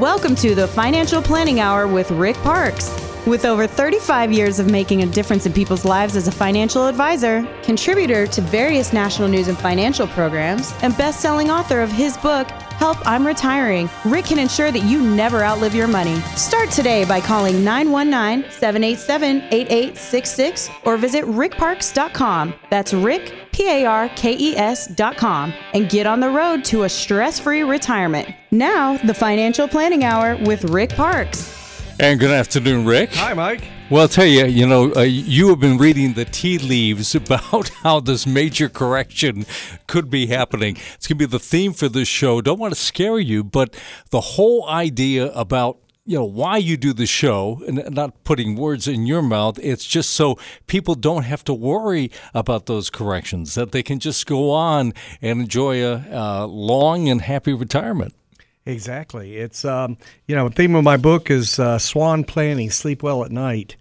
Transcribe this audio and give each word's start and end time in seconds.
Welcome 0.00 0.34
to 0.36 0.56
the 0.56 0.66
Financial 0.66 1.22
Planning 1.22 1.60
Hour 1.60 1.86
with 1.86 2.10
Rick 2.10 2.34
Parkes. 2.38 2.90
With 3.28 3.44
over 3.44 3.68
35 3.68 4.32
years 4.32 4.58
of 4.58 4.68
making 4.68 5.04
a 5.04 5.06
difference 5.06 5.46
in 5.46 5.52
people's 5.52 5.84
lives 5.84 6.16
as 6.16 6.26
a 6.26 6.32
financial 6.32 6.88
advisor, 6.88 7.46
contributor 7.62 8.26
to 8.26 8.40
various 8.40 8.92
national 8.92 9.28
news 9.28 9.46
and 9.46 9.56
financial 9.56 10.08
programs, 10.08 10.74
and 10.82 10.98
best 10.98 11.20
selling 11.20 11.48
author 11.48 11.80
of 11.80 11.92
his 11.92 12.16
book, 12.16 12.48
Help 12.78 12.98
I'm 13.06 13.26
Retiring, 13.26 13.88
Rick 14.04 14.26
can 14.26 14.38
ensure 14.38 14.70
that 14.70 14.82
you 14.82 15.00
never 15.00 15.42
outlive 15.42 15.74
your 15.74 15.86
money. 15.88 16.16
Start 16.36 16.70
today 16.70 17.04
by 17.04 17.20
calling 17.20 17.64
919 17.64 18.50
787 18.50 19.36
8866 19.50 20.70
or 20.84 20.96
visit 20.96 21.24
rickparkes.com. 21.24 22.54
That's 22.70 22.92
Rick, 22.92 23.32
P 23.52 23.68
A 23.68 23.86
R 23.86 24.08
K 24.10 24.36
E 24.36 24.56
S.com, 24.56 25.54
and 25.72 25.88
get 25.88 26.06
on 26.06 26.20
the 26.20 26.30
road 26.30 26.64
to 26.66 26.82
a 26.82 26.88
stress 26.88 27.38
free 27.38 27.62
retirement. 27.62 28.28
Now, 28.50 28.96
the 28.98 29.14
Financial 29.14 29.68
Planning 29.68 30.04
Hour 30.04 30.36
with 30.44 30.64
Rick 30.64 30.90
Parkes. 30.90 31.82
And 32.00 32.18
good 32.18 32.32
afternoon, 32.32 32.84
Rick. 32.84 33.14
Hi, 33.14 33.34
Mike. 33.34 33.62
Well, 33.90 34.00
I'll 34.00 34.08
tell 34.08 34.24
you, 34.24 34.46
you 34.46 34.66
know, 34.66 34.94
uh, 34.96 35.02
you 35.02 35.50
have 35.50 35.60
been 35.60 35.76
reading 35.76 36.14
the 36.14 36.24
tea 36.24 36.56
leaves 36.56 37.14
about 37.14 37.68
how 37.68 38.00
this 38.00 38.26
major 38.26 38.70
correction 38.70 39.44
could 39.86 40.08
be 40.08 40.26
happening. 40.26 40.78
It's 40.94 41.06
going 41.06 41.18
to 41.18 41.26
be 41.26 41.30
the 41.30 41.38
theme 41.38 41.74
for 41.74 41.90
this 41.90 42.08
show. 42.08 42.40
Don't 42.40 42.58
want 42.58 42.72
to 42.72 42.80
scare 42.80 43.18
you, 43.18 43.44
but 43.44 43.76
the 44.08 44.22
whole 44.22 44.66
idea 44.66 45.30
about 45.32 45.80
you 46.06 46.16
know 46.16 46.24
why 46.24 46.56
you 46.56 46.78
do 46.78 46.94
the 46.94 47.06
show 47.06 47.62
and 47.66 47.94
not 47.94 48.24
putting 48.24 48.56
words 48.56 48.86
in 48.86 49.06
your 49.06 49.22
mouth 49.22 49.58
it's 49.62 49.86
just 49.86 50.10
so 50.10 50.38
people 50.66 50.94
don't 50.94 51.22
have 51.22 51.42
to 51.42 51.54
worry 51.54 52.10
about 52.34 52.66
those 52.66 52.90
corrections 52.90 53.54
that 53.54 53.72
they 53.72 53.82
can 53.82 53.98
just 53.98 54.26
go 54.26 54.50
on 54.50 54.92
and 55.22 55.40
enjoy 55.40 55.82
a, 55.82 56.04
a 56.10 56.46
long 56.46 57.08
and 57.08 57.22
happy 57.22 57.54
retirement 57.54 58.12
Exactly. 58.66 59.36
It's 59.36 59.64
um, 59.64 59.98
you 60.26 60.34
know, 60.34 60.48
the 60.48 60.54
theme 60.54 60.74
of 60.74 60.84
my 60.84 60.96
book 60.96 61.30
is 61.30 61.58
uh, 61.58 61.78
Swan 61.78 62.24
Planning: 62.24 62.70
Sleep 62.70 63.02
Well 63.02 63.24
at 63.24 63.30
Night, 63.30 63.76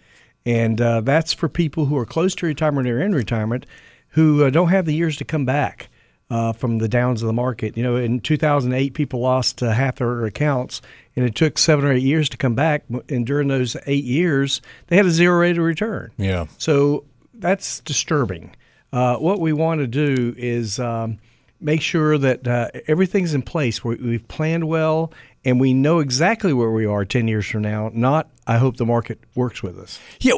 and 0.45 0.79
uh, 0.79 1.01
that's 1.01 1.33
for 1.33 1.47
people 1.47 1.85
who 1.85 1.97
are 1.97 2.05
close 2.05 2.35
to 2.35 2.45
retirement 2.45 2.87
or 2.87 3.01
in 3.01 3.13
retirement 3.13 3.65
who 4.09 4.43
uh, 4.43 4.49
don't 4.49 4.69
have 4.69 4.85
the 4.85 4.93
years 4.93 5.17
to 5.17 5.25
come 5.25 5.45
back 5.45 5.89
uh, 6.29 6.53
from 6.53 6.77
the 6.79 6.87
downs 6.87 7.21
of 7.21 7.27
the 7.27 7.33
market. 7.33 7.77
You 7.77 7.83
know, 7.83 7.95
in 7.95 8.19
2008, 8.19 8.93
people 8.93 9.19
lost 9.19 9.61
uh, 9.61 9.71
half 9.71 9.97
their 9.97 10.25
accounts, 10.25 10.81
and 11.15 11.25
it 11.25 11.35
took 11.35 11.57
seven 11.57 11.85
or 11.85 11.91
eight 11.91 12.03
years 12.03 12.29
to 12.29 12.37
come 12.37 12.55
back. 12.55 12.83
And 13.09 13.25
during 13.25 13.47
those 13.47 13.77
eight 13.85 14.03
years, 14.03 14.61
they 14.87 14.97
had 14.97 15.05
a 15.05 15.11
zero 15.11 15.39
rate 15.39 15.57
of 15.57 15.63
return. 15.63 16.11
Yeah. 16.17 16.45
So 16.57 17.05
that's 17.33 17.79
disturbing. 17.81 18.55
Uh, 18.91 19.17
what 19.17 19.39
we 19.39 19.53
want 19.53 19.79
to 19.81 19.87
do 19.87 20.33
is. 20.37 20.79
Um, 20.79 21.19
make 21.59 21.81
sure 21.81 22.17
that 22.17 22.45
uh, 22.45 22.67
everything's 22.87 23.33
in 23.33 23.41
place. 23.41 23.85
we 23.85 23.95
we've 23.95 24.27
planned 24.27 24.67
well 24.67 25.13
and 25.45 25.59
we 25.59 25.73
know 25.73 25.99
exactly 25.99 26.53
where 26.53 26.71
we 26.71 26.85
are 26.85 27.05
10 27.05 27.27
years 27.27 27.47
from 27.47 27.61
now. 27.61 27.91
Not, 27.93 28.29
I 28.47 28.57
hope 28.57 28.77
the 28.77 28.85
market 28.85 29.19
works 29.35 29.61
with 29.61 29.77
us. 29.77 29.99
Yeah, 30.19 30.33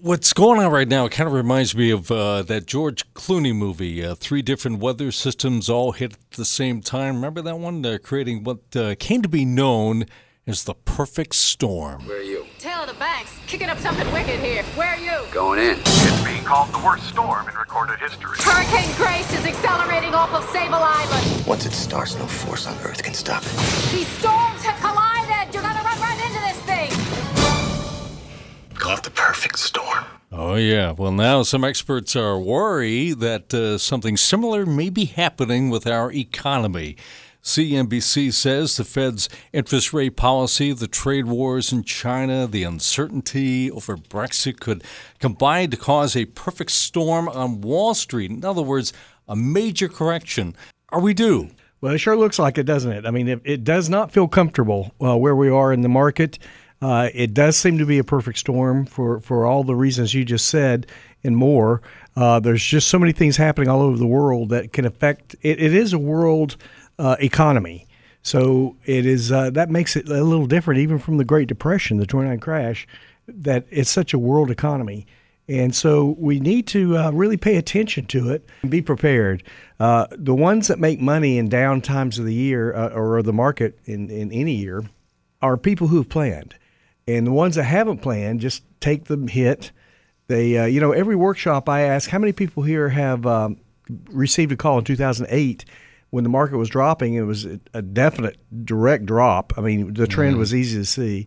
what's 0.00 0.32
going 0.32 0.60
on 0.60 0.70
right 0.70 0.88
now, 0.88 1.08
kind 1.08 1.26
of 1.26 1.32
reminds 1.32 1.74
me 1.74 1.90
of 1.90 2.10
uh, 2.10 2.42
that 2.42 2.66
George 2.66 3.12
Clooney 3.14 3.54
movie, 3.54 4.04
uh, 4.04 4.14
Three 4.14 4.42
Different 4.42 4.78
Weather 4.78 5.10
Systems 5.10 5.68
All 5.68 5.92
Hit 5.92 6.12
at 6.12 6.30
the 6.32 6.44
Same 6.44 6.80
Time. 6.80 7.16
Remember 7.16 7.42
that 7.42 7.58
one? 7.58 7.84
Uh, 7.84 7.98
creating 8.02 8.44
what 8.44 8.58
uh, 8.76 8.94
came 8.98 9.22
to 9.22 9.28
be 9.28 9.44
known 9.44 10.06
as 10.50 10.64
the 10.64 10.74
perfect 10.74 11.34
storm. 11.34 12.06
Where 12.06 12.18
are 12.18 12.22
you? 12.22 12.44
Tail 12.58 12.82
of 12.82 12.88
the 12.88 12.94
Banks, 12.94 13.38
kicking 13.46 13.68
up 13.68 13.78
something 13.78 14.10
wicked 14.12 14.40
here. 14.40 14.62
Where 14.74 14.88
are 14.88 14.98
you? 14.98 15.24
Going 15.32 15.60
in. 15.60 15.78
It's 15.78 16.24
being 16.24 16.42
called 16.44 16.72
the 16.74 16.78
worst 16.84 17.08
storm 17.08 17.48
in 17.48 17.54
recorded 17.54 17.98
history. 18.00 18.36
Hurricane 18.40 18.94
Grace 18.96 19.32
is 19.32 19.46
accelerating 19.46 20.12
off 20.12 20.32
of 20.34 20.44
Sable 20.50 20.74
Island. 20.74 21.46
Once 21.46 21.64
it 21.66 21.72
starts, 21.72 22.16
no 22.16 22.26
force 22.26 22.66
on 22.66 22.76
Earth 22.84 23.02
can 23.02 23.14
stop 23.14 23.42
it. 23.44 23.52
These 23.92 24.08
storms 24.18 24.62
have 24.62 24.78
collided. 24.80 25.54
You're 25.54 25.62
gonna 25.62 25.82
run 25.82 26.00
right 26.00 26.20
into 26.26 26.40
this 26.40 26.58
thing. 26.66 26.90
Call 28.76 28.96
it 28.96 29.02
the 29.04 29.10
perfect 29.10 29.58
storm. 29.58 30.04
Oh, 30.32 30.54
yeah. 30.54 30.92
Well, 30.92 31.12
now 31.12 31.42
some 31.42 31.64
experts 31.64 32.14
are 32.16 32.38
worried 32.38 33.18
that 33.20 33.52
uh, 33.52 33.78
something 33.78 34.16
similar 34.16 34.64
may 34.64 34.88
be 34.88 35.04
happening 35.04 35.70
with 35.70 35.86
our 35.86 36.10
economy. 36.12 36.96
CNBC 37.42 38.32
says 38.32 38.76
the 38.76 38.84
Fed's 38.84 39.28
interest 39.52 39.92
rate 39.92 40.16
policy, 40.16 40.72
the 40.72 40.86
trade 40.86 41.26
wars 41.26 41.72
in 41.72 41.84
China, 41.84 42.46
the 42.46 42.64
uncertainty 42.64 43.70
over 43.70 43.96
Brexit 43.96 44.60
could 44.60 44.84
combine 45.18 45.70
to 45.70 45.76
cause 45.76 46.14
a 46.14 46.26
perfect 46.26 46.70
storm 46.70 47.28
on 47.28 47.62
Wall 47.62 47.94
Street. 47.94 48.30
In 48.30 48.44
other 48.44 48.62
words, 48.62 48.92
a 49.26 49.34
major 49.34 49.88
correction. 49.88 50.54
Are 50.90 51.00
we 51.00 51.14
due? 51.14 51.50
Well, 51.80 51.94
it 51.94 51.98
sure 51.98 52.16
looks 52.16 52.38
like 52.38 52.58
it, 52.58 52.64
doesn't 52.64 52.92
it? 52.92 53.06
I 53.06 53.10
mean, 53.10 53.26
it, 53.26 53.40
it 53.44 53.64
does 53.64 53.88
not 53.88 54.12
feel 54.12 54.28
comfortable 54.28 54.92
uh, 55.00 55.16
where 55.16 55.34
we 55.34 55.48
are 55.48 55.72
in 55.72 55.80
the 55.80 55.88
market. 55.88 56.38
Uh, 56.82 57.08
it 57.14 57.32
does 57.32 57.56
seem 57.56 57.78
to 57.78 57.86
be 57.86 57.98
a 57.98 58.04
perfect 58.04 58.38
storm 58.38 58.84
for, 58.84 59.20
for 59.20 59.46
all 59.46 59.64
the 59.64 59.74
reasons 59.74 60.12
you 60.12 60.24
just 60.24 60.48
said 60.48 60.86
and 61.24 61.36
more. 61.36 61.80
Uh, 62.16 62.40
there's 62.40 62.64
just 62.64 62.88
so 62.88 62.98
many 62.98 63.12
things 63.12 63.36
happening 63.36 63.68
all 63.68 63.82
over 63.82 63.96
the 63.96 64.06
world 64.06 64.50
that 64.50 64.72
can 64.72 64.84
affect 64.84 65.36
it. 65.42 65.60
It 65.60 65.74
is 65.74 65.92
a 65.92 65.98
world 65.98 66.56
uh, 67.00 67.16
economy. 67.18 67.86
So 68.22 68.76
it 68.84 69.06
is 69.06 69.32
uh, 69.32 69.50
that 69.50 69.70
makes 69.70 69.96
it 69.96 70.08
a 70.08 70.22
little 70.22 70.46
different, 70.46 70.80
even 70.80 70.98
from 70.98 71.16
the 71.16 71.24
Great 71.24 71.48
Depression, 71.48 71.96
the 71.96 72.06
29 72.06 72.38
crash, 72.38 72.86
that 73.26 73.66
it's 73.70 73.90
such 73.90 74.12
a 74.12 74.18
world 74.18 74.50
economy. 74.50 75.06
And 75.48 75.74
so 75.74 76.14
we 76.18 76.38
need 76.38 76.68
to 76.68 76.96
uh, 76.96 77.10
really 77.10 77.36
pay 77.36 77.56
attention 77.56 78.06
to 78.06 78.30
it 78.30 78.48
and 78.62 78.70
be 78.70 78.82
prepared. 78.82 79.42
Uh, 79.80 80.06
the 80.12 80.34
ones 80.34 80.68
that 80.68 80.78
make 80.78 81.00
money 81.00 81.38
in 81.38 81.48
down 81.48 81.80
times 81.80 82.18
of 82.18 82.24
the 82.24 82.34
year 82.34 82.74
uh, 82.74 82.90
or 82.90 83.20
the 83.22 83.32
market 83.32 83.78
in, 83.84 84.10
in 84.10 84.30
any 84.30 84.54
year 84.54 84.84
are 85.42 85.56
people 85.56 85.88
who've 85.88 86.08
planned. 86.08 86.54
And 87.08 87.26
the 87.26 87.32
ones 87.32 87.56
that 87.56 87.64
haven't 87.64 87.98
planned 87.98 88.40
just 88.40 88.62
take 88.80 89.06
the 89.06 89.16
hit. 89.16 89.72
They, 90.28 90.56
uh, 90.56 90.66
you 90.66 90.80
know, 90.80 90.92
every 90.92 91.16
workshop 91.16 91.68
I 91.68 91.80
ask, 91.80 92.10
how 92.10 92.18
many 92.18 92.32
people 92.32 92.62
here 92.62 92.90
have 92.90 93.26
um, 93.26 93.56
received 94.10 94.52
a 94.52 94.56
call 94.56 94.78
in 94.78 94.84
2008 94.84 95.64
when 96.10 96.24
the 96.24 96.30
market 96.30 96.56
was 96.56 96.68
dropping, 96.68 97.14
it 97.14 97.22
was 97.22 97.46
a 97.72 97.82
definite 97.82 98.36
direct 98.64 99.06
drop. 99.06 99.52
I 99.56 99.60
mean, 99.60 99.94
the 99.94 100.06
trend 100.06 100.32
mm-hmm. 100.32 100.40
was 100.40 100.54
easy 100.54 100.78
to 100.78 100.84
see, 100.84 101.26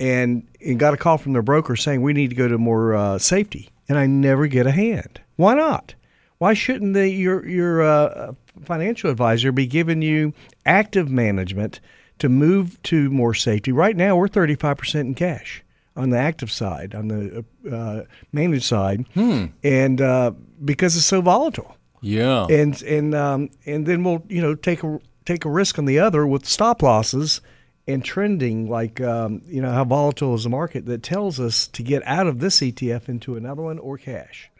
and 0.00 0.48
and 0.60 0.78
got 0.78 0.94
a 0.94 0.96
call 0.96 1.18
from 1.18 1.32
their 1.32 1.42
broker 1.42 1.76
saying 1.76 2.02
we 2.02 2.12
need 2.12 2.30
to 2.30 2.36
go 2.36 2.48
to 2.48 2.58
more 2.58 2.94
uh, 2.94 3.18
safety, 3.18 3.70
and 3.88 3.98
I 3.98 4.06
never 4.06 4.46
get 4.46 4.66
a 4.66 4.72
hand. 4.72 5.20
Why 5.36 5.54
not? 5.54 5.94
Why 6.38 6.54
shouldn't 6.54 6.94
the, 6.94 7.08
your 7.08 7.46
your 7.46 7.82
uh, 7.82 8.32
financial 8.64 9.10
advisor 9.10 9.52
be 9.52 9.66
giving 9.66 10.02
you 10.02 10.32
active 10.66 11.08
management 11.08 11.80
to 12.18 12.28
move 12.28 12.82
to 12.84 13.10
more 13.10 13.34
safety? 13.34 13.70
Right 13.70 13.96
now, 13.96 14.16
we're 14.16 14.28
thirty 14.28 14.54
five 14.54 14.78
percent 14.78 15.08
in 15.08 15.14
cash 15.14 15.62
on 15.94 16.10
the 16.10 16.18
active 16.18 16.50
side, 16.50 16.94
on 16.94 17.08
the 17.08 17.44
uh, 17.70 18.02
managed 18.32 18.64
side, 18.64 19.04
hmm. 19.14 19.46
and 19.62 20.00
uh, 20.00 20.32
because 20.64 20.96
it's 20.96 21.04
so 21.04 21.20
volatile. 21.20 21.76
Yeah. 22.02 22.46
And 22.50 22.80
and 22.82 23.14
um, 23.14 23.50
and 23.64 23.86
then 23.86 24.04
we'll 24.04 24.22
you 24.28 24.42
know 24.42 24.54
take 24.54 24.82
a 24.82 24.98
take 25.24 25.44
a 25.44 25.50
risk 25.50 25.78
on 25.78 25.86
the 25.86 26.00
other 26.00 26.26
with 26.26 26.44
stop 26.44 26.82
losses 26.82 27.40
and 27.86 28.04
trending 28.04 28.68
like 28.68 29.00
um, 29.00 29.42
you 29.46 29.62
know 29.62 29.70
how 29.70 29.84
volatile 29.84 30.34
is 30.34 30.44
the 30.44 30.50
market 30.50 30.84
that 30.86 31.02
tells 31.02 31.40
us 31.40 31.66
to 31.68 31.82
get 31.82 32.02
out 32.06 32.26
of 32.26 32.40
this 32.40 32.60
ETF 32.60 33.08
into 33.08 33.36
another 33.36 33.62
one 33.62 33.78
or 33.78 33.96
cash. 33.96 34.50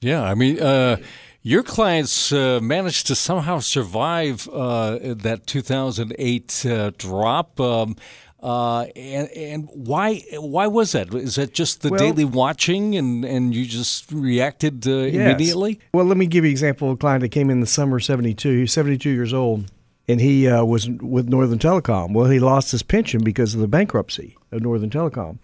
Yeah, 0.00 0.22
I 0.22 0.34
mean, 0.34 0.60
uh, 0.60 0.96
your 1.42 1.62
clients 1.62 2.32
uh, 2.32 2.58
managed 2.60 3.06
to 3.08 3.14
somehow 3.14 3.60
survive 3.60 4.48
uh, 4.48 4.98
that 5.02 5.46
2008 5.46 6.66
uh, 6.66 6.90
drop. 6.98 7.60
Um, 7.60 7.96
uh, 8.42 8.82
and 8.96 9.28
and 9.30 9.68
why 9.72 10.18
why 10.34 10.66
was 10.66 10.92
that? 10.92 11.14
Is 11.14 11.36
that 11.36 11.54
just 11.54 11.82
the 11.82 11.90
well, 11.90 12.00
daily 12.00 12.24
watching 12.24 12.96
and, 12.96 13.24
and 13.24 13.54
you 13.54 13.64
just 13.64 14.10
reacted 14.10 14.86
uh, 14.86 14.90
yes. 14.90 15.14
immediately? 15.14 15.80
Well, 15.94 16.06
let 16.06 16.16
me 16.16 16.26
give 16.26 16.44
you 16.44 16.48
an 16.48 16.52
example 16.52 16.88
of 16.88 16.94
a 16.94 16.96
client 16.96 17.20
that 17.20 17.28
came 17.28 17.50
in 17.50 17.60
the 17.60 17.66
summer 17.66 17.98
of 17.98 18.04
72. 18.04 18.60
He's 18.60 18.72
72 18.72 19.08
years 19.08 19.32
old 19.32 19.70
and 20.08 20.20
he 20.20 20.48
uh, 20.48 20.64
was 20.64 20.88
with 20.88 21.28
Northern 21.28 21.58
Telecom. 21.58 22.12
Well, 22.12 22.28
he 22.28 22.40
lost 22.40 22.72
his 22.72 22.82
pension 22.82 23.22
because 23.22 23.54
of 23.54 23.60
the 23.60 23.68
bankruptcy 23.68 24.36
of 24.50 24.60
Northern 24.60 24.90
Telecom. 24.90 25.38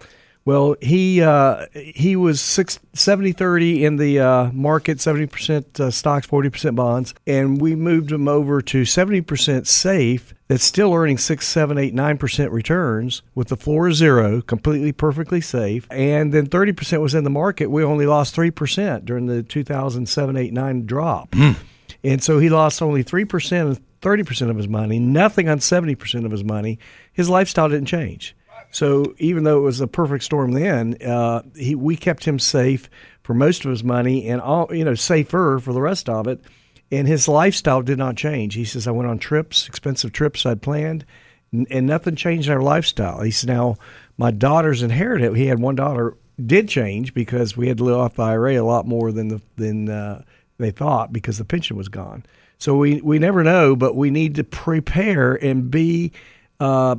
Well, 0.45 0.77
he 0.81 1.21
uh, 1.21 1.67
he 1.75 2.17
was 2.17 2.41
70 2.41 3.33
30 3.33 3.85
in 3.85 3.97
the 3.97 4.19
uh, 4.19 4.51
market, 4.53 4.99
70% 4.99 5.79
uh, 5.79 5.91
stocks, 5.91 6.27
40% 6.27 6.75
bonds. 6.75 7.15
And 7.27 7.61
we 7.61 7.77
moved 7.77 8.11
him 8.11 8.29
over 8.29 8.63
to 8.63 8.83
70% 8.83 9.67
safe 9.67 10.33
that's 10.49 10.65
still 10.65 10.95
earning 10.95 11.19
6, 11.19 11.47
7, 11.47 11.79
8, 11.79 11.95
9% 11.95 12.51
returns 12.51 13.23
with 13.35 13.49
the 13.49 13.57
floor 13.57 13.93
zero, 13.93 14.41
completely 14.41 14.93
perfectly 14.93 15.41
safe. 15.41 15.87
And 15.91 16.33
then 16.33 16.47
30% 16.47 17.01
was 17.01 17.15
in 17.15 17.25
the 17.25 17.31
market. 17.31 17.71
We 17.71 17.85
only 17.85 18.07
lost 18.07 18.35
3% 18.35 19.05
during 19.05 19.27
the 19.27 19.43
2007, 19.43 20.37
8, 20.37 20.53
9 20.53 20.87
drop. 20.87 21.31
Mm. 21.33 21.57
And 22.03 22.23
so 22.23 22.39
he 22.39 22.49
lost 22.49 22.81
only 22.81 23.05
3% 23.05 23.61
and 23.61 23.81
30% 24.01 24.51
of 24.51 24.57
his 24.57 24.69
money, 24.69 24.99
nothing 24.99 25.49
on 25.49 25.59
70% 25.59 26.25
of 26.25 26.31
his 26.31 26.45
money. 26.45 26.79
His 27.13 27.29
lifestyle 27.29 27.69
didn't 27.69 27.87
change. 27.87 28.35
So 28.71 29.15
even 29.19 29.45
though 29.45 29.59
it 29.59 29.63
was 29.63 29.81
a 29.81 29.87
perfect 29.87 30.25
storm 30.25 30.53
then, 30.53 30.97
uh, 31.05 31.43
he, 31.57 31.75
we 31.75 31.97
kept 31.97 32.25
him 32.25 32.39
safe 32.39 32.89
for 33.23 33.35
most 33.35 33.65
of 33.65 33.71
his 33.71 33.83
money 33.83 34.29
and 34.29 34.41
all 34.41 34.69
you 34.75 34.85
know 34.85 34.95
safer 34.95 35.59
for 35.59 35.73
the 35.73 35.81
rest 35.81 36.09
of 36.09 36.27
it. 36.27 36.41
And 36.91 37.07
his 37.07 37.29
lifestyle 37.29 37.83
did 37.83 37.99
not 37.99 38.17
change. 38.17 38.55
He 38.55 38.65
says, 38.65 38.87
"I 38.87 38.93
went 38.93 39.09
on 39.09 39.19
trips, 39.19 39.69
expensive 39.69 40.13
trips 40.13 40.47
I'd 40.47 40.63
planned." 40.63 41.05
And 41.53 41.87
nothing 41.87 42.15
changed 42.15 42.49
in 42.49 42.55
our 42.55 42.63
lifestyle. 42.63 43.23
He 43.23 43.31
said, 43.31 43.49
now 43.49 43.77
my 44.19 44.31
daughter's 44.31 44.83
inherited. 44.83 45.35
He 45.35 45.47
had 45.47 45.61
one 45.61 45.77
daughter 45.77 46.15
did 46.45 46.69
change 46.69 47.15
because 47.15 47.57
we 47.57 47.69
had 47.69 47.79
to 47.79 47.85
live 47.85 47.97
off 47.97 48.15
the 48.15 48.23
IRA 48.23 48.61
a 48.61 48.65
lot 48.65 48.87
more 48.87 49.13
than 49.13 49.29
the 49.29 49.41
than 49.57 49.89
uh, 49.89 50.23
they 50.59 50.71
thought 50.71 51.13
because 51.13 51.39
the 51.39 51.45
pension 51.45 51.77
was 51.77 51.89
gone. 51.89 52.25
So 52.59 52.77
we 52.77 53.01
we 53.01 53.19
never 53.19 53.43
know, 53.43 53.77
but 53.77 53.97
we 53.97 54.11
need 54.11 54.35
to 54.37 54.45
prepare 54.45 55.35
and 55.35 55.71
be. 55.71 56.13
Uh, 56.61 56.97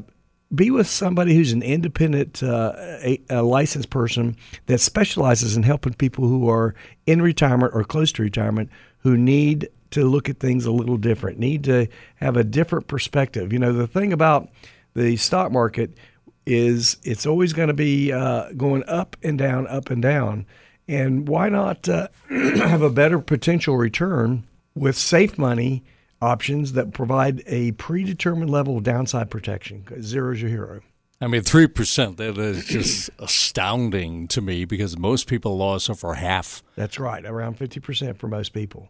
be 0.56 0.72
with 0.72 0.88
somebody 0.88 1.36
who's 1.36 1.52
an 1.52 1.62
independent, 1.62 2.42
uh, 2.42 2.74
a, 2.76 3.22
a 3.30 3.44
licensed 3.44 3.92
person 3.92 4.36
that 4.66 4.80
specializes 4.80 5.56
in 5.56 5.62
helping 5.62 5.94
people 5.94 6.28
who 6.28 6.50
are 6.50 6.74
in 7.06 7.22
retirement 7.22 7.72
or 7.76 7.84
close 7.84 8.12
to 8.12 8.24
retirement 8.24 8.68
who 9.00 9.16
need 9.16 9.70
to 9.92 10.06
look 10.08 10.30
at 10.30 10.40
things 10.40 10.66
a 10.66 10.72
little 10.72 10.98
different, 10.98 11.40
need 11.40 11.64
to 11.66 11.88
have 12.16 12.38
a 12.38 12.44
different 12.44 12.88
perspective. 12.88 13.52
You 13.52 13.60
know, 13.60 13.74
the 13.74 13.88
thing 13.88 14.14
about 14.14 14.50
the 14.94 15.16
stock 15.18 15.52
market 15.52 15.98
is 16.46 16.98
it's 17.04 17.26
always 17.26 17.54
going 17.54 17.68
to 17.68 17.74
be 17.74 18.12
uh, 18.12 18.52
going 18.54 18.84
up 18.88 19.16
and 19.24 19.38
down, 19.38 19.68
up 19.68 19.90
and 19.90 20.02
down. 20.02 20.46
And 20.88 21.28
why 21.28 21.50
not 21.50 21.88
uh, 21.88 22.08
have 22.30 22.82
a 22.82 22.90
better 22.90 23.20
potential 23.20 23.78
return 23.78 24.44
with 24.76 24.98
safe 24.98 25.38
money 25.38 25.84
options 26.22 26.74
that 26.74 26.94
provide 26.94 27.44
a 27.46 27.72
predetermined 27.74 28.50
level 28.50 28.78
of 28.78 28.84
downside 28.84 29.30
protection? 29.30 29.86
Zero 30.02 30.34
is 30.34 30.42
your 30.42 30.50
hero. 30.50 30.82
I 31.22 31.28
mean, 31.28 31.42
3%, 31.42 32.16
that 32.18 32.38
is 32.38 32.66
just 32.66 33.10
astounding 33.20 34.28
to 34.30 34.42
me 34.42 34.64
because 34.66 34.98
most 34.98 35.28
people 35.28 35.58
lost 35.58 35.90
over 35.90 36.14
half. 36.14 36.64
That's 36.76 36.98
right, 36.98 37.26
around 37.26 37.60
50% 37.60 38.18
for 38.18 38.28
most 38.28 38.54
people. 38.54 38.90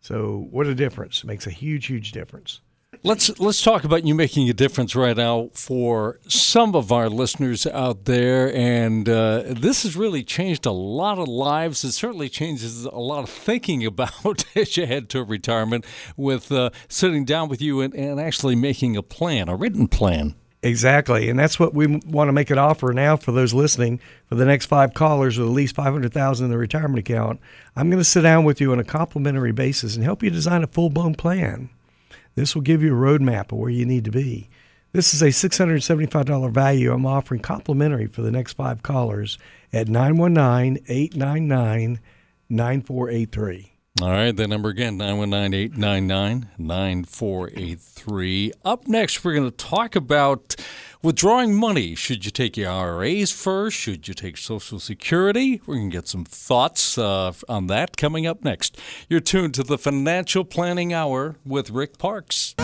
So, 0.00 0.46
what 0.50 0.66
a 0.66 0.74
difference. 0.74 1.24
It 1.24 1.26
makes 1.26 1.46
a 1.46 1.50
huge, 1.50 1.86
huge 1.86 2.12
difference. 2.12 2.60
Let's 3.04 3.38
let's 3.38 3.62
talk 3.62 3.84
about 3.84 4.04
you 4.04 4.14
making 4.14 4.48
a 4.48 4.54
difference 4.54 4.96
right 4.96 5.16
now 5.16 5.50
for 5.52 6.18
some 6.26 6.74
of 6.74 6.90
our 6.90 7.08
listeners 7.08 7.66
out 7.66 8.06
there, 8.06 8.52
and 8.54 9.08
uh, 9.08 9.42
this 9.46 9.82
has 9.82 9.94
really 9.94 10.24
changed 10.24 10.64
a 10.66 10.72
lot 10.72 11.18
of 11.18 11.28
lives. 11.28 11.84
It 11.84 11.92
certainly 11.92 12.28
changes 12.28 12.86
a 12.86 12.96
lot 12.96 13.22
of 13.22 13.30
thinking 13.30 13.84
about 13.84 14.44
as 14.56 14.76
you 14.76 14.86
head 14.86 15.10
to 15.10 15.22
retirement 15.22 15.84
with 16.16 16.50
uh, 16.50 16.70
sitting 16.88 17.24
down 17.24 17.48
with 17.48 17.60
you 17.60 17.82
and, 17.82 17.94
and 17.94 18.18
actually 18.18 18.56
making 18.56 18.96
a 18.96 19.02
plan, 19.02 19.48
a 19.48 19.54
written 19.54 19.86
plan. 19.86 20.34
Exactly, 20.60 21.30
and 21.30 21.38
that's 21.38 21.60
what 21.60 21.72
we 21.72 21.86
want 21.86 22.28
to 22.28 22.32
make 22.32 22.50
an 22.50 22.58
offer 22.58 22.92
now 22.92 23.16
for 23.16 23.30
those 23.30 23.54
listening. 23.54 24.00
For 24.26 24.34
the 24.34 24.44
next 24.44 24.66
five 24.66 24.92
callers 24.92 25.38
with 25.38 25.46
at 25.46 25.54
least 25.54 25.76
five 25.76 25.92
hundred 25.92 26.12
thousand 26.12 26.46
in 26.46 26.50
the 26.50 26.58
retirement 26.58 26.98
account, 26.98 27.40
I'm 27.76 27.90
going 27.90 28.00
to 28.00 28.04
sit 28.04 28.22
down 28.22 28.44
with 28.44 28.60
you 28.60 28.72
on 28.72 28.80
a 28.80 28.84
complimentary 28.84 29.52
basis 29.52 29.94
and 29.94 30.02
help 30.02 30.20
you 30.20 30.30
design 30.30 30.64
a 30.64 30.66
full 30.66 30.90
blown 30.90 31.14
plan. 31.14 31.70
This 32.34 32.56
will 32.56 32.62
give 32.62 32.82
you 32.82 32.92
a 32.92 32.98
roadmap 32.98 33.52
of 33.52 33.58
where 33.58 33.70
you 33.70 33.86
need 33.86 34.04
to 34.06 34.10
be. 34.10 34.48
This 34.92 35.14
is 35.14 35.22
a 35.22 35.26
$675 35.26 36.50
value 36.50 36.92
I'm 36.92 37.06
offering 37.06 37.40
complimentary 37.40 38.06
for 38.06 38.22
the 38.22 38.32
next 38.32 38.54
five 38.54 38.82
callers 38.82 39.38
at 39.72 39.86
919 39.86 40.82
899 40.88 42.00
9483. 42.48 43.77
All 44.00 44.10
right, 44.10 44.30
the 44.30 44.46
number 44.46 44.68
again, 44.68 44.96
919 44.96 45.72
899 45.74 46.50
9483. 46.56 48.52
Up 48.64 48.86
next, 48.86 49.24
we're 49.24 49.34
going 49.34 49.50
to 49.50 49.56
talk 49.56 49.96
about 49.96 50.54
withdrawing 51.02 51.52
money. 51.56 51.96
Should 51.96 52.24
you 52.24 52.30
take 52.30 52.56
your 52.56 52.70
IRAs 52.70 53.32
first? 53.32 53.76
Should 53.76 54.06
you 54.06 54.14
take 54.14 54.36
Social 54.36 54.78
Security? 54.78 55.60
We're 55.66 55.78
going 55.78 55.90
to 55.90 55.96
get 55.96 56.06
some 56.06 56.24
thoughts 56.24 56.96
uh, 56.96 57.32
on 57.48 57.66
that 57.66 57.96
coming 57.96 58.24
up 58.24 58.44
next. 58.44 58.78
You're 59.08 59.18
tuned 59.18 59.54
to 59.54 59.64
the 59.64 59.76
Financial 59.76 60.44
Planning 60.44 60.92
Hour 60.92 61.34
with 61.44 61.70
Rick 61.70 61.98
Parkes. 61.98 62.54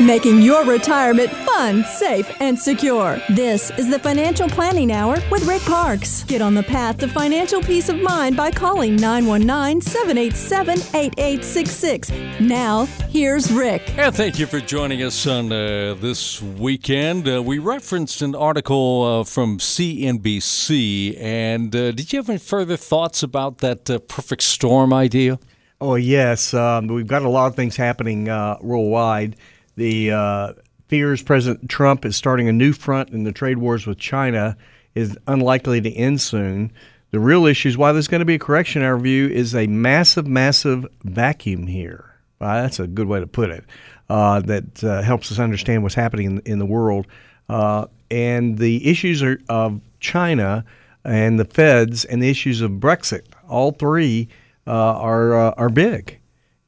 Making 0.00 0.42
your 0.42 0.64
retirement 0.64 1.30
fun, 1.30 1.84
safe, 1.84 2.28
and 2.40 2.58
secure. 2.58 3.20
This 3.28 3.70
is 3.78 3.88
the 3.88 3.98
Financial 3.98 4.48
Planning 4.48 4.90
Hour 4.90 5.18
with 5.30 5.44
Rick 5.46 5.62
Parkes. 5.62 6.24
Get 6.24 6.42
on 6.42 6.54
the 6.54 6.62
path 6.62 6.98
to 6.98 7.08
financial 7.08 7.60
peace 7.60 7.88
of 7.88 8.00
mind 8.00 8.36
by 8.36 8.50
calling 8.50 8.96
919 8.96 9.80
787 9.80 10.78
8866. 10.94 12.10
Now, 12.40 12.86
here's 13.10 13.52
Rick. 13.52 13.96
And 13.96 14.14
thank 14.14 14.40
you 14.40 14.46
for 14.46 14.60
joining 14.60 15.02
us 15.02 15.24
on 15.26 15.52
uh, 15.52 15.94
this 15.94 16.42
weekend. 16.42 17.28
Uh, 17.28 17.42
we 17.42 17.58
referenced 17.58 18.22
an 18.22 18.34
article 18.34 19.20
uh, 19.20 19.24
from 19.24 19.58
CNBC, 19.58 21.16
and 21.20 21.76
uh, 21.76 21.92
did 21.92 22.12
you 22.12 22.18
have 22.18 22.28
any 22.28 22.38
further 22.38 22.76
thoughts 22.76 23.22
about 23.22 23.58
that 23.58 23.88
uh, 23.88 23.98
perfect 24.00 24.42
storm 24.42 24.92
idea? 24.92 25.38
Oh, 25.80 25.96
yes. 25.96 26.54
Um, 26.54 26.86
we've 26.86 27.06
got 27.06 27.22
a 27.22 27.28
lot 27.28 27.46
of 27.46 27.56
things 27.56 27.76
happening 27.76 28.28
uh, 28.28 28.56
worldwide. 28.60 29.36
The 29.76 30.12
uh, 30.12 30.52
fears 30.88 31.22
President 31.22 31.68
Trump 31.68 32.04
is 32.04 32.16
starting 32.16 32.48
a 32.48 32.52
new 32.52 32.72
front 32.72 33.10
in 33.10 33.24
the 33.24 33.32
trade 33.32 33.58
wars 33.58 33.86
with 33.86 33.98
China 33.98 34.56
is 34.94 35.16
unlikely 35.26 35.80
to 35.80 35.90
end 35.90 36.20
soon. 36.20 36.72
The 37.10 37.20
real 37.20 37.46
issue 37.46 37.68
is 37.68 37.76
why 37.76 37.92
there's 37.92 38.08
going 38.08 38.20
to 38.20 38.26
be 38.26 38.34
a 38.34 38.38
correction, 38.38 38.82
in 38.82 38.88
our 38.88 38.98
view, 38.98 39.28
is 39.28 39.54
a 39.54 39.66
massive, 39.66 40.26
massive 40.26 40.86
vacuum 41.04 41.66
here. 41.66 42.16
That's 42.40 42.80
a 42.80 42.86
good 42.86 43.06
way 43.06 43.20
to 43.20 43.26
put 43.26 43.50
it. 43.50 43.64
Uh, 44.08 44.40
that 44.40 44.84
uh, 44.84 45.00
helps 45.00 45.32
us 45.32 45.38
understand 45.38 45.82
what's 45.82 45.94
happening 45.94 46.26
in, 46.26 46.38
in 46.40 46.58
the 46.58 46.66
world. 46.66 47.06
Uh, 47.48 47.86
and 48.10 48.58
the 48.58 48.86
issues 48.86 49.22
are, 49.22 49.40
of 49.48 49.80
China 50.00 50.64
and 51.04 51.38
the 51.38 51.44
Feds 51.44 52.04
and 52.04 52.22
the 52.22 52.28
issues 52.28 52.60
of 52.60 52.72
Brexit, 52.72 53.24
all 53.48 53.72
three 53.72 54.28
uh, 54.66 54.70
are, 54.70 55.34
uh, 55.34 55.54
are 55.56 55.70
big. 55.70 56.18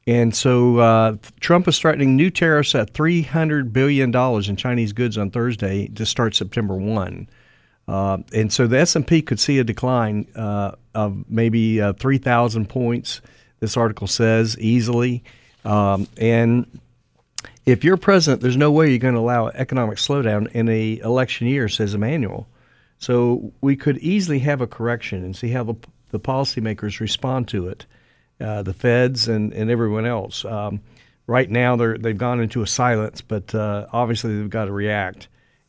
And 0.07 0.35
so 0.35 0.77
uh, 0.77 1.15
Trump 1.39 1.67
is 1.67 1.79
threatening 1.79 2.15
new 2.15 2.29
tariffs 2.29 2.75
at 2.75 2.93
$300 2.93 3.73
billion 3.73 4.15
in 4.15 4.55
Chinese 4.55 4.93
goods 4.93 5.17
on 5.17 5.31
Thursday 5.31 5.87
to 5.87 6.05
start 6.05 6.35
September 6.35 6.75
1. 6.75 7.27
Uh, 7.87 8.17
and 8.33 8.53
so 8.53 8.67
the 8.67 8.79
S&P 8.79 9.21
could 9.21 9.39
see 9.39 9.57
a 9.59 9.63
decline 9.63 10.27
uh, 10.35 10.73
of 10.93 11.29
maybe 11.29 11.81
uh, 11.81 11.93
3,000 11.93 12.67
points, 12.69 13.21
this 13.59 13.77
article 13.77 14.07
says, 14.07 14.57
easily. 14.59 15.23
Um, 15.63 16.07
and 16.17 16.79
if 17.65 17.83
you're 17.83 17.97
president, 17.97 18.41
there's 18.43 18.57
no 18.57 18.71
way 18.71 18.89
you're 18.89 18.99
going 18.99 19.15
to 19.15 19.19
allow 19.19 19.47
economic 19.47 19.97
slowdown 19.97 20.51
in 20.51 20.69
a 20.69 20.99
election 20.99 21.47
year, 21.47 21.67
says 21.67 21.95
Emanuel. 21.95 22.47
So 22.99 23.51
we 23.61 23.75
could 23.75 23.97
easily 23.99 24.39
have 24.39 24.61
a 24.61 24.67
correction 24.67 25.23
and 25.23 25.35
see 25.35 25.49
how 25.49 25.63
the, 25.63 25.75
the 26.11 26.19
policymakers 26.19 26.99
respond 26.99 27.47
to 27.49 27.67
it 27.67 27.87
uh, 28.39 28.63
the 28.63 28.73
feds 28.73 29.27
and, 29.27 29.53
and 29.53 29.69
everyone 29.69 30.05
else. 30.05 30.45
Um, 30.45 30.81
right 31.27 31.49
now, 31.49 31.75
they're, 31.75 31.97
they've 31.97 32.17
gone 32.17 32.41
into 32.41 32.61
a 32.61 32.67
silence, 32.67 33.21
but 33.21 33.53
uh, 33.55 33.87
obviously 33.91 34.37
they've 34.37 34.49
got 34.49 34.65
to 34.65 34.71
react. 34.71 35.27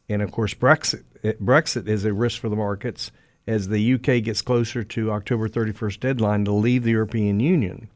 And 0.08 0.22
of 0.22 0.30
course, 0.32 0.54
Brexit, 0.54 1.02
Brexit 1.22 1.88
is 1.88 2.04
a 2.04 2.12
risk 2.12 2.40
for 2.40 2.48
the 2.48 2.56
markets 2.56 3.10
as 3.46 3.68
the 3.68 3.94
UK 3.94 4.22
gets 4.22 4.42
closer 4.42 4.82
to 4.82 5.12
October 5.12 5.48
31st 5.48 6.00
deadline 6.00 6.44
to 6.44 6.52
leave 6.52 6.82
the 6.82 6.90
European 6.90 7.40
Union. 7.40 7.88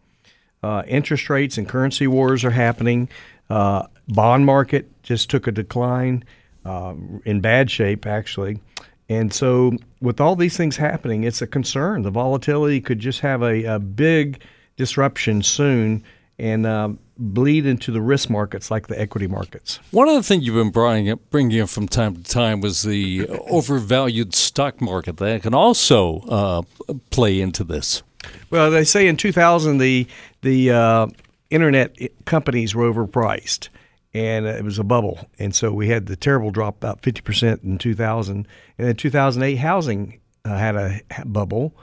Uh, 0.63 0.83
interest 0.87 1.29
rates 1.31 1.59
and 1.59 1.69
currency 1.69 2.07
wars 2.07 2.45
are 2.45 2.51
happening. 2.51 3.09
Uh, 3.49 3.87
bond 4.09 4.47
market 4.47 4.91
just 5.03 5.31
took 5.31 5.47
a 5.47 5.53
decline, 5.53 6.25
uh, 6.65 6.95
in 7.25 7.41
bad 7.41 7.71
shape 7.71 8.07
actually. 8.07 8.61
And 9.09 9.33
so, 9.33 9.73
with 10.01 10.21
all 10.21 10.37
these 10.37 10.57
things 10.57 10.77
happening, 10.77 11.25
it's 11.25 11.43
a 11.43 11.47
concern. 11.47 12.03
The 12.03 12.13
volatility 12.13 12.81
could 12.81 13.01
just 13.01 13.21
have 13.21 13.43
a, 13.43 13.65
a 13.65 13.79
big 13.81 14.41
disruption 14.81 15.43
soon 15.43 16.03
and 16.39 16.65
uh, 16.65 16.89
bleed 17.19 17.67
into 17.67 17.93
the 17.93 18.01
risk 18.01 18.31
markets 18.31 18.71
like 18.71 18.87
the 18.87 18.99
equity 18.99 19.27
markets. 19.27 19.79
One 19.91 20.09
of 20.09 20.15
the 20.15 20.23
things 20.23 20.47
you've 20.47 20.55
been 20.55 20.71
bringing 20.71 21.11
up, 21.11 21.21
bringing 21.29 21.61
up 21.61 21.69
from 21.69 21.87
time 21.87 22.17
to 22.17 22.23
time 22.23 22.63
was 22.63 22.83
the 22.83 23.27
overvalued 23.29 24.35
stock 24.35 24.81
market. 24.81 25.19
That 25.19 25.43
can 25.43 25.53
also 25.53 26.21
uh, 26.21 26.63
play 27.11 27.43
into 27.43 27.63
this. 27.63 28.03
Well, 28.49 28.71
they 28.71 28.85
say 28.85 29.07
in 29.07 29.19
2000 29.19 29.77
the 29.77 30.07
the 30.41 30.71
uh, 30.71 31.07
internet 31.51 31.99
companies 32.25 32.75
were 32.75 32.91
overpriced, 32.91 33.69
and 34.15 34.47
it 34.47 34.65
was 34.65 34.79
a 34.79 34.85
bubble, 34.85 35.29
and 35.39 35.55
so 35.55 35.73
we 35.73 35.89
had 35.89 36.07
the 36.07 36.17
terrible 36.17 36.51
drop 36.51 36.79
about 36.79 37.03
50 37.03 37.21
percent 37.21 37.63
in 37.65 37.77
2000, 37.77 38.49
and 38.79 38.89
in 38.89 38.97
2008 38.97 39.57
housing 39.57 40.21
uh, 40.47 40.57
had 40.57 40.75
a 40.75 41.01
bubble 41.27 41.75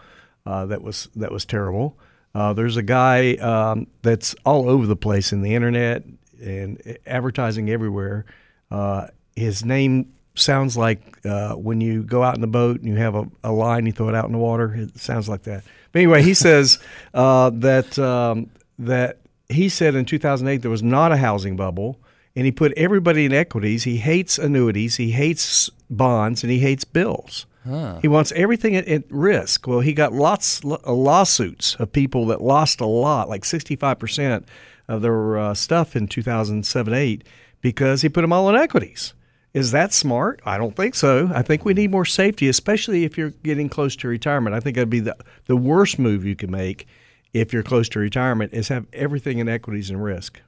uh, 0.48 0.66
that 0.66 0.82
was 0.82 1.10
that 1.16 1.32
was 1.32 1.46
terrible. 1.46 1.96
Uh, 2.38 2.54
there's 2.54 2.78
a 2.78 2.84
guy 2.84 3.34
um, 3.38 3.88
that's 4.04 4.36
all 4.46 4.70
over 4.70 4.86
the 4.86 4.96
place 4.96 5.34
in 5.34 5.42
the 5.42 5.56
internet 5.56 6.04
and 6.40 7.00
advertising 7.08 7.68
everywhere. 7.72 8.26
Uh, 8.70 9.08
his 9.36 9.66
name 9.66 10.14
sounds 10.36 10.78
like 10.78 11.18
uh, 11.26 11.56
when 11.56 11.82
you 11.82 12.04
go 12.04 12.22
out 12.22 12.36
in 12.36 12.42
the 12.42 12.46
boat 12.46 12.80
and 12.80 12.90
you 12.90 12.96
have 12.98 13.16
a, 13.16 13.28
a, 13.44 13.52
line, 13.52 13.88
you 13.88 13.92
throw 13.92 14.08
it 14.08 14.14
out 14.14 14.26
in 14.26 14.34
the 14.34 14.38
water. 14.38 14.72
It 14.76 15.00
sounds 15.00 15.28
like 15.28 15.42
that. 15.44 15.64
But 15.92 16.00
anyway, 16.00 16.22
he 16.22 16.34
says 16.36 16.78
uh, 17.16 17.50
that 17.56 17.98
um, 17.98 18.52
that 18.78 19.18
he 19.50 19.68
said 19.68 19.96
in 19.96 20.06
2008 20.06 20.62
there 20.62 20.70
was 20.70 20.84
not 20.84 21.12
a 21.12 21.18
housing 21.18 21.56
bubble, 21.56 22.00
and 22.36 22.46
he 22.46 22.52
put 22.52 22.72
everybody 22.78 23.26
in 23.26 23.34
equities. 23.34 23.84
He 23.84 23.98
hates 23.98 24.38
annuities, 24.38 24.98
he 24.98 25.10
hates 25.10 25.72
bonds, 25.90 26.44
and 26.44 26.52
he 26.52 26.60
hates 26.60 26.84
bills. 26.84 27.48
Huh. 27.68 28.00
He 28.02 28.08
wants 28.08 28.32
everything 28.34 28.76
at, 28.76 28.88
at, 28.88 29.04
risk. 29.10 29.68
Well, 29.68 29.82
he 29.82 29.94
got 29.94 30.14
lots 30.14 30.64
of 30.64 30.80
uh, 30.86 30.92
lawsuits 30.94 31.76
of 31.76 31.92
people 31.92 32.26
that 32.28 32.42
lost 32.42 32.80
a 32.80 32.86
lot, 32.86 33.30
like 33.30 33.44
65% 33.44 34.46
of 34.88 35.02
their 35.02 35.38
uh, 35.38 35.54
stuff 35.54 35.96
in 35.96 36.08
2007 36.08 36.94
8, 36.94 37.28
because 37.62 38.02
he 38.02 38.10
put 38.10 38.22
them 38.22 38.32
all 38.32 38.50
in 38.50 38.56
equities. 38.56 39.14
Is 39.54 39.72
that 39.72 39.92
smart? 39.92 40.42
I 40.46 40.58
don't 40.58 40.76
think 40.76 40.94
so. 40.94 41.32
I 41.34 41.42
think 41.42 41.66
we 41.66 41.74
need 41.74 41.92
more 41.92 42.06
safety, 42.06 42.48
especially 42.48 43.04
if 43.04 43.18
you're 43.18 43.32
getting 43.32 43.70
close 43.70 43.96
to 43.98 44.08
retirement. 44.08 44.56
I 44.56 44.60
think 44.60 44.76
that'd 44.76 44.90
be 44.90 45.00
the, 45.00 45.18
the 45.46 45.58
worst 45.58 45.98
move 45.98 46.24
you 46.24 46.36
can 46.36 46.52
make 46.52 46.88
if 47.34 47.54
you're 47.54 47.64
close 47.64 47.90
to 47.90 48.00
retirement 48.00 48.54
is 48.54 48.68
have 48.68 48.86
everything 48.94 49.40
in 49.40 49.50
equities 49.50 49.90
and 49.90 50.04
risk. 50.04 50.42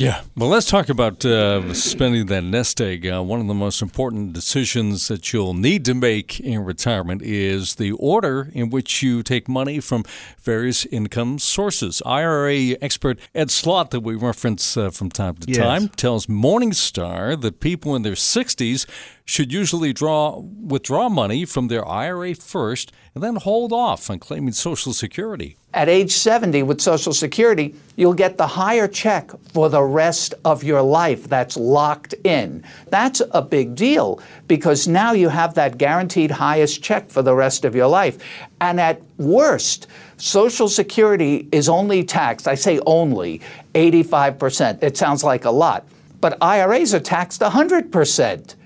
Yeah. 0.00 0.22
Well, 0.34 0.48
let's 0.48 0.64
talk 0.64 0.88
about 0.88 1.26
uh, 1.26 1.74
spending 1.74 2.24
that 2.28 2.42
nest 2.42 2.80
egg. 2.80 3.06
Uh, 3.06 3.22
one 3.22 3.38
of 3.38 3.46
the 3.48 3.52
most 3.52 3.82
important 3.82 4.32
decisions 4.32 5.08
that 5.08 5.30
you'll 5.30 5.52
need 5.52 5.84
to 5.84 5.92
make 5.92 6.40
in 6.40 6.64
retirement 6.64 7.20
is 7.20 7.74
the 7.74 7.92
order 7.92 8.48
in 8.54 8.70
which 8.70 9.02
you 9.02 9.22
take 9.22 9.46
money 9.46 9.78
from 9.78 10.04
various 10.40 10.86
income 10.86 11.38
sources. 11.38 12.00
IRA 12.06 12.78
expert 12.80 13.18
Ed 13.34 13.50
Slott, 13.50 13.90
that 13.90 14.00
we 14.00 14.14
reference 14.14 14.74
uh, 14.74 14.88
from 14.88 15.10
time 15.10 15.34
to 15.34 15.46
Yes. 15.50 15.58
time, 15.58 15.88
tells 15.88 16.28
Morningstar 16.28 17.38
that 17.38 17.60
people 17.60 17.94
in 17.94 18.00
their 18.00 18.14
60s 18.14 18.86
should 19.30 19.52
usually 19.52 19.92
draw 19.92 20.40
withdraw 20.40 21.08
money 21.08 21.44
from 21.44 21.68
their 21.68 21.86
IRA 21.88 22.34
first 22.34 22.90
and 23.14 23.22
then 23.22 23.36
hold 23.36 23.72
off 23.72 24.10
on 24.10 24.18
claiming 24.18 24.52
Social 24.52 24.92
Security. 24.92 25.56
At 25.72 25.88
age 25.88 26.10
70 26.10 26.64
with 26.64 26.80
Social 26.80 27.12
Security, 27.12 27.76
you'll 27.94 28.12
get 28.12 28.38
the 28.38 28.46
higher 28.48 28.88
check 28.88 29.30
for 29.52 29.68
the 29.68 29.84
rest 29.84 30.34
of 30.44 30.64
your 30.64 30.82
life 30.82 31.28
that's 31.28 31.56
locked 31.56 32.12
in. 32.24 32.64
That's 32.88 33.22
a 33.30 33.40
big 33.40 33.76
deal 33.76 34.20
because 34.48 34.88
now 34.88 35.12
you 35.12 35.28
have 35.28 35.54
that 35.54 35.78
guaranteed 35.78 36.32
highest 36.32 36.82
check 36.82 37.08
for 37.08 37.22
the 37.22 37.34
rest 37.34 37.64
of 37.64 37.76
your 37.76 37.86
life. 37.86 38.18
And 38.60 38.80
at 38.80 39.00
worst, 39.16 39.86
Social 40.16 40.68
Security 40.68 41.48
is 41.52 41.68
only 41.68 42.02
taxed, 42.02 42.48
I 42.48 42.56
say 42.56 42.80
only, 42.84 43.42
85%. 43.76 44.82
It 44.82 44.96
sounds 44.96 45.22
like 45.22 45.44
a 45.44 45.52
lot, 45.52 45.86
but 46.20 46.36
IRAs 46.42 46.94
are 46.94 47.00
taxed 47.00 47.42
100%. 47.42 48.56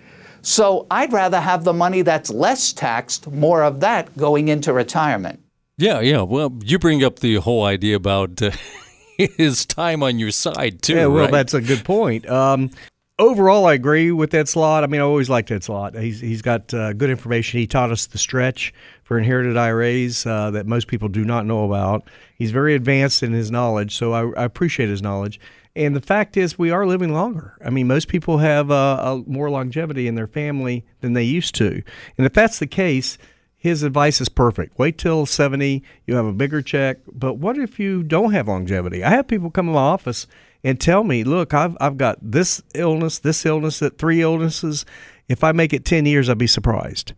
So 0.44 0.86
I'd 0.90 1.12
rather 1.12 1.40
have 1.40 1.64
the 1.64 1.72
money 1.72 2.02
that's 2.02 2.30
less 2.30 2.72
taxed, 2.72 3.30
more 3.30 3.62
of 3.62 3.80
that 3.80 4.14
going 4.16 4.48
into 4.48 4.72
retirement. 4.74 5.40
Yeah, 5.78 6.00
yeah. 6.00 6.20
Well, 6.20 6.56
you 6.62 6.78
bring 6.78 7.02
up 7.02 7.20
the 7.20 7.36
whole 7.36 7.64
idea 7.64 7.96
about 7.96 8.42
uh, 8.42 8.50
his 9.18 9.64
time 9.64 10.02
on 10.02 10.18
your 10.18 10.30
side 10.30 10.82
too. 10.82 10.94
Yeah, 10.94 11.06
well, 11.06 11.24
right? 11.24 11.32
that's 11.32 11.54
a 11.54 11.62
good 11.62 11.82
point. 11.84 12.28
Um, 12.28 12.70
overall, 13.18 13.64
I 13.64 13.72
agree 13.72 14.12
with 14.12 14.34
Ed 14.34 14.48
Slott. 14.48 14.84
I 14.84 14.86
mean, 14.86 15.00
I 15.00 15.04
always 15.04 15.30
liked 15.30 15.50
Ed 15.50 15.64
Slott. 15.64 15.96
He's 15.96 16.20
he's 16.20 16.42
got 16.42 16.72
uh, 16.74 16.92
good 16.92 17.10
information. 17.10 17.58
He 17.58 17.66
taught 17.66 17.90
us 17.90 18.06
the 18.06 18.18
stretch 18.18 18.74
for 19.02 19.18
inherited 19.18 19.56
IRAs 19.56 20.26
uh, 20.26 20.50
that 20.50 20.66
most 20.66 20.88
people 20.88 21.08
do 21.08 21.24
not 21.24 21.46
know 21.46 21.64
about. 21.64 22.08
He's 22.36 22.50
very 22.50 22.74
advanced 22.74 23.22
in 23.22 23.32
his 23.32 23.50
knowledge, 23.50 23.96
so 23.96 24.12
I, 24.12 24.42
I 24.42 24.44
appreciate 24.44 24.90
his 24.90 25.02
knowledge. 25.02 25.40
And 25.76 25.96
the 25.96 26.00
fact 26.00 26.36
is, 26.36 26.58
we 26.58 26.70
are 26.70 26.86
living 26.86 27.12
longer. 27.12 27.56
I 27.64 27.70
mean, 27.70 27.88
most 27.88 28.06
people 28.08 28.38
have 28.38 28.70
uh, 28.70 28.98
a 29.02 29.30
more 29.30 29.50
longevity 29.50 30.06
in 30.06 30.14
their 30.14 30.28
family 30.28 30.84
than 31.00 31.14
they 31.14 31.24
used 31.24 31.54
to. 31.56 31.82
And 32.16 32.26
if 32.26 32.32
that's 32.32 32.60
the 32.60 32.66
case, 32.66 33.18
his 33.56 33.82
advice 33.82 34.20
is 34.20 34.28
perfect. 34.28 34.78
Wait 34.78 34.98
till 34.98 35.26
70, 35.26 35.82
you 36.06 36.14
have 36.14 36.26
a 36.26 36.32
bigger 36.32 36.62
check. 36.62 36.98
But 37.12 37.38
what 37.38 37.58
if 37.58 37.80
you 37.80 38.02
don't 38.02 38.32
have 38.32 38.46
longevity? 38.46 39.02
I 39.02 39.10
have 39.10 39.26
people 39.26 39.50
come 39.50 39.66
in 39.68 39.74
my 39.74 39.80
office 39.80 40.28
and 40.62 40.80
tell 40.80 41.02
me, 41.02 41.24
look, 41.24 41.52
I've, 41.52 41.76
I've 41.80 41.96
got 41.96 42.18
this 42.20 42.62
illness, 42.74 43.18
this 43.18 43.44
illness, 43.44 43.80
that 43.80 43.98
three 43.98 44.22
illnesses. 44.22 44.86
If 45.28 45.42
I 45.42 45.52
make 45.52 45.72
it 45.72 45.84
10 45.84 46.06
years, 46.06 46.28
I'd 46.28 46.38
be 46.38 46.46
surprised. 46.46 47.14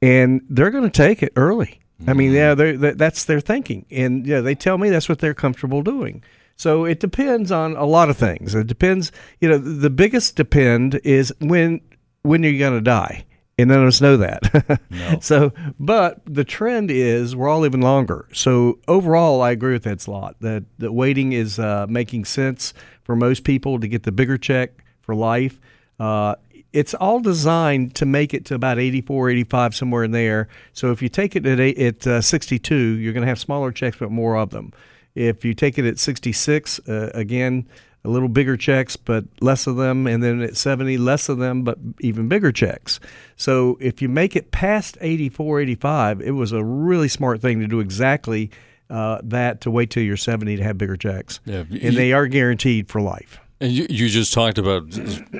And 0.00 0.42
they're 0.48 0.70
going 0.70 0.84
to 0.84 0.90
take 0.90 1.22
it 1.22 1.32
early. 1.34 1.80
I 2.06 2.12
mean, 2.12 2.32
yeah, 2.32 2.54
they're, 2.54 2.76
they 2.76 2.90
that's 2.92 3.24
their 3.24 3.40
thinking. 3.40 3.86
And 3.90 4.26
yeah, 4.26 4.40
they 4.40 4.54
tell 4.54 4.76
me 4.76 4.90
that's 4.90 5.08
what 5.08 5.18
they're 5.18 5.34
comfortable 5.34 5.82
doing. 5.82 6.22
So 6.56 6.84
it 6.84 7.00
depends 7.00 7.52
on 7.52 7.76
a 7.76 7.84
lot 7.84 8.10
of 8.10 8.16
things. 8.16 8.54
It 8.54 8.66
depends, 8.66 9.12
you 9.40 9.48
know, 9.48 9.58
the 9.58 9.90
biggest 9.90 10.36
depend 10.36 11.00
is 11.04 11.32
when 11.40 11.80
when 12.22 12.42
you're 12.42 12.58
going 12.58 12.74
to 12.74 12.80
die. 12.80 13.24
And 13.58 13.68
none 13.68 13.80
of 13.82 13.88
us 13.88 14.00
know 14.00 14.16
that. 14.18 14.80
So, 15.20 15.52
but 15.78 16.20
the 16.26 16.44
trend 16.44 16.90
is 16.90 17.36
we're 17.36 17.48
all 17.48 17.60
living 17.60 17.80
longer. 17.80 18.28
So 18.32 18.78
overall, 18.88 19.40
I 19.40 19.50
agree 19.50 19.72
with 19.72 19.86
Ed 19.86 20.00
Slott 20.00 20.36
that, 20.40 20.64
that 20.78 20.92
waiting 20.92 21.32
is 21.32 21.58
uh, 21.58 21.86
making 21.88 22.24
sense 22.24 22.74
for 23.04 23.14
most 23.16 23.44
people 23.44 23.78
to 23.80 23.88
get 23.88 24.02
the 24.02 24.12
bigger 24.12 24.36
check 24.36 24.84
for 25.00 25.14
life. 25.14 25.60
Uh, 25.98 26.34
it's 26.72 26.92
all 26.94 27.20
designed 27.20 27.94
to 27.94 28.04
make 28.04 28.34
it 28.34 28.44
to 28.46 28.54
about 28.54 28.78
84, 28.78 29.30
85, 29.30 29.74
somewhere 29.74 30.04
in 30.04 30.10
there. 30.10 30.48
So 30.72 30.90
if 30.90 31.00
you 31.00 31.08
take 31.08 31.36
it 31.36 31.46
at, 31.46 31.60
eight, 31.60 31.78
at 31.78 32.06
uh, 32.06 32.20
62, 32.20 32.74
you're 32.74 33.12
going 33.12 33.22
to 33.22 33.28
have 33.28 33.38
smaller 33.38 33.72
checks, 33.72 33.96
but 33.98 34.10
more 34.10 34.36
of 34.36 34.50
them. 34.50 34.72
If 35.16 35.44
you 35.44 35.52
take 35.54 35.78
it 35.78 35.84
at 35.84 35.98
66, 35.98 36.78
uh, 36.88 37.10
again, 37.14 37.66
a 38.04 38.08
little 38.08 38.28
bigger 38.28 38.56
checks, 38.56 38.94
but 38.94 39.24
less 39.40 39.66
of 39.66 39.74
them. 39.76 40.06
And 40.06 40.22
then 40.22 40.40
at 40.42 40.56
70, 40.56 40.96
less 40.98 41.28
of 41.28 41.38
them, 41.38 41.64
but 41.64 41.78
even 42.00 42.28
bigger 42.28 42.52
checks. 42.52 43.00
So 43.36 43.76
if 43.80 44.00
you 44.00 44.08
make 44.08 44.36
it 44.36 44.52
past 44.52 44.96
84, 45.00 45.60
85, 45.62 46.20
it 46.20 46.30
was 46.30 46.52
a 46.52 46.62
really 46.62 47.08
smart 47.08 47.40
thing 47.40 47.58
to 47.58 47.66
do 47.66 47.80
exactly 47.80 48.50
uh, 48.88 49.18
that 49.24 49.62
to 49.62 49.70
wait 49.72 49.90
till 49.90 50.04
you're 50.04 50.16
70 50.16 50.56
to 50.58 50.62
have 50.62 50.78
bigger 50.78 50.96
checks. 50.96 51.40
Yeah, 51.44 51.64
you- 51.68 51.80
and 51.88 51.96
they 51.96 52.12
are 52.12 52.28
guaranteed 52.28 52.88
for 52.88 53.00
life. 53.00 53.40
And 53.58 53.72
you, 53.72 53.86
you 53.88 54.08
just 54.10 54.34
talked 54.34 54.58
about 54.58 54.84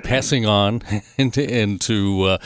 passing 0.02 0.46
on 0.46 0.80
into, 1.18 1.46
into 1.46 2.22
uh, 2.22 2.38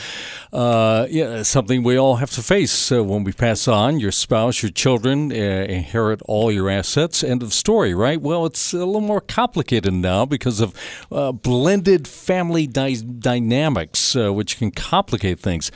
uh, 0.51 1.07
yeah, 1.09 1.43
something 1.43 1.81
we 1.81 1.95
all 1.95 2.17
have 2.17 2.31
to 2.31 2.43
face 2.43 2.91
uh, 2.91 3.01
when 3.01 3.23
we 3.23 3.31
pass 3.31 3.69
on. 3.69 3.97
Your 3.97 4.11
spouse, 4.11 4.61
your 4.61 4.71
children 4.71 5.31
uh, 5.31 5.35
inherit 5.35 6.21
all 6.25 6.51
your 6.51 6.69
assets. 6.69 7.23
End 7.23 7.41
of 7.41 7.53
story, 7.53 7.93
right? 7.93 8.19
Well, 8.19 8.45
it's 8.45 8.73
a 8.73 8.85
little 8.85 8.99
more 8.99 9.21
complicated 9.21 9.93
now 9.93 10.25
because 10.25 10.59
of 10.59 10.75
uh, 11.09 11.31
blended 11.31 12.05
family 12.05 12.67
dy- 12.67 13.01
dynamics, 13.19 14.13
uh, 14.13 14.33
which 14.33 14.57
can 14.57 14.71
complicate 14.71 15.39
things. 15.39 15.71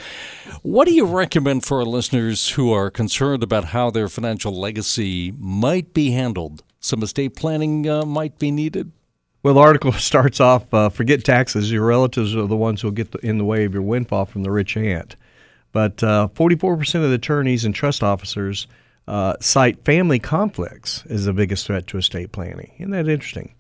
What 0.62 0.90
do 0.90 0.94
you 0.94 1.06
recommend 1.06 1.64
for 1.64 1.80
our 1.80 1.86
listeners 1.86 2.50
who 2.50 2.74
are 2.74 2.92
concerned 2.92 3.44
about 3.44 3.66
how 3.66 3.92
their 3.92 4.10
financial 4.10 4.54
legacy 4.54 5.32
might 5.38 5.94
be 5.94 6.12
handled? 6.12 6.64
Some 6.82 7.02
estate 7.02 7.38
planning 7.38 7.84
might 8.08 8.38
be 8.38 8.52
needed. 8.52 8.92
Well, 9.46 9.54
the 9.54 9.60
article 9.60 9.92
starts 9.94 10.40
off 10.40 10.74
uh, 10.74 10.90
forget 10.90 11.24
taxes. 11.24 11.72
Your 11.72 11.86
relatives 11.86 12.36
are 12.36 12.48
the 12.48 12.56
ones 12.56 12.82
who'll 12.82 12.90
get 12.90 13.12
the, 13.12 13.20
in 13.20 13.38
the 13.38 13.46
way 13.46 13.64
of 13.66 13.74
your 13.74 13.84
windfall 13.84 14.26
from 14.26 14.42
the 14.42 14.50
rich 14.50 14.76
aunt. 14.76 15.16
But 15.72 16.02
uh, 16.02 16.30
44% 16.34 16.96
of 16.96 17.10
the 17.10 17.14
attorneys 17.14 17.64
and 17.64 17.76
trust 17.76 18.02
officers 18.02 18.66
uh, 19.08 19.36
cite 19.40 19.86
family 19.86 20.18
conflicts 20.18 21.04
as 21.12 21.26
the 21.26 21.34
biggest 21.34 21.68
threat 21.68 21.86
to 21.88 22.00
estate 22.00 22.32
planning. 22.32 22.72
Isn't 22.80 22.90
that 22.90 23.08
interesting? 23.08 23.54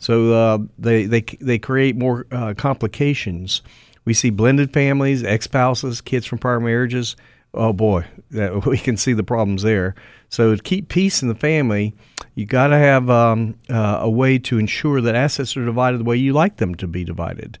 So 0.00 0.32
uh, 0.32 0.58
they, 0.76 1.04
they, 1.04 1.20
they 1.20 1.60
create 1.60 1.94
more 1.94 2.26
uh, 2.32 2.54
complications. 2.54 3.62
We 4.04 4.14
see 4.14 4.30
blended 4.30 4.72
families, 4.72 5.22
ex 5.22 5.44
spouses, 5.44 6.00
kids 6.00 6.26
from 6.26 6.38
prior 6.38 6.58
marriages. 6.58 7.14
Oh 7.54 7.72
boy, 7.72 8.06
that, 8.32 8.66
we 8.66 8.76
can 8.76 8.96
see 8.96 9.12
the 9.12 9.22
problems 9.22 9.62
there. 9.62 9.94
So 10.28 10.54
to 10.54 10.62
keep 10.62 10.88
peace 10.88 11.22
in 11.22 11.28
the 11.28 11.34
family, 11.34 11.94
you 12.34 12.46
got 12.46 12.68
to 12.68 12.76
have 12.76 13.08
um, 13.10 13.54
uh, 13.70 13.98
a 14.02 14.10
way 14.10 14.38
to 14.38 14.58
ensure 14.58 15.00
that 15.00 15.14
assets 15.14 15.56
are 15.56 15.64
divided 15.64 16.00
the 16.00 16.04
way 16.04 16.16
you 16.16 16.32
like 16.32 16.56
them 16.56 16.74
to 16.76 16.86
be 16.86 17.04
divided. 17.04 17.58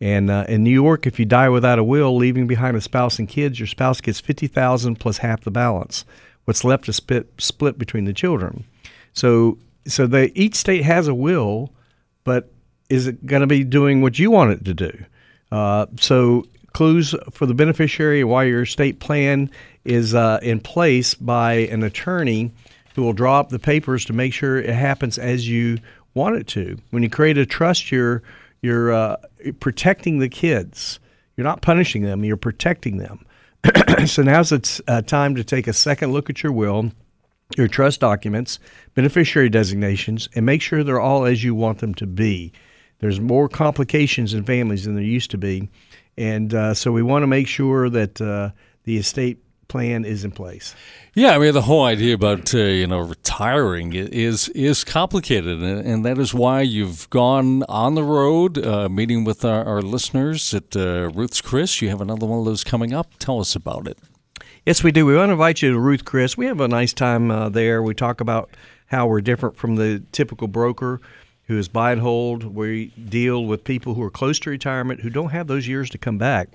And 0.00 0.30
uh, 0.30 0.46
in 0.48 0.62
New 0.62 0.70
York, 0.70 1.06
if 1.06 1.18
you 1.18 1.26
die 1.26 1.48
without 1.48 1.78
a 1.78 1.84
will, 1.84 2.16
leaving 2.16 2.46
behind 2.46 2.76
a 2.76 2.80
spouse 2.80 3.18
and 3.18 3.28
kids, 3.28 3.58
your 3.58 3.66
spouse 3.66 4.00
gets 4.00 4.20
fifty 4.20 4.46
thousand 4.46 4.96
plus 4.96 5.18
half 5.18 5.42
the 5.42 5.50
balance. 5.50 6.04
What's 6.44 6.64
left 6.64 6.88
is 6.88 6.96
split 6.96 7.28
split 7.38 7.78
between 7.78 8.04
the 8.04 8.14
children. 8.14 8.64
So 9.12 9.58
so 9.86 10.06
they 10.06 10.26
each 10.34 10.54
state 10.54 10.84
has 10.84 11.06
a 11.08 11.14
will, 11.14 11.72
but 12.24 12.52
is 12.88 13.06
it 13.06 13.26
going 13.26 13.40
to 13.40 13.46
be 13.46 13.62
doing 13.62 14.00
what 14.00 14.18
you 14.18 14.30
want 14.30 14.52
it 14.52 14.64
to 14.64 14.74
do? 14.74 15.04
Uh, 15.52 15.86
so 15.98 16.44
clues 16.72 17.14
for 17.32 17.46
the 17.46 17.54
beneficiary 17.54 18.24
why 18.24 18.44
your 18.44 18.62
estate 18.62 19.00
plan 19.00 19.50
is 19.84 20.14
uh, 20.14 20.38
in 20.42 20.60
place 20.60 21.14
by 21.14 21.52
an 21.52 21.82
attorney 21.82 22.52
who 22.94 23.02
will 23.02 23.12
draw 23.12 23.40
up 23.40 23.50
the 23.50 23.58
papers 23.58 24.04
to 24.04 24.12
make 24.12 24.32
sure 24.32 24.58
it 24.58 24.74
happens 24.74 25.18
as 25.18 25.48
you 25.48 25.78
want 26.14 26.36
it 26.36 26.46
to. 26.48 26.78
When 26.90 27.02
you 27.02 27.10
create 27.10 27.38
a 27.38 27.46
trust, 27.46 27.90
you're 27.90 28.22
you're 28.62 28.92
uh, 28.92 29.16
protecting 29.58 30.18
the 30.18 30.28
kids. 30.28 31.00
You're 31.36 31.46
not 31.46 31.62
punishing 31.62 32.02
them. 32.02 32.24
You're 32.24 32.36
protecting 32.36 32.98
them. 32.98 33.24
so 34.06 34.22
now's 34.22 34.50
the 34.50 34.82
uh, 34.86 35.02
time 35.02 35.34
to 35.34 35.44
take 35.44 35.66
a 35.66 35.72
second 35.72 36.12
look 36.12 36.28
at 36.28 36.42
your 36.42 36.52
will, 36.52 36.92
your 37.56 37.68
trust 37.68 38.00
documents, 38.00 38.58
beneficiary 38.94 39.48
designations, 39.48 40.28
and 40.34 40.44
make 40.44 40.60
sure 40.60 40.84
they're 40.84 41.00
all 41.00 41.24
as 41.24 41.42
you 41.42 41.54
want 41.54 41.78
them 41.78 41.94
to 41.94 42.06
be. 42.06 42.52
There's 42.98 43.20
more 43.20 43.48
complications 43.48 44.34
in 44.34 44.44
families 44.44 44.84
than 44.84 44.94
there 44.94 45.02
used 45.04 45.30
to 45.30 45.38
be, 45.38 45.70
and 46.20 46.52
uh, 46.54 46.74
so 46.74 46.92
we 46.92 47.02
want 47.02 47.22
to 47.22 47.26
make 47.26 47.48
sure 47.48 47.88
that 47.88 48.20
uh, 48.20 48.50
the 48.84 48.98
estate 48.98 49.38
plan 49.68 50.04
is 50.04 50.24
in 50.24 50.32
place. 50.32 50.74
Yeah, 51.14 51.30
I 51.30 51.38
mean 51.38 51.54
the 51.54 51.62
whole 51.62 51.84
idea 51.84 52.14
about 52.14 52.54
uh, 52.54 52.58
you 52.58 52.86
know 52.86 53.00
retiring 53.00 53.94
is 53.94 54.48
is 54.50 54.84
complicated, 54.84 55.62
and, 55.62 56.04
that 56.04 56.18
is 56.18 56.34
why 56.34 56.60
you've 56.60 57.08
gone 57.10 57.62
on 57.64 57.94
the 57.94 58.02
road 58.02 58.58
uh, 58.58 58.88
meeting 58.88 59.24
with 59.24 59.44
our, 59.44 59.64
our 59.64 59.82
listeners 59.82 60.52
at 60.52 60.76
uh, 60.76 61.10
Ruth's 61.14 61.40
Chris. 61.40 61.80
You 61.80 61.88
have 61.88 62.00
another 62.00 62.26
one 62.26 62.40
of 62.40 62.44
those 62.44 62.64
coming 62.64 62.92
up. 62.92 63.12
Tell 63.18 63.40
us 63.40 63.56
about 63.56 63.88
it. 63.88 63.98
Yes, 64.66 64.84
we 64.84 64.92
do. 64.92 65.06
We 65.06 65.16
want 65.16 65.30
to 65.30 65.32
invite 65.32 65.62
you 65.62 65.72
to 65.72 65.78
Ruth 65.78 66.04
Chris. 66.04 66.36
We 66.36 66.46
have 66.46 66.60
a 66.60 66.68
nice 66.68 66.92
time 66.92 67.30
uh, 67.30 67.48
there. 67.48 67.82
We 67.82 67.94
talk 67.94 68.20
about 68.20 68.50
how 68.86 69.06
we're 69.06 69.22
different 69.22 69.56
from 69.56 69.76
the 69.76 70.02
typical 70.12 70.48
broker 70.48 71.00
who 71.50 71.58
is 71.58 71.66
buy 71.66 71.90
and 71.90 72.00
hold. 72.00 72.44
We 72.44 72.86
deal 72.86 73.44
with 73.44 73.64
people 73.64 73.94
who 73.94 74.02
are 74.02 74.10
close 74.10 74.38
to 74.40 74.50
retirement 74.50 75.00
who 75.00 75.10
don't 75.10 75.30
have 75.30 75.48
those 75.48 75.66
years 75.66 75.90
to 75.90 75.98
come 75.98 76.16
back. 76.16 76.48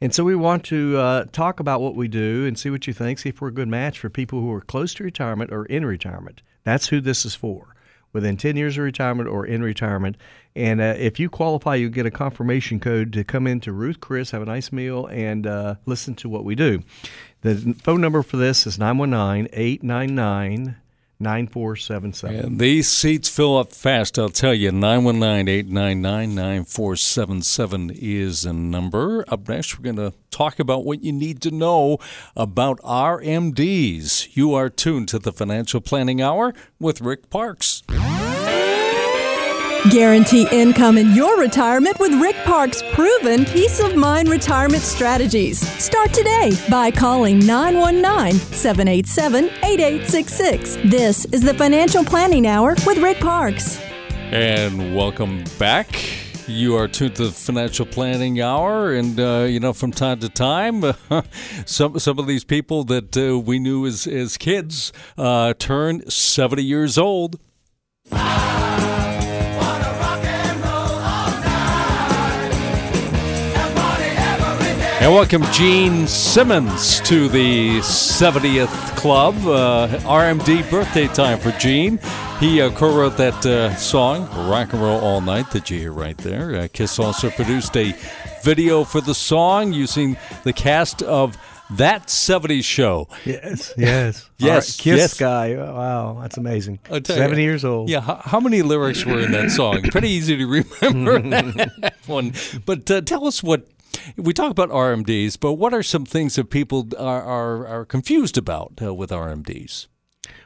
And 0.00 0.14
so 0.14 0.22
we 0.22 0.36
want 0.36 0.64
to 0.66 0.96
uh, 0.96 1.24
talk 1.32 1.58
about 1.58 1.80
what 1.80 1.96
we 1.96 2.06
do 2.06 2.46
and 2.46 2.56
see 2.56 2.70
what 2.70 2.86
you 2.86 2.92
think, 2.92 3.18
see 3.18 3.30
if 3.30 3.40
we're 3.40 3.48
a 3.48 3.52
good 3.52 3.66
match 3.66 3.98
for 3.98 4.08
people 4.08 4.40
who 4.40 4.52
are 4.52 4.60
close 4.60 4.94
to 4.94 5.04
retirement 5.04 5.50
or 5.52 5.66
in 5.66 5.84
retirement. 5.84 6.42
That's 6.62 6.88
who 6.88 7.00
this 7.00 7.24
is 7.24 7.34
for, 7.34 7.74
within 8.12 8.36
10 8.36 8.56
years 8.56 8.78
of 8.78 8.84
retirement 8.84 9.28
or 9.28 9.44
in 9.44 9.64
retirement. 9.64 10.16
And 10.54 10.80
uh, 10.80 10.94
if 10.96 11.18
you 11.18 11.28
qualify, 11.28 11.74
you 11.74 11.90
get 11.90 12.06
a 12.06 12.10
confirmation 12.12 12.78
code 12.78 13.12
to 13.14 13.24
come 13.24 13.48
into 13.48 13.72
Ruth 13.72 14.00
Chris, 14.00 14.30
have 14.30 14.42
a 14.42 14.46
nice 14.46 14.70
meal, 14.70 15.06
and 15.06 15.44
uh, 15.44 15.74
listen 15.86 16.14
to 16.16 16.28
what 16.28 16.44
we 16.44 16.54
do. 16.54 16.84
The 17.40 17.74
phone 17.82 18.00
number 18.00 18.22
for 18.22 18.36
this 18.36 18.64
is 18.64 18.78
919 18.78 19.48
899 19.52 20.76
9477. 21.22 22.44
And 22.44 22.58
these 22.58 22.88
seats 22.88 23.28
fill 23.28 23.56
up 23.56 23.72
fast, 23.72 24.18
I'll 24.18 24.28
tell 24.28 24.54
you. 24.54 24.72
919 24.72 25.48
899 25.48 26.34
9477 26.34 27.90
is 27.94 28.44
a 28.44 28.52
number. 28.52 29.24
Up 29.28 29.48
next, 29.48 29.78
we're 29.78 29.84
going 29.84 29.96
to 29.96 30.16
talk 30.30 30.58
about 30.58 30.84
what 30.84 31.02
you 31.02 31.12
need 31.12 31.40
to 31.42 31.50
know 31.50 31.98
about 32.36 32.78
RMDs. 32.80 34.36
You 34.36 34.54
are 34.54 34.68
tuned 34.68 35.08
to 35.08 35.18
the 35.18 35.32
Financial 35.32 35.80
Planning 35.80 36.20
Hour 36.20 36.54
with 36.78 37.00
Rick 37.00 37.30
Parkes. 37.30 37.82
Guarantee 39.90 40.46
income 40.52 40.96
in 40.96 41.10
your 41.12 41.40
retirement 41.40 41.98
with 41.98 42.12
Rick 42.14 42.36
Park's 42.44 42.84
proven 42.92 43.44
peace 43.44 43.80
of 43.80 43.96
mind 43.96 44.28
retirement 44.28 44.84
strategies. 44.84 45.58
Start 45.82 46.12
today 46.12 46.52
by 46.70 46.92
calling 46.92 47.40
919 47.40 48.38
787 48.38 49.46
8866. 49.46 50.76
This 50.84 51.24
is 51.26 51.40
the 51.40 51.52
Financial 51.54 52.04
Planning 52.04 52.46
Hour 52.46 52.76
with 52.86 52.98
Rick 52.98 53.18
Parkes. 53.18 53.80
And 54.30 54.94
welcome 54.94 55.42
back. 55.58 55.88
You 56.46 56.76
are 56.76 56.86
tuned 56.86 57.16
to 57.16 57.24
the 57.24 57.32
Financial 57.32 57.84
Planning 57.84 58.40
Hour, 58.40 58.92
and 58.92 59.18
uh, 59.18 59.46
you 59.48 59.58
know 59.58 59.72
from 59.72 59.90
time 59.90 60.20
to 60.20 60.28
time, 60.28 60.84
some 61.66 61.98
some 61.98 62.20
of 62.20 62.28
these 62.28 62.44
people 62.44 62.84
that 62.84 63.16
uh, 63.16 63.36
we 63.36 63.58
knew 63.58 63.84
as 63.84 64.06
as 64.06 64.36
kids 64.38 64.92
uh, 65.18 65.54
turn 65.58 66.08
seventy 66.08 66.62
years 66.62 66.98
old. 66.98 67.40
And 75.02 75.12
welcome 75.12 75.42
Gene 75.46 76.06
Simmons 76.06 77.00
to 77.00 77.28
the 77.28 77.80
70th 77.80 78.96
Club. 78.96 79.34
Uh, 79.44 79.88
RMD 80.02 80.70
birthday 80.70 81.08
time 81.08 81.40
for 81.40 81.50
Gene. 81.58 81.98
He 82.38 82.60
uh, 82.60 82.70
co 82.70 82.96
wrote 82.96 83.16
that 83.16 83.44
uh, 83.44 83.74
song, 83.74 84.28
Rock 84.48 84.72
and 84.72 84.80
Roll 84.80 85.00
All 85.00 85.20
Night, 85.20 85.50
that 85.50 85.68
you 85.70 85.80
hear 85.80 85.92
right 85.92 86.16
there. 86.18 86.54
Uh, 86.54 86.68
Kiss 86.72 87.00
also 87.00 87.30
produced 87.30 87.76
a 87.76 87.96
video 88.44 88.84
for 88.84 89.00
the 89.00 89.12
song 89.12 89.72
using 89.72 90.16
the 90.44 90.52
cast 90.52 91.02
of 91.02 91.36
that 91.70 92.06
70s 92.06 92.62
show. 92.62 93.08
Yes, 93.24 93.74
yes. 93.76 94.28
Yes, 94.38 94.78
right, 94.78 94.82
Kiss 94.82 94.98
yes. 94.98 95.18
guy. 95.18 95.56
Wow, 95.56 96.18
that's 96.20 96.36
amazing. 96.36 96.78
I'll 96.92 97.00
tell 97.00 97.16
you. 97.16 97.22
70 97.22 97.42
years 97.42 97.64
old. 97.64 97.90
Yeah, 97.90 98.02
how, 98.02 98.20
how 98.22 98.38
many 98.38 98.62
lyrics 98.62 99.04
were 99.04 99.18
in 99.18 99.32
that 99.32 99.50
song? 99.50 99.82
Pretty 99.90 100.10
easy 100.10 100.36
to 100.36 100.46
remember 100.46 101.18
that 101.30 101.94
one. 102.06 102.34
But 102.64 102.88
uh, 102.88 103.00
tell 103.00 103.26
us 103.26 103.42
what 103.42 103.66
we 104.16 104.32
talk 104.32 104.50
about 104.50 104.70
RMDs, 104.70 105.38
but 105.38 105.54
what 105.54 105.74
are 105.74 105.82
some 105.82 106.04
things 106.04 106.36
that 106.36 106.50
people 106.50 106.88
are 106.98 107.22
are, 107.22 107.66
are 107.66 107.84
confused 107.84 108.38
about 108.38 108.72
uh, 108.82 108.94
with 108.94 109.10
RMDs? 109.10 109.86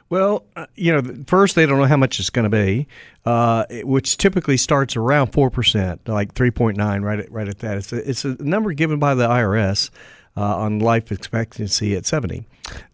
Well, 0.09 0.45
uh, 0.55 0.67
you 0.75 0.93
know, 0.93 1.23
first 1.27 1.55
they 1.55 1.65
don't 1.65 1.79
know 1.79 1.85
how 1.85 1.97
much 1.97 2.19
it's 2.19 2.29
going 2.29 2.49
to 2.49 2.55
be, 2.55 2.87
uh, 3.25 3.65
which 3.83 4.17
typically 4.17 4.55
starts 4.57 4.95
around 4.95 5.33
four 5.33 5.49
percent, 5.49 6.07
like 6.07 6.33
three 6.33 6.51
point 6.51 6.77
nine, 6.77 7.01
right 7.01 7.19
at 7.19 7.31
right 7.31 7.47
at 7.47 7.59
that. 7.59 7.77
It's 7.77 7.93
a, 7.93 8.09
it's 8.09 8.25
a 8.25 8.41
number 8.41 8.71
given 8.73 8.99
by 8.99 9.15
the 9.15 9.27
IRS 9.27 9.89
uh, 10.37 10.57
on 10.57 10.79
life 10.79 11.11
expectancy 11.11 11.95
at 11.95 12.05
seventy. 12.05 12.45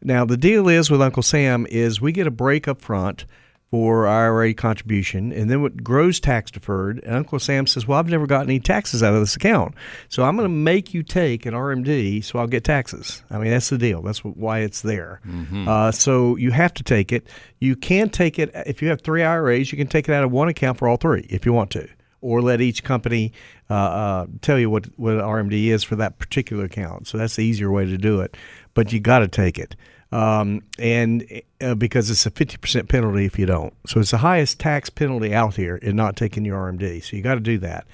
Now 0.02 0.26
the 0.26 0.38
deal 0.38 0.68
is 0.68 0.90
with 0.90 1.02
Uncle 1.02 1.24
Sam 1.24 1.68
is 1.70 2.02
we 2.02 2.12
get 2.12 2.26
a 2.26 2.32
break 2.32 2.68
up 2.68 2.82
front 2.82 3.26
for 3.74 4.06
IRA 4.06 4.54
contribution, 4.54 5.32
and 5.32 5.50
then 5.50 5.64
what 5.64 5.84
grows 5.84 6.20
tax 6.20 6.52
deferred. 6.52 7.04
And 7.04 7.16
Uncle 7.16 7.40
Sam 7.40 7.66
says, 7.66 7.88
"Well, 7.88 7.98
I've 7.98 8.08
never 8.08 8.28
got 8.28 8.44
any 8.44 8.60
taxes 8.60 9.02
out 9.02 9.16
of 9.16 9.20
this 9.20 9.36
account, 9.36 9.74
so 10.10 10.22
I'm 10.22 10.36
going 10.36 10.46
to 10.46 10.54
make 10.54 10.94
you 10.94 11.02
take 11.02 11.48
an 11.48 11.56
RMD, 11.56 12.24
so 12.24 12.38
I'll 12.38 12.46
get 12.46 12.64
taxes." 12.64 13.24
I 13.32 13.40
mean, 13.40 13.50
that's 13.50 13.70
the 13.70 13.80
deal. 13.80 14.04
That's 14.04 14.20
wh- 14.20 14.38
why 14.38 14.60
it's 14.60 14.84
there. 14.84 15.22
Uh, 15.68 15.92
so 15.92 16.36
you 16.36 16.52
have 16.52 16.72
to 16.76 16.84
take 16.84 17.12
it. 17.12 17.28
You 17.60 17.76
can 17.76 18.12
take 18.12 18.38
it 18.38 18.52
if 18.68 18.84
you 18.84 18.90
have 18.90 19.02
three 19.02 19.24
IRAs. 19.24 19.72
You 19.72 19.78
can 19.80 19.88
take 19.88 20.08
it 20.08 20.14
out 20.14 20.24
of 20.24 20.32
one 20.32 20.50
account 20.50 20.78
for 20.78 20.88
all 20.88 20.98
three 20.98 21.26
if 21.32 21.44
you 21.44 21.52
want 21.52 21.72
to, 21.72 21.88
or 22.22 22.44
let 22.44 22.62
each 22.62 22.84
company 22.84 23.34
uh, 23.72 23.74
uh, 23.74 24.26
tell 24.42 24.60
you 24.60 24.70
what 24.70 24.86
what 24.98 25.14
RMD 25.16 25.70
is 25.70 25.84
for 25.84 25.96
that 25.96 26.20
particular 26.20 26.66
account. 26.66 27.08
So 27.08 27.18
that's 27.18 27.38
the 27.38 27.44
easier 27.44 27.72
way 27.72 27.86
to 27.86 27.98
do 27.98 28.22
it. 28.22 28.38
But 28.76 28.94
you 28.94 29.00
got 29.00 29.20
to 29.20 29.28
take 29.28 29.58
it 29.58 29.76
um, 30.13 30.62
and 30.78 31.41
uh, 31.60 31.73
because 31.73 32.12
it's 32.12 32.26
a 32.28 32.32
50% 32.32 32.88
penalty 32.88 33.26
if 33.26 33.39
you 33.39 33.47
don't. 33.47 33.73
So 33.88 33.99
it's 33.99 34.12
the 34.12 34.19
highest 34.19 34.60
tax 34.60 34.91
penalty 34.91 35.34
out 35.34 35.56
here 35.56 35.78
in 35.78 35.95
not 35.95 36.15
taking 36.15 36.45
your 36.45 36.71
RMD. 36.71 37.04
So 37.04 37.17
you 37.17 37.23
got 37.23 37.36
to 37.36 37.39
do 37.39 37.58
that. 37.60 37.88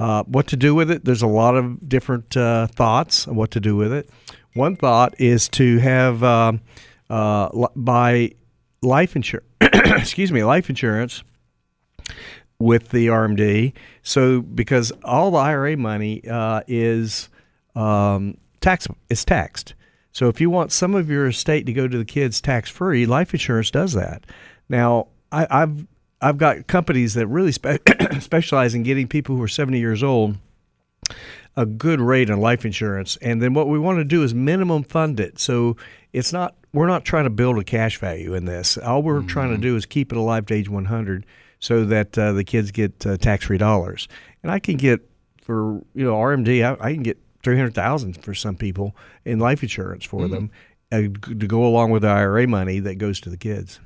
Uh, 0.00 0.22
what 0.24 0.46
to 0.48 0.56
do 0.56 0.74
with 0.74 0.90
it? 0.90 1.04
There's 1.04 1.22
a 1.22 1.26
lot 1.26 1.54
of 1.54 1.86
different 1.86 2.34
uh, 2.34 2.66
thoughts 2.68 3.28
on 3.28 3.36
what 3.36 3.50
to 3.52 3.60
do 3.60 3.76
with 3.76 3.92
it. 3.92 4.08
One 4.54 4.74
thought 4.76 5.20
is 5.20 5.48
to 5.50 5.78
have 5.78 6.22
um 6.22 6.62
uh, 7.10 7.50
li- 7.52 7.68
buy 7.76 8.32
life 8.82 9.14
insurance. 9.14 9.46
excuse 9.60 10.32
me, 10.32 10.44
life 10.44 10.70
insurance 10.70 11.22
with 12.58 12.88
the 12.88 13.08
RMD. 13.08 13.74
So 14.02 14.40
because 14.40 14.92
all 15.04 15.30
the 15.30 15.38
IRA 15.38 15.76
money 15.76 16.26
uh, 16.28 16.62
is 16.66 17.28
um, 17.74 18.38
tax, 18.60 18.88
it's 19.10 19.24
taxed. 19.24 19.74
So 20.16 20.30
if 20.30 20.40
you 20.40 20.48
want 20.48 20.72
some 20.72 20.94
of 20.94 21.10
your 21.10 21.26
estate 21.26 21.66
to 21.66 21.74
go 21.74 21.86
to 21.86 21.98
the 21.98 22.04
kids 22.06 22.40
tax 22.40 22.70
free, 22.70 23.04
life 23.04 23.34
insurance 23.34 23.70
does 23.70 23.92
that. 23.92 24.24
Now 24.66 25.08
I, 25.30 25.46
I've 25.50 25.86
I've 26.22 26.38
got 26.38 26.66
companies 26.68 27.12
that 27.12 27.26
really 27.26 27.52
spe- 27.52 27.86
specialize 28.20 28.74
in 28.74 28.82
getting 28.82 29.08
people 29.08 29.36
who 29.36 29.42
are 29.42 29.48
70 29.48 29.78
years 29.78 30.02
old 30.02 30.38
a 31.54 31.66
good 31.66 32.00
rate 32.00 32.30
on 32.30 32.40
life 32.40 32.64
insurance. 32.64 33.18
And 33.20 33.42
then 33.42 33.52
what 33.52 33.68
we 33.68 33.78
want 33.78 33.98
to 33.98 34.04
do 34.04 34.22
is 34.22 34.32
minimum 34.32 34.84
fund 34.84 35.20
it. 35.20 35.38
So 35.38 35.76
it's 36.14 36.32
not 36.32 36.54
we're 36.72 36.86
not 36.86 37.04
trying 37.04 37.24
to 37.24 37.30
build 37.30 37.58
a 37.58 37.64
cash 37.64 37.98
value 37.98 38.32
in 38.32 38.46
this. 38.46 38.78
All 38.78 39.02
we're 39.02 39.20
trying 39.20 39.50
to 39.50 39.58
do 39.58 39.76
is 39.76 39.84
keep 39.84 40.12
it 40.12 40.16
alive 40.16 40.46
to 40.46 40.54
age 40.54 40.70
100 40.70 41.26
so 41.60 41.84
that 41.84 42.16
uh, 42.16 42.32
the 42.32 42.42
kids 42.42 42.70
get 42.70 43.04
uh, 43.04 43.18
tax-free 43.18 43.58
dollars. 43.58 44.08
And 44.42 44.50
I 44.50 44.60
can 44.60 44.78
get 44.78 45.06
for 45.42 45.82
you 45.92 46.06
know 46.06 46.14
RMD 46.14 46.64
I, 46.64 46.82
I 46.82 46.94
can 46.94 47.02
get 47.02 47.18
300,000 47.46 48.24
for 48.24 48.34
some 48.34 48.56
people 48.56 48.96
in 49.24 49.38
life 49.38 49.62
insurance 49.62 50.04
for 50.04 50.26
them 50.26 50.50
uh, 50.90 51.02
to 51.02 51.46
go 51.46 51.64
along 51.64 51.92
with 51.92 52.02
the 52.02 52.08
IRA 52.08 52.44
money 52.48 52.80
that 52.80 52.96
goes 52.96 53.20
to 53.20 53.30
the 53.30 53.36
kids. 53.36 53.78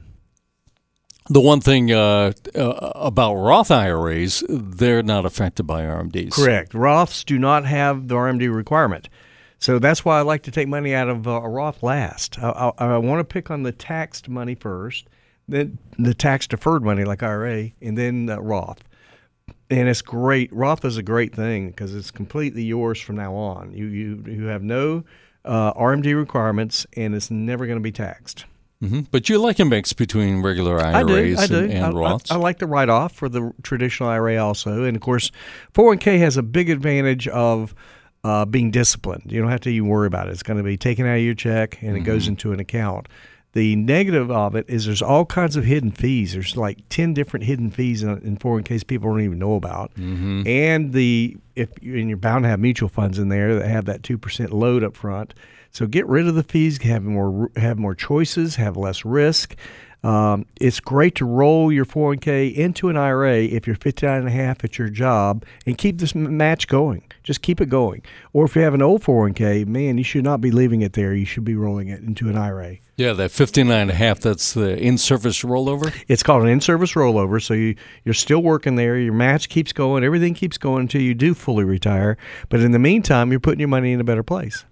The 1.29 1.43
one 1.43 1.61
thing 1.61 1.93
uh, 1.93 2.33
uh, 2.55 2.93
about 2.95 3.35
Roth 3.35 3.71
IRAs, 3.71 4.43
they're 4.49 5.03
not 5.03 5.27
affected 5.27 5.65
by 5.65 5.83
RMDs. 5.83 6.33
Correct. 6.33 6.73
Roths 6.73 7.23
do 7.23 7.39
not 7.39 7.67
have 7.67 8.09
the 8.09 8.15
RMD 8.15 8.51
requirement. 8.51 9.11
So 9.59 9.79
that's 9.79 10.07
why 10.07 10.19
I 10.19 10.23
like 10.23 10.45
to 10.45 10.51
take 10.51 10.67
money 10.67 10.95
out 10.95 11.11
of 11.11 11.29
uh, 11.29 11.43
a 11.43 11.49
Roth 11.51 11.83
last. 11.83 12.39
I, 12.39 12.73
I, 12.79 12.87
I 12.87 12.97
want 12.97 13.21
to 13.21 13.31
pick 13.31 13.51
on 13.51 13.63
the 13.63 13.73
taxed 13.73 14.27
money 14.27 14.55
first, 14.55 15.07
then 15.47 15.77
the 15.99 16.15
tax 16.15 16.47
deferred 16.47 16.83
money 16.83 17.05
like 17.05 17.23
IRA, 17.23 17.73
and 17.83 17.99
then 17.99 18.31
uh, 18.31 18.41
Roth. 18.41 18.85
And 19.71 19.89
it's 19.89 20.03
great. 20.03 20.53
Roth 20.53 20.85
is 20.85 20.97
a 20.97 21.03
great 21.03 21.35
thing 21.35 21.69
because 21.69 21.95
it's 21.95 22.11
completely 22.11 22.63
yours 22.65 23.01
from 23.01 23.17
now 23.17 23.35
on. 23.35 23.73
You 23.73 23.87
you 23.87 24.25
you 24.27 24.45
have 24.47 24.63
no 24.63 25.05
uh, 25.45 25.73
RMD 25.75 26.17
requirements, 26.17 26.87
and 26.97 27.15
it's 27.15 27.31
never 27.31 27.67
going 27.67 27.79
to 27.79 27.83
be 27.83 27.93
taxed. 27.93 28.47
hmm 28.81 29.01
But 29.13 29.29
you 29.29 29.39
like 29.39 29.59
a 29.61 29.65
mix 29.65 29.93
between 29.93 30.43
regular 30.43 30.81
IRAs 30.81 31.39
I 31.39 31.47
do. 31.47 31.57
I 31.57 31.61
do. 31.61 31.65
and, 31.65 31.73
and 31.73 31.85
I, 31.87 31.91
Roths. 31.93 32.33
I, 32.33 32.35
I 32.35 32.39
like 32.39 32.59
the 32.59 32.67
write 32.67 32.89
off 32.89 33.13
for 33.13 33.29
the 33.29 33.53
traditional 33.63 34.09
IRA 34.09 34.37
also, 34.39 34.83
and 34.85 34.97
of 34.97 35.03
course, 35.03 35.31
401k 35.73 36.19
has 36.19 36.37
a 36.37 36.43
big 36.43 36.69
advantage 36.69 37.29
of 37.29 37.75
uh, 38.25 38.45
being 38.45 38.71
disciplined. 38.71 39.31
You 39.33 39.41
don't 39.41 39.51
have 39.51 39.61
to 39.61 39.71
even 39.71 39.89
worry 39.89 40.07
about 40.09 40.29
it. 40.29 40.33
It's 40.33 40.43
going 40.43 40.59
to 40.59 40.63
be 40.65 40.77
taken 40.77 41.07
out 41.07 41.17
of 41.17 41.23
your 41.23 41.35
check 41.35 41.81
and 41.83 41.97
it 41.97 42.01
goes 42.01 42.29
into 42.29 42.53
an 42.53 42.61
account. 42.61 43.09
The 43.53 43.75
negative 43.75 44.31
of 44.31 44.55
it 44.55 44.67
is 44.69 44.87
there's 44.87 45.03
all 45.03 45.25
kinds 45.25 45.57
of 45.57 45.65
hidden 45.65 45.91
fees. 45.91 46.35
There's 46.35 46.57
like 46.57 46.89
ten 46.89 47.15
different 47.15 47.45
hidden 47.47 47.71
fees 47.71 48.03
in, 48.03 48.11
in 48.23 48.37
401ks 48.37 48.87
people 48.87 49.11
don't 49.11 49.23
even 49.23 49.41
know 49.41 49.55
about, 49.55 49.93
mm-hmm. 49.95 50.47
and 50.47 50.93
the 50.93 51.37
if 51.57 51.71
and 51.83 52.09
you're 52.09 52.17
bound 52.17 52.45
to 52.45 52.49
have 52.49 52.61
mutual 52.61 52.89
funds 52.89 53.19
in 53.19 53.29
there 53.29 53.57
that 53.57 53.69
have 53.69 53.87
that 53.87 54.05
two 54.05 54.19
percent 54.19 54.53
load 54.53 54.85
up 54.85 54.97
front. 54.97 55.35
So 55.73 55.87
get 55.87 56.07
rid 56.07 56.29
of 56.29 56.35
the 56.37 56.43
fees, 56.43 56.81
have 56.83 57.03
more 57.03 57.51
have 57.57 57.79
more 57.79 57.95
choices, 57.95 58.57
have 58.57 58.77
less 58.77 59.05
risk. 59.05 59.57
Um, 60.03 60.47
it's 60.57 60.81
great 60.81 61.15
to 61.17 61.25
roll 61.25 61.71
your 61.71 61.85
401k 61.85 62.55
into 62.55 62.89
an 62.89 62.97
IRA 62.97 63.43
if 63.43 63.67
you're 63.67 63.77
59 63.77 64.19
and 64.19 64.29
a 64.29 64.31
half 64.31 64.65
at 64.65 64.79
your 64.79 64.89
job 64.89 65.45
and 65.67 65.77
keep 65.77 65.99
this 65.99 66.15
match 66.15 66.69
going. 66.69 67.03
Just 67.23 67.43
keep 67.43 67.61
it 67.61 67.69
going. 67.69 68.03
Or 68.33 68.47
if 68.47 68.57
you 68.57 68.63
have 68.63 68.73
an 68.73 68.83
old 68.83 69.03
401k, 69.03 69.67
man, 69.67 69.99
you 69.99 70.05
should 70.05 70.25
not 70.25 70.41
be 70.41 70.51
leaving 70.51 70.81
it 70.81 70.95
there. 70.95 71.15
You 71.15 71.27
should 71.27 71.45
be 71.45 71.55
rolling 71.55 71.89
it 71.89 72.01
into 72.01 72.29
an 72.29 72.37
IRA. 72.37 72.79
Yeah, 72.97 73.13
that 73.15 73.31
59 73.31 73.81
and 73.81 73.91
a 73.91 73.95
half, 73.95 74.21
that's 74.21 74.53
the 74.53 74.77
in-service 74.79 75.43
rollover? 75.43 75.95
It's 76.09 76.23
called 76.23 76.43
an 76.43 76.49
in-service 76.49 76.93
rollover. 76.93 77.43
So 77.43 77.55
you, 77.55 77.77
you're 78.05 78.15
still 78.15 78.43
working 78.43 78.77
there. 78.77 78.99
Your 78.99 79.13
match 79.13 79.49
keeps 79.49 79.73
going. 79.73 80.03
Everything 80.03 80.35
keeps 80.35 80.59
going 80.59 80.83
until 80.83 81.03
you 81.03 81.15
do 81.15 81.35
fully 81.35 81.65
retire. 81.65 82.17
But 82.49 82.61
in 82.61 82.73
the 82.73 82.79
meantime, 82.79 83.31
you're 83.31 83.41
putting 83.41 83.61
your 83.61 83.69
money 83.69 83.93
in 83.93 84.01
a 84.01 84.05
better 84.05 84.23
place. 84.23 84.65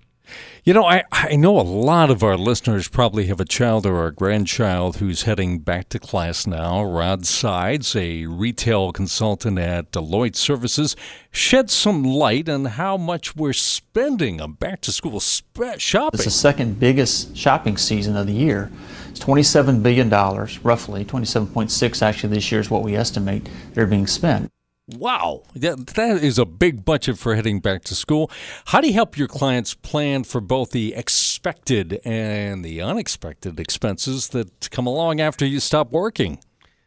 You 0.64 0.74
know, 0.74 0.84
I, 0.84 1.04
I 1.12 1.36
know 1.36 1.58
a 1.58 1.62
lot 1.62 2.10
of 2.10 2.22
our 2.22 2.36
listeners 2.36 2.88
probably 2.88 3.26
have 3.26 3.40
a 3.40 3.44
child 3.44 3.86
or 3.86 4.06
a 4.06 4.12
grandchild 4.12 4.96
who's 4.96 5.22
heading 5.22 5.60
back 5.60 5.88
to 5.90 5.98
class 5.98 6.46
now. 6.46 6.84
Rod 6.84 7.24
Sides, 7.24 7.96
a 7.96 8.26
retail 8.26 8.92
consultant 8.92 9.58
at 9.58 9.92
Deloitte 9.92 10.36
Services, 10.36 10.94
shed 11.30 11.70
some 11.70 12.04
light 12.04 12.48
on 12.48 12.66
how 12.66 12.96
much 12.98 13.34
we're 13.34 13.54
spending 13.54 14.40
on 14.40 14.52
back 14.52 14.82
to 14.82 14.92
school 14.92 15.20
shopping. 15.20 16.18
It's 16.18 16.24
the 16.24 16.30
second 16.30 16.78
biggest 16.78 17.36
shopping 17.36 17.78
season 17.78 18.16
of 18.16 18.26
the 18.26 18.34
year. 18.34 18.70
It's 19.08 19.20
$27 19.20 19.82
billion, 19.82 20.10
roughly. 20.10 21.04
27.6 21.04 22.02
actually 22.02 22.34
this 22.34 22.52
year 22.52 22.60
is 22.60 22.70
what 22.70 22.82
we 22.82 22.94
estimate 22.94 23.48
they're 23.72 23.86
being 23.86 24.06
spent. 24.06 24.50
Wow, 24.96 25.42
that, 25.54 25.86
that 25.88 26.24
is 26.24 26.38
a 26.38 26.46
big 26.46 26.82
budget 26.82 27.18
for 27.18 27.34
heading 27.34 27.60
back 27.60 27.84
to 27.84 27.94
school. 27.94 28.30
How 28.66 28.80
do 28.80 28.88
you 28.88 28.94
help 28.94 29.18
your 29.18 29.28
clients 29.28 29.74
plan 29.74 30.24
for 30.24 30.40
both 30.40 30.70
the 30.70 30.94
expected 30.94 32.00
and 32.06 32.64
the 32.64 32.80
unexpected 32.80 33.60
expenses 33.60 34.28
that 34.28 34.70
come 34.70 34.86
along 34.86 35.20
after 35.20 35.44
you 35.44 35.60
stop 35.60 35.92
working? 35.92 36.38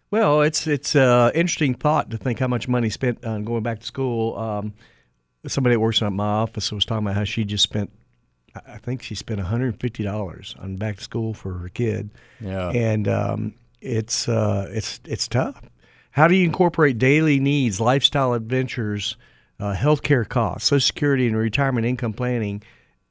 Well, 0.09 0.41
it's 0.41 0.65
it's 0.65 0.95
an 0.95 1.01
uh, 1.03 1.31
interesting 1.35 1.75
thought 1.75 2.09
to 2.09 2.17
think 2.17 2.39
how 2.39 2.47
much 2.47 2.67
money 2.67 2.89
spent 2.89 3.23
on 3.23 3.45
going 3.45 3.61
back 3.61 3.79
to 3.81 3.85
school. 3.85 4.35
Um, 4.37 4.73
somebody 5.47 5.75
that 5.75 5.79
works 5.79 6.01
in 6.01 6.11
my 6.13 6.25
office 6.25 6.71
was 6.71 6.85
talking 6.85 7.05
about 7.05 7.15
how 7.15 7.23
she 7.23 7.45
just 7.45 7.63
spent, 7.63 7.91
I 8.67 8.77
think 8.79 9.03
she 9.03 9.15
spent 9.15 9.39
one 9.39 9.47
hundred 9.47 9.67
and 9.67 9.79
fifty 9.79 10.03
dollars 10.03 10.55
on 10.59 10.75
back 10.75 10.97
to 10.97 11.03
school 11.03 11.33
for 11.33 11.53
her 11.53 11.69
kid. 11.69 12.09
Yeah, 12.39 12.71
and 12.71 13.07
um, 13.07 13.53
it's 13.79 14.27
uh, 14.27 14.67
it's 14.71 14.99
it's 15.05 15.27
tough. 15.27 15.61
How 16.11 16.27
do 16.27 16.35
you 16.35 16.45
incorporate 16.45 16.97
daily 16.97 17.39
needs, 17.39 17.79
lifestyle 17.79 18.33
adventures, 18.33 19.15
uh, 19.59 19.73
healthcare 19.73 20.27
costs, 20.27 20.67
Social 20.67 20.85
Security, 20.85 21.25
and 21.25 21.37
retirement 21.37 21.85
income 21.85 22.13
planning? 22.13 22.61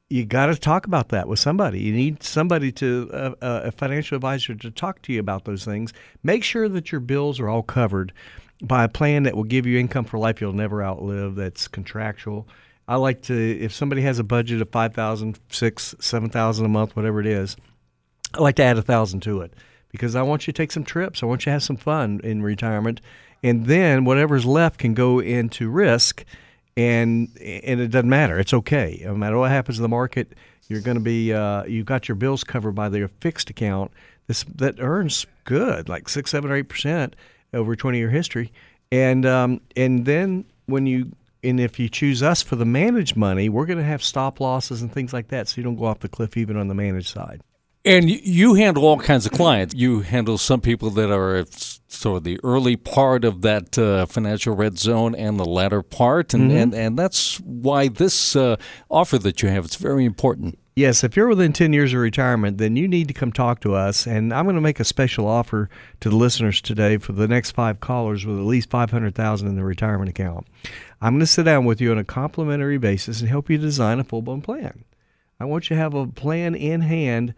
You 0.09 0.25
got 0.25 0.47
to 0.47 0.55
talk 0.55 0.85
about 0.85 1.09
that 1.09 1.27
with 1.27 1.39
somebody. 1.39 1.79
You 1.79 1.93
need 1.93 2.21
somebody 2.21 2.71
to 2.73 3.09
uh, 3.11 3.33
uh, 3.41 3.61
a 3.65 3.71
financial 3.71 4.17
advisor 4.17 4.53
to 4.53 4.69
talk 4.69 5.01
to 5.03 5.13
you 5.13 5.19
about 5.19 5.45
those 5.45 5.65
things. 5.65 5.93
Make 6.21 6.43
sure 6.43 6.69
that 6.69 6.91
your 6.91 7.01
bills 7.01 7.39
are 7.39 7.49
all 7.49 7.63
covered 7.63 8.13
by 8.61 8.83
a 8.83 8.89
plan 8.89 9.23
that 9.23 9.35
will 9.35 9.45
give 9.45 9.65
you 9.65 9.79
income 9.79 10.05
for 10.05 10.19
life 10.19 10.39
you'll 10.39 10.53
never 10.53 10.83
outlive. 10.83 11.35
That's 11.35 11.67
contractual. 11.67 12.47
I 12.87 12.97
like 12.97 13.23
to 13.23 13.59
if 13.59 13.73
somebody 13.73 14.01
has 14.01 14.19
a 14.19 14.23
budget 14.23 14.61
of 14.61 14.69
five 14.69 14.93
thousand, 14.93 15.39
six, 15.49 15.95
seven 15.99 16.29
thousand 16.29 16.65
a 16.65 16.69
month, 16.69 16.95
whatever 16.95 17.19
it 17.19 17.27
is. 17.27 17.55
I 18.33 18.41
like 18.41 18.55
to 18.57 18.63
add 18.63 18.77
a 18.77 18.81
thousand 18.83 19.21
to 19.21 19.41
it 19.41 19.53
because 19.91 20.15
I 20.15 20.21
want 20.21 20.47
you 20.47 20.53
to 20.53 20.57
take 20.57 20.71
some 20.71 20.83
trips. 20.83 21.21
I 21.21 21.25
want 21.25 21.41
you 21.41 21.45
to 21.45 21.51
have 21.51 21.63
some 21.63 21.77
fun 21.77 22.21
in 22.23 22.41
retirement, 22.41 23.01
and 23.43 23.65
then 23.65 24.05
whatever's 24.05 24.45
left 24.45 24.79
can 24.79 24.93
go 24.93 25.19
into 25.19 25.69
risk, 25.69 26.23
and 26.77 27.29
and 27.39 27.79
it 27.81 27.89
doesn't 27.89 28.09
matter. 28.09 28.39
It's 28.39 28.53
okay. 28.53 29.01
No 29.03 29.15
matter 29.15 29.37
what 29.37 29.51
happens 29.51 29.77
in 29.77 29.83
the 29.83 29.89
market, 29.89 30.33
you're 30.67 30.81
going 30.81 30.97
to 30.97 31.03
be 31.03 31.33
uh, 31.33 31.63
you've 31.65 31.85
got 31.85 32.07
your 32.07 32.15
bills 32.15 32.43
covered 32.43 32.73
by 32.73 32.89
their 32.89 33.07
fixed 33.07 33.49
account. 33.49 33.91
This 34.27 34.43
that 34.55 34.75
earns 34.79 35.25
good, 35.43 35.89
like 35.89 36.07
six, 36.09 36.31
seven, 36.31 36.51
or 36.51 36.55
eight 36.55 36.69
percent 36.69 37.15
over 37.53 37.75
twenty 37.75 37.97
year 37.97 38.09
history, 38.09 38.51
and 38.91 39.25
um, 39.25 39.61
and 39.75 40.05
then 40.05 40.45
when 40.67 40.85
you 40.85 41.11
and 41.43 41.59
if 41.59 41.79
you 41.79 41.89
choose 41.89 42.21
us 42.21 42.41
for 42.41 42.55
the 42.55 42.65
managed 42.65 43.17
money, 43.17 43.49
we're 43.49 43.65
going 43.65 43.79
to 43.79 43.83
have 43.83 44.03
stop 44.03 44.39
losses 44.39 44.81
and 44.81 44.91
things 44.91 45.11
like 45.11 45.29
that, 45.29 45.47
so 45.47 45.57
you 45.57 45.63
don't 45.63 45.75
go 45.75 45.85
off 45.85 45.99
the 45.99 46.09
cliff 46.09 46.37
even 46.37 46.55
on 46.55 46.67
the 46.67 46.75
managed 46.75 47.09
side. 47.09 47.41
And 47.83 48.09
you 48.09 48.53
handle 48.53 48.85
all 48.85 48.99
kinds 48.99 49.25
of 49.25 49.31
clients. 49.31 49.73
You 49.73 50.01
handle 50.01 50.37
some 50.37 50.61
people 50.61 50.91
that 50.91 51.11
are 51.11 51.45
sort 51.87 52.17
of 52.17 52.23
the 52.23 52.39
early 52.43 52.75
part 52.75 53.25
of 53.25 53.41
that 53.41 53.77
uh, 53.77 54.05
financial 54.05 54.55
red 54.55 54.77
zone 54.77 55.15
and 55.15 55.39
the 55.39 55.45
latter 55.45 55.81
part, 55.81 56.33
and, 56.33 56.49
mm-hmm. 56.49 56.57
and, 56.57 56.73
and 56.73 56.99
that's 56.99 57.39
why 57.39 57.87
this 57.87 58.35
uh, 58.35 58.55
offer 58.89 59.17
that 59.19 59.41
you 59.41 59.49
have 59.49 59.65
is 59.65 59.75
very 59.75 60.05
important. 60.05 60.57
Yes, 60.75 61.03
if 61.03 61.17
you're 61.17 61.27
within 61.27 61.51
10 61.51 61.73
years 61.73 61.93
of 61.93 61.99
retirement, 61.99 62.57
then 62.57 62.77
you 62.77 62.87
need 62.87 63.09
to 63.09 63.13
come 63.13 63.33
talk 63.33 63.59
to 63.61 63.75
us. 63.75 64.07
And 64.07 64.33
I'm 64.33 64.45
going 64.45 64.55
to 64.55 64.61
make 64.61 64.79
a 64.79 64.85
special 64.85 65.27
offer 65.27 65.69
to 65.99 66.09
the 66.09 66.15
listeners 66.15 66.61
today 66.61 66.97
for 66.97 67.11
the 67.11 67.27
next 67.27 67.51
five 67.51 67.81
callers 67.81 68.25
with 68.25 68.37
at 68.37 68.45
least 68.45 68.69
500000 68.69 69.47
in 69.47 69.55
the 69.57 69.65
retirement 69.65 70.09
account. 70.09 70.47
I'm 71.01 71.13
going 71.13 71.19
to 71.19 71.27
sit 71.27 71.43
down 71.43 71.65
with 71.65 71.81
you 71.81 71.91
on 71.91 71.97
a 71.97 72.05
complimentary 72.05 72.77
basis 72.77 73.19
and 73.19 73.29
help 73.29 73.49
you 73.49 73.57
design 73.57 73.99
a 73.99 74.05
full 74.05 74.21
blown 74.21 74.41
plan. 74.41 74.85
I 75.41 75.45
want 75.45 75.69
you 75.69 75.75
to 75.75 75.81
have 75.81 75.93
a 75.93 76.07
plan 76.07 76.55
in 76.55 76.81
hand 76.81 77.33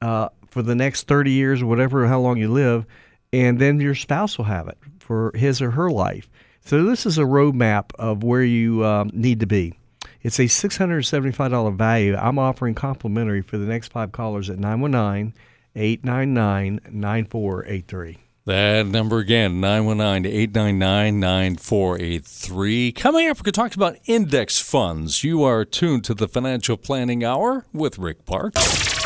uh, 0.00 0.28
for 0.48 0.62
the 0.62 0.74
next 0.74 1.06
30 1.06 1.30
years 1.30 1.62
or 1.62 1.66
whatever, 1.66 2.06
how 2.06 2.20
long 2.20 2.38
you 2.38 2.50
live, 2.50 2.86
and 3.32 3.58
then 3.58 3.80
your 3.80 3.94
spouse 3.94 4.38
will 4.38 4.46
have 4.46 4.68
it 4.68 4.78
for 4.98 5.32
his 5.34 5.60
or 5.60 5.72
her 5.72 5.90
life. 5.90 6.28
So 6.64 6.84
this 6.84 7.06
is 7.06 7.18
a 7.18 7.22
roadmap 7.22 7.92
of 7.98 8.22
where 8.22 8.42
you 8.42 8.84
um, 8.84 9.10
need 9.12 9.40
to 9.40 9.46
be. 9.46 9.74
It's 10.22 10.38
a 10.38 10.44
$675 10.44 11.76
value. 11.76 12.16
I'm 12.16 12.38
offering 12.38 12.74
complimentary 12.74 13.40
for 13.40 13.56
the 13.56 13.66
next 13.66 13.92
five 13.92 14.12
callers 14.12 14.50
at 14.50 14.58
919 14.58 15.32
899 15.74 16.80
9483. 16.90 18.18
That 18.44 18.86
number 18.86 19.18
again, 19.18 19.60
919 19.60 20.30
899 20.32 21.20
9483. 21.20 22.92
Coming 22.92 23.28
up, 23.28 23.36
we're 23.36 23.42
going 23.42 23.44
to 23.44 23.52
talk 23.52 23.74
about 23.74 23.96
index 24.06 24.58
funds. 24.58 25.22
You 25.22 25.44
are 25.44 25.64
tuned 25.64 26.04
to 26.04 26.14
the 26.14 26.28
Financial 26.28 26.76
Planning 26.76 27.22
Hour 27.22 27.66
with 27.72 27.98
Rick 27.98 28.24
Parkes. 28.24 28.97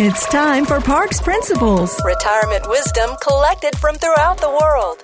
It's 0.00 0.28
time 0.28 0.64
for 0.64 0.80
Parkes 0.80 1.20
Principles, 1.20 2.00
retirement 2.04 2.68
wisdom 2.68 3.16
collected 3.20 3.76
from 3.78 3.96
throughout 3.96 4.38
the 4.38 4.48
world. 4.48 5.00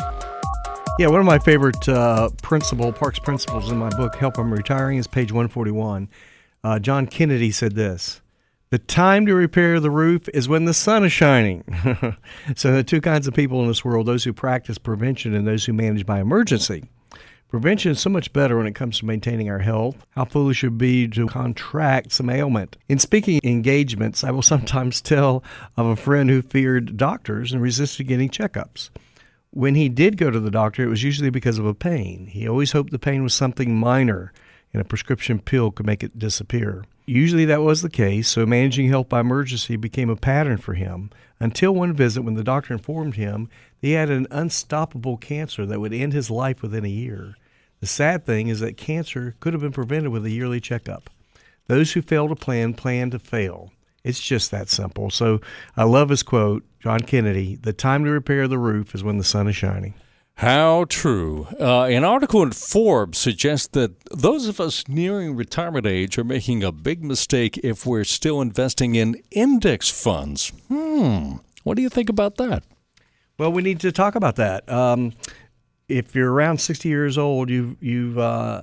Yeah, 1.00 1.08
one 1.08 1.18
of 1.18 1.26
my 1.26 1.40
favorite 1.40 1.88
uh, 1.88 2.30
principle 2.42 2.92
Parkes 2.92 3.18
principles 3.18 3.72
in 3.72 3.76
my 3.76 3.88
book, 3.88 4.14
Help 4.14 4.38
I'm 4.38 4.54
Retiring, 4.54 4.98
is 4.98 5.08
page 5.08 5.32
141. 5.32 6.08
Uh, 6.62 6.78
John 6.78 7.08
Kennedy 7.08 7.50
said 7.50 7.74
this. 7.74 8.20
The 8.70 8.78
time 8.78 9.26
to 9.26 9.34
repair 9.34 9.80
the 9.80 9.90
roof 9.90 10.28
is 10.32 10.48
when 10.48 10.64
the 10.64 10.72
sun 10.72 11.04
is 11.04 11.12
shining. 11.12 11.64
so, 12.54 12.70
there 12.70 12.78
are 12.78 12.84
two 12.84 13.00
kinds 13.00 13.26
of 13.26 13.34
people 13.34 13.62
in 13.62 13.66
this 13.66 13.84
world 13.84 14.06
those 14.06 14.22
who 14.22 14.32
practice 14.32 14.78
prevention 14.78 15.34
and 15.34 15.44
those 15.44 15.64
who 15.64 15.72
manage 15.72 16.06
by 16.06 16.20
emergency. 16.20 16.84
Prevention 17.54 17.92
is 17.92 18.00
so 18.00 18.10
much 18.10 18.32
better 18.32 18.56
when 18.56 18.66
it 18.66 18.74
comes 18.74 18.98
to 18.98 19.06
maintaining 19.06 19.48
our 19.48 19.60
health. 19.60 20.04
How 20.10 20.24
foolish 20.24 20.64
it 20.64 20.70
would 20.70 20.78
be 20.78 21.06
to 21.06 21.28
contract 21.28 22.10
some 22.10 22.28
ailment. 22.28 22.76
In 22.88 22.98
speaking 22.98 23.38
engagements, 23.44 24.24
I 24.24 24.32
will 24.32 24.42
sometimes 24.52 25.00
tell 25.00 25.44
of 25.76 25.86
a 25.86 25.94
friend 25.94 26.28
who 26.28 26.42
feared 26.42 26.96
doctors 26.96 27.52
and 27.52 27.62
resisted 27.62 28.08
getting 28.08 28.28
checkups. 28.28 28.90
When 29.52 29.76
he 29.76 29.88
did 29.88 30.16
go 30.16 30.32
to 30.32 30.40
the 30.40 30.50
doctor, 30.50 30.82
it 30.82 30.88
was 30.88 31.04
usually 31.04 31.30
because 31.30 31.56
of 31.56 31.64
a 31.64 31.74
pain. 31.74 32.26
He 32.26 32.48
always 32.48 32.72
hoped 32.72 32.90
the 32.90 32.98
pain 32.98 33.22
was 33.22 33.34
something 33.34 33.76
minor 33.76 34.32
and 34.72 34.80
a 34.80 34.84
prescription 34.84 35.38
pill 35.38 35.70
could 35.70 35.86
make 35.86 36.02
it 36.02 36.18
disappear. 36.18 36.84
Usually 37.06 37.44
that 37.44 37.62
was 37.62 37.82
the 37.82 37.88
case, 37.88 38.28
so 38.28 38.44
managing 38.44 38.88
health 38.88 39.08
by 39.08 39.20
emergency 39.20 39.76
became 39.76 40.10
a 40.10 40.16
pattern 40.16 40.56
for 40.56 40.74
him 40.74 41.10
until 41.38 41.72
one 41.72 41.92
visit 41.92 42.22
when 42.22 42.34
the 42.34 42.42
doctor 42.42 42.74
informed 42.74 43.14
him 43.14 43.48
he 43.80 43.92
had 43.92 44.10
an 44.10 44.26
unstoppable 44.32 45.16
cancer 45.16 45.64
that 45.64 45.78
would 45.78 45.94
end 45.94 46.12
his 46.14 46.32
life 46.32 46.60
within 46.60 46.84
a 46.84 46.88
year. 46.88 47.36
The 47.84 47.88
sad 47.88 48.24
thing 48.24 48.48
is 48.48 48.60
that 48.60 48.78
cancer 48.78 49.36
could 49.40 49.52
have 49.52 49.60
been 49.60 49.70
prevented 49.70 50.10
with 50.10 50.24
a 50.24 50.30
yearly 50.30 50.58
checkup. 50.58 51.10
Those 51.66 51.92
who 51.92 52.00
fail 52.00 52.28
to 52.28 52.34
plan 52.34 52.72
plan 52.72 53.10
to 53.10 53.18
fail. 53.18 53.72
It's 54.02 54.22
just 54.22 54.50
that 54.52 54.70
simple. 54.70 55.10
So 55.10 55.42
I 55.76 55.84
love 55.84 56.08
his 56.08 56.22
quote, 56.22 56.64
John 56.80 57.00
Kennedy 57.00 57.56
the 57.56 57.74
time 57.74 58.06
to 58.06 58.10
repair 58.10 58.48
the 58.48 58.56
roof 58.56 58.94
is 58.94 59.04
when 59.04 59.18
the 59.18 59.22
sun 59.22 59.48
is 59.48 59.56
shining. 59.56 59.92
How 60.36 60.86
true. 60.88 61.46
Uh, 61.60 61.82
an 61.82 62.04
article 62.04 62.42
in 62.42 62.52
Forbes 62.52 63.18
suggests 63.18 63.66
that 63.72 64.02
those 64.10 64.48
of 64.48 64.60
us 64.60 64.88
nearing 64.88 65.36
retirement 65.36 65.84
age 65.84 66.16
are 66.16 66.24
making 66.24 66.64
a 66.64 66.72
big 66.72 67.04
mistake 67.04 67.58
if 67.58 67.84
we're 67.84 68.04
still 68.04 68.40
investing 68.40 68.94
in 68.94 69.22
index 69.30 69.90
funds. 69.90 70.54
Hmm. 70.68 71.32
What 71.64 71.76
do 71.76 71.82
you 71.82 71.90
think 71.90 72.08
about 72.08 72.36
that? 72.36 72.62
Well, 73.36 73.52
we 73.52 73.62
need 73.62 73.80
to 73.80 73.90
talk 73.90 74.14
about 74.14 74.36
that. 74.36 74.70
Um, 74.70 75.12
if 75.88 76.14
you're 76.14 76.32
around 76.32 76.60
60 76.60 76.88
years 76.88 77.18
old, 77.18 77.50
you 77.50 77.76
you've 77.80 78.18
uh, 78.18 78.62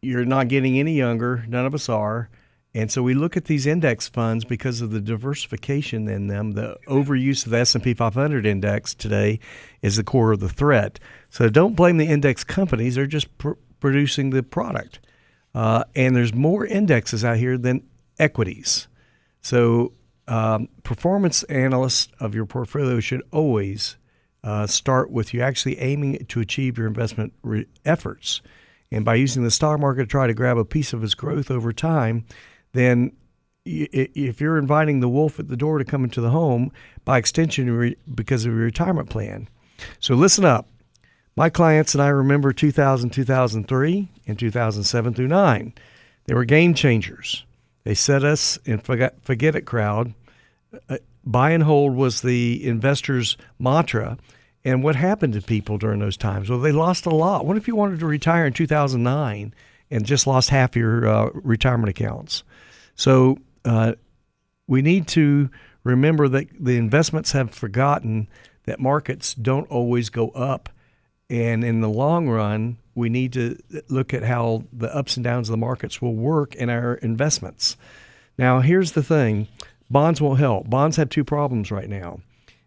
you're 0.00 0.24
not 0.24 0.48
getting 0.48 0.78
any 0.78 0.94
younger. 0.94 1.44
None 1.48 1.66
of 1.66 1.74
us 1.74 1.88
are. 1.88 2.28
And 2.74 2.90
so 2.90 3.02
we 3.02 3.12
look 3.12 3.36
at 3.36 3.44
these 3.44 3.66
index 3.66 4.08
funds 4.08 4.46
because 4.46 4.80
of 4.80 4.92
the 4.92 5.00
diversification 5.00 6.08
in 6.08 6.28
them. 6.28 6.52
The 6.52 6.78
overuse 6.88 7.44
of 7.44 7.50
the 7.50 7.58
S&P 7.58 7.92
500 7.92 8.46
index 8.46 8.94
today 8.94 9.40
is 9.82 9.96
the 9.96 10.04
core 10.04 10.32
of 10.32 10.40
the 10.40 10.48
threat. 10.48 10.98
So 11.28 11.50
don't 11.50 11.76
blame 11.76 11.98
the 11.98 12.06
index 12.06 12.44
companies; 12.44 12.94
they're 12.94 13.06
just 13.06 13.36
pr- 13.38 13.52
producing 13.80 14.30
the 14.30 14.42
product. 14.42 15.00
Uh, 15.54 15.84
and 15.94 16.16
there's 16.16 16.32
more 16.32 16.64
indexes 16.64 17.24
out 17.24 17.36
here 17.36 17.58
than 17.58 17.86
equities. 18.18 18.88
So 19.42 19.92
um, 20.26 20.68
performance 20.82 21.42
analysts 21.44 22.08
of 22.20 22.34
your 22.34 22.46
portfolio 22.46 23.00
should 23.00 23.22
always 23.32 23.98
uh, 24.44 24.66
start 24.66 25.10
with 25.10 25.32
you 25.32 25.40
actually 25.40 25.78
aiming 25.78 26.24
to 26.26 26.40
achieve 26.40 26.78
your 26.78 26.86
investment 26.86 27.32
re- 27.42 27.66
efforts. 27.84 28.42
And 28.90 29.04
by 29.04 29.14
using 29.14 29.42
the 29.44 29.50
stock 29.50 29.80
market 29.80 30.02
to 30.02 30.06
try 30.06 30.26
to 30.26 30.34
grab 30.34 30.58
a 30.58 30.64
piece 30.64 30.92
of 30.92 31.02
its 31.02 31.14
growth 31.14 31.50
over 31.50 31.72
time, 31.72 32.24
then 32.72 33.12
if 33.64 34.40
you're 34.40 34.58
inviting 34.58 35.00
the 35.00 35.08
wolf 35.08 35.38
at 35.38 35.48
the 35.48 35.56
door 35.56 35.78
to 35.78 35.84
come 35.84 36.04
into 36.04 36.20
the 36.20 36.30
home, 36.30 36.72
by 37.04 37.18
extension, 37.18 37.94
because 38.12 38.44
of 38.44 38.52
your 38.52 38.64
retirement 38.64 39.08
plan. 39.08 39.48
So 40.00 40.14
listen 40.14 40.44
up. 40.44 40.68
My 41.36 41.48
clients 41.48 41.94
and 41.94 42.02
I 42.02 42.08
remember 42.08 42.52
2000, 42.52 43.10
2003, 43.10 44.08
and 44.26 44.38
2007 44.38 45.14
through 45.14 45.28
9. 45.28 45.74
They 46.26 46.34
were 46.34 46.44
game 46.44 46.74
changers. 46.74 47.44
They 47.84 47.94
set 47.94 48.22
us 48.22 48.58
in 48.64 48.78
forget, 48.78 49.22
forget 49.22 49.56
it 49.56 49.62
crowd. 49.62 50.14
Uh, 50.88 50.98
buy 51.24 51.50
and 51.50 51.62
hold 51.62 51.94
was 51.94 52.22
the 52.22 52.66
investor's 52.66 53.36
mantra. 53.58 54.18
And 54.64 54.82
what 54.82 54.96
happened 54.96 55.32
to 55.34 55.42
people 55.42 55.78
during 55.78 56.00
those 56.00 56.16
times? 56.16 56.48
Well, 56.48 56.60
they 56.60 56.72
lost 56.72 57.06
a 57.06 57.10
lot. 57.10 57.46
What 57.46 57.56
if 57.56 57.66
you 57.66 57.74
wanted 57.74 58.00
to 58.00 58.06
retire 58.06 58.46
in 58.46 58.52
2009 58.52 59.54
and 59.90 60.06
just 60.06 60.26
lost 60.26 60.50
half 60.50 60.76
your 60.76 61.06
uh, 61.06 61.30
retirement 61.34 61.88
accounts? 61.88 62.44
So 62.94 63.38
uh, 63.64 63.94
we 64.66 64.82
need 64.82 65.08
to 65.08 65.50
remember 65.84 66.28
that 66.28 66.48
the 66.58 66.76
investments 66.76 67.32
have 67.32 67.50
forgotten 67.50 68.28
that 68.64 68.78
markets 68.78 69.34
don't 69.34 69.68
always 69.68 70.10
go 70.10 70.28
up. 70.30 70.68
And 71.28 71.64
in 71.64 71.80
the 71.80 71.88
long 71.88 72.28
run, 72.28 72.78
we 72.94 73.08
need 73.08 73.32
to 73.32 73.58
look 73.88 74.12
at 74.14 74.22
how 74.22 74.64
the 74.72 74.94
ups 74.94 75.16
and 75.16 75.24
downs 75.24 75.48
of 75.48 75.52
the 75.52 75.58
markets 75.58 76.00
will 76.00 76.14
work 76.14 76.54
in 76.54 76.68
our 76.68 76.94
investments. 76.94 77.76
Now, 78.38 78.60
here's 78.60 78.92
the 78.92 79.02
thing 79.02 79.48
bonds 79.92 80.20
won't 80.20 80.40
help. 80.40 80.68
Bonds 80.68 80.96
have 80.96 81.08
two 81.08 81.24
problems 81.24 81.70
right 81.70 81.88
now 81.88 82.20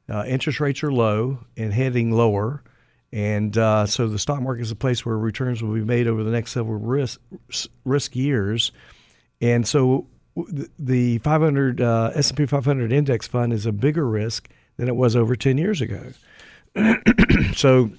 uh, 0.10 0.24
interest 0.28 0.60
rates 0.60 0.84
are 0.84 0.92
low 0.92 1.40
and 1.58 1.74
heading 1.74 2.12
lower. 2.12 2.64
And 3.12 3.58
uh, 3.58 3.86
so 3.86 4.08
the 4.08 4.20
stock 4.20 4.42
market 4.42 4.64
is 4.64 4.72
a 4.72 4.76
place 4.76 5.06
where 5.06 5.18
returns 5.18 5.64
will 5.64 5.74
be 5.74 5.84
made 5.84 6.08
over 6.08 6.24
the 6.24 6.32
next 6.32 6.52
several 6.52 6.78
risk, 6.78 7.20
risk 7.86 8.16
years. 8.16 8.72
And 9.42 9.68
so 9.68 10.08
the 10.78 11.20
500 11.20 11.82
uh, 11.82 12.12
S&P 12.16 12.46
500 12.46 12.92
index 12.92 13.28
fund 13.28 13.54
is 13.54 13.66
a 13.66 13.72
bigger 13.72 14.08
risk 14.08 14.50
than 14.78 14.90
it 14.90 14.96
was 14.96 15.16
over 15.16 15.36
10 15.36 15.58
years 15.58 15.82
ago. 15.82 16.12
so 17.56 17.92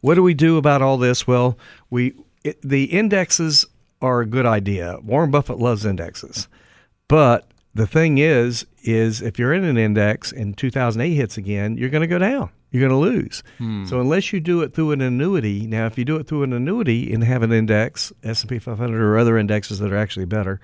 what 0.00 0.14
do 0.14 0.22
we 0.22 0.34
do 0.34 0.56
about 0.56 0.80
all 0.80 0.96
this? 0.96 1.26
Well, 1.26 1.58
we 1.90 2.14
it, 2.42 2.60
the 2.62 2.84
indexes 2.84 3.66
are 4.00 4.22
a 4.22 4.26
good 4.26 4.46
idea. 4.46 4.98
Warren 5.02 5.30
Buffett 5.30 5.58
loves 5.58 5.84
indexes. 5.84 6.48
But 7.06 7.51
the 7.74 7.86
thing 7.86 8.18
is 8.18 8.66
is 8.82 9.22
if 9.22 9.38
you're 9.38 9.54
in 9.54 9.64
an 9.64 9.78
index 9.78 10.32
and 10.32 10.56
2008 10.56 11.14
hits 11.14 11.36
again, 11.36 11.76
you're 11.76 11.90
going 11.90 12.02
to 12.02 12.06
go 12.06 12.18
down. 12.18 12.50
You're 12.70 12.88
going 12.88 12.90
to 12.90 13.12
lose. 13.12 13.42
Hmm. 13.58 13.84
So 13.84 14.00
unless 14.00 14.32
you 14.32 14.40
do 14.40 14.62
it 14.62 14.74
through 14.74 14.92
an 14.92 15.00
annuity, 15.00 15.66
now 15.66 15.86
if 15.86 15.98
you 15.98 16.04
do 16.04 16.16
it 16.16 16.26
through 16.26 16.42
an 16.42 16.52
annuity 16.52 17.12
and 17.12 17.22
have 17.22 17.42
an 17.42 17.52
index, 17.52 18.12
S&P 18.24 18.58
500 18.58 19.00
or 19.00 19.18
other 19.18 19.36
indexes 19.36 19.78
that 19.78 19.92
are 19.92 19.96
actually 19.96 20.24
better, 20.24 20.60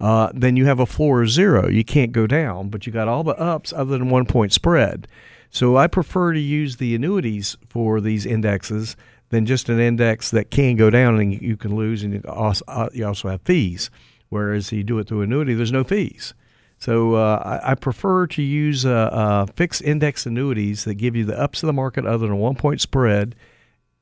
uh, 0.00 0.30
then 0.34 0.56
you 0.56 0.66
have 0.66 0.80
a 0.80 0.86
floor 0.86 1.22
of 1.22 1.30
zero. 1.30 1.68
You 1.68 1.84
can't 1.84 2.10
go 2.10 2.26
down, 2.26 2.68
but 2.68 2.86
you 2.86 2.92
got 2.92 3.06
all 3.08 3.22
the 3.22 3.38
ups 3.38 3.72
other 3.72 3.96
than 3.96 4.10
one 4.10 4.26
point 4.26 4.52
spread. 4.52 5.06
So 5.50 5.76
I 5.76 5.86
prefer 5.86 6.32
to 6.32 6.40
use 6.40 6.76
the 6.76 6.94
annuities 6.94 7.56
for 7.68 8.00
these 8.00 8.26
indexes 8.26 8.96
than 9.28 9.46
just 9.46 9.68
an 9.68 9.78
index 9.78 10.30
that 10.30 10.50
can 10.50 10.76
go 10.76 10.90
down 10.90 11.18
and 11.20 11.40
you 11.40 11.56
can 11.56 11.76
lose, 11.76 12.02
and 12.02 12.14
you 12.14 12.22
also, 12.28 12.64
uh, 12.66 12.88
you 12.92 13.06
also 13.06 13.28
have 13.28 13.42
fees. 13.42 13.90
Whereas 14.28 14.72
you 14.72 14.82
do 14.82 14.98
it 14.98 15.06
through 15.06 15.22
annuity, 15.22 15.54
there's 15.54 15.70
no 15.70 15.84
fees. 15.84 16.34
So 16.82 17.14
uh, 17.14 17.60
I, 17.62 17.70
I, 17.70 17.74
prefer 17.76 18.26
to 18.26 18.42
use 18.42 18.84
uh, 18.84 18.90
uh, 18.90 19.46
fixed 19.54 19.82
index 19.82 20.26
annuities 20.26 20.82
that 20.82 20.94
give 20.94 21.14
you 21.14 21.24
the 21.24 21.38
ups 21.38 21.62
of 21.62 21.68
the 21.68 21.72
market 21.72 22.04
other 22.04 22.26
than 22.26 22.32
a 22.32 22.36
one 22.36 22.56
point 22.56 22.80
spread, 22.80 23.36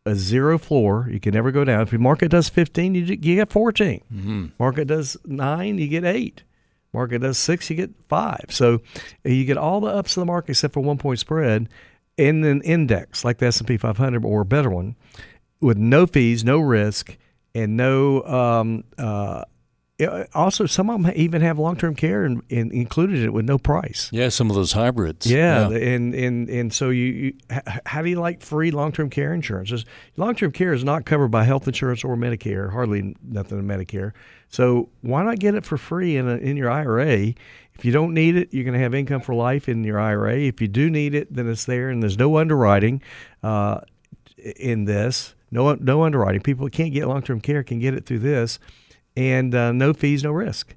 a 0.07 0.15
zero 0.15 0.57
floor. 0.57 1.07
You 1.13 1.21
can 1.21 1.35
never 1.35 1.53
go 1.53 1.63
down. 1.63 1.83
If 1.83 1.93
your 1.93 2.01
market 2.01 2.31
does 2.31 2.49
15, 2.49 2.95
you, 2.95 3.03
you 3.05 3.17
get 3.17 3.53
14. 3.53 4.01
Mm-hmm. 4.11 4.47
Market 4.59 4.87
does 4.87 5.19
nine, 5.27 5.77
you 5.77 5.89
get 5.89 6.07
eight. 6.07 6.43
Market 6.95 7.19
does 7.21 7.37
six, 7.37 7.69
you 7.69 7.77
get 7.77 7.91
five. 8.09 8.47
So 8.49 8.81
you 9.25 9.45
get 9.45 9.59
all 9.59 9.83
the 9.83 9.89
ups 9.89 10.17
of 10.17 10.23
the 10.23 10.27
market 10.27 10.53
except 10.53 10.73
for 10.73 10.81
one 10.81 10.97
point 10.97 11.19
spread 11.19 11.69
in 12.17 12.43
an 12.45 12.63
index 12.63 13.27
like 13.27 13.37
the 13.37 13.47
S&P 13.49 13.77
500 13.77 14.25
or 14.25 14.41
a 14.41 14.47
better 14.47 14.71
one 14.71 14.97
with 15.61 15.77
no 15.77 16.07
fees, 16.07 16.45
no 16.45 16.59
risk, 16.59 17.19
and 17.55 17.77
no 17.77 18.23
um, 18.23 18.85
uh, 18.97 19.45
also 20.35 20.67
some 20.67 20.91
of 20.91 21.03
them 21.03 21.13
even 21.15 21.43
have 21.43 21.59
long-term 21.59 21.95
care 21.95 22.25
and, 22.25 22.43
and, 22.51 22.73
included 22.73 23.23
it 23.23 23.33
with 23.33 23.45
no 23.45 23.59
price. 23.59 24.09
Yeah, 24.13 24.29
some 24.29 24.51
of 24.51 24.57
those 24.57 24.73
hybrids. 24.73 25.27
Yeah, 25.27 25.69
yeah. 25.69 25.77
and 25.77 26.15
and 26.15 26.49
and 26.49 26.73
so 26.73 26.91
you, 26.91 27.05
you, 27.05 27.35
how 27.87 28.03
do 28.03 28.09
you 28.09 28.21
like 28.21 28.41
free 28.41 28.71
long-term 28.71 29.11
care 29.11 29.35
insurance? 29.35 29.85
Long-term 30.17 30.53
care 30.53 30.73
is 30.73 30.85
not 30.85 31.05
covered 31.05 31.29
by 31.29 31.45
health 31.45 31.67
insurance 31.67 32.05
or 32.05 32.17
Medicare, 32.17 32.73
hardly 32.73 33.15
nothing 33.23 33.59
in 33.59 33.67
Medicare. 33.67 34.13
So 34.49 34.89
why 35.03 35.23
not 35.23 35.39
get 35.39 35.55
it 35.55 35.65
for 35.65 35.77
free 35.77 36.17
in 36.17 36.29
a, 36.29 36.37
in 36.37 36.57
your 36.57 36.71
IRA? 36.71 37.35
If 37.75 37.85
you 37.85 37.93
don't 37.93 38.13
need 38.13 38.37
it, 38.37 38.53
you're 38.53 38.65
going 38.65 38.75
to 38.75 38.81
have 38.81 38.95
income 38.95 39.21
for 39.21 39.35
life 39.35 39.69
in 39.69 39.85
your 39.85 39.99
IRA. 39.99 40.37
If 40.37 40.61
you 40.61 40.69
do 40.69 40.91
need 40.91 41.15
it, 41.15 41.33
then 41.33 41.49
it's 41.49 41.65
there, 41.65 41.89
and 41.89 42.03
there's 42.03 42.19
no 42.19 42.37
underwriting 42.37 43.03
uh, 43.43 43.81
in 44.57 44.85
this. 44.85 45.35
No 45.51 45.75
no 45.75 46.05
underwriting. 46.05 46.41
People 46.43 46.67
who 46.67 46.71
can't 46.71 46.93
get 46.93 47.09
long-term 47.09 47.41
care 47.41 47.63
can 47.63 47.81
get 47.81 47.95
it 47.95 48.07
through 48.07 48.21
this 48.21 48.59
and 49.17 49.55
uh, 49.55 49.73
no 49.73 49.93
fees, 49.93 50.23
no 50.23 50.31
risk, 50.33 50.75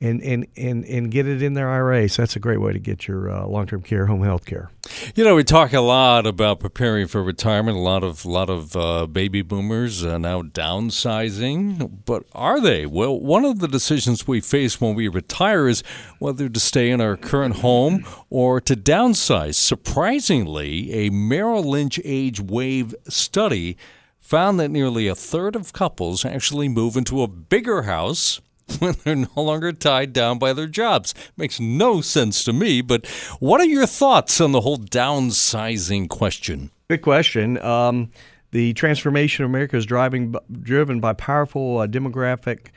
and, 0.00 0.22
and 0.22 0.46
and 0.56 0.84
and 0.84 1.10
get 1.10 1.26
it 1.26 1.42
in 1.42 1.54
their 1.54 1.70
IRA. 1.70 2.08
So 2.08 2.22
that's 2.22 2.36
a 2.36 2.40
great 2.40 2.60
way 2.60 2.72
to 2.72 2.78
get 2.78 3.06
your 3.08 3.30
uh, 3.30 3.46
long 3.46 3.66
term 3.66 3.82
care, 3.82 4.06
home 4.06 4.22
health 4.22 4.44
care. 4.44 4.70
You 5.14 5.24
know, 5.24 5.34
we 5.34 5.44
talk 5.44 5.72
a 5.72 5.80
lot 5.80 6.26
about 6.26 6.60
preparing 6.60 7.06
for 7.06 7.22
retirement. 7.22 7.76
A 7.76 7.80
lot 7.80 8.04
of 8.04 8.26
lot 8.26 8.50
of 8.50 8.76
uh, 8.76 9.06
baby 9.06 9.42
boomers 9.42 10.04
are 10.04 10.18
now 10.18 10.42
downsizing, 10.42 12.04
but 12.04 12.24
are 12.32 12.60
they? 12.60 12.86
Well, 12.86 13.18
one 13.18 13.44
of 13.44 13.60
the 13.60 13.68
decisions 13.68 14.26
we 14.26 14.40
face 14.40 14.80
when 14.80 14.94
we 14.94 15.08
retire 15.08 15.68
is 15.68 15.82
whether 16.18 16.48
to 16.48 16.60
stay 16.60 16.90
in 16.90 17.00
our 17.00 17.16
current 17.16 17.56
home 17.56 18.04
or 18.30 18.60
to 18.60 18.76
downsize. 18.76 19.54
Surprisingly, 19.54 20.92
a 20.92 21.10
Merrill 21.10 21.64
Lynch 21.64 21.98
Age 22.04 22.40
Wave 22.40 22.94
study 23.08 23.76
found 24.24 24.58
that 24.58 24.70
nearly 24.70 25.06
a 25.06 25.14
third 25.14 25.54
of 25.54 25.74
couples 25.74 26.24
actually 26.24 26.66
move 26.66 26.96
into 26.96 27.22
a 27.22 27.28
bigger 27.28 27.82
house 27.82 28.40
when 28.78 28.94
they're 29.04 29.14
no 29.14 29.28
longer 29.36 29.70
tied 29.70 30.14
down 30.14 30.38
by 30.38 30.54
their 30.54 30.66
jobs. 30.66 31.14
Makes 31.36 31.60
no 31.60 32.00
sense 32.00 32.42
to 32.44 32.52
me, 32.52 32.80
but 32.80 33.06
what 33.38 33.60
are 33.60 33.66
your 33.66 33.86
thoughts 33.86 34.40
on 34.40 34.52
the 34.52 34.62
whole 34.62 34.78
downsizing 34.78 36.08
question? 36.08 36.70
Good 36.88 37.02
question. 37.02 37.58
Um, 37.62 38.10
the 38.50 38.72
transformation 38.72 39.44
of 39.44 39.50
America 39.50 39.76
is 39.76 39.84
driving, 39.84 40.34
driven 40.50 41.00
by 41.00 41.12
powerful 41.12 41.78
uh, 41.78 41.86
demographic 41.86 42.68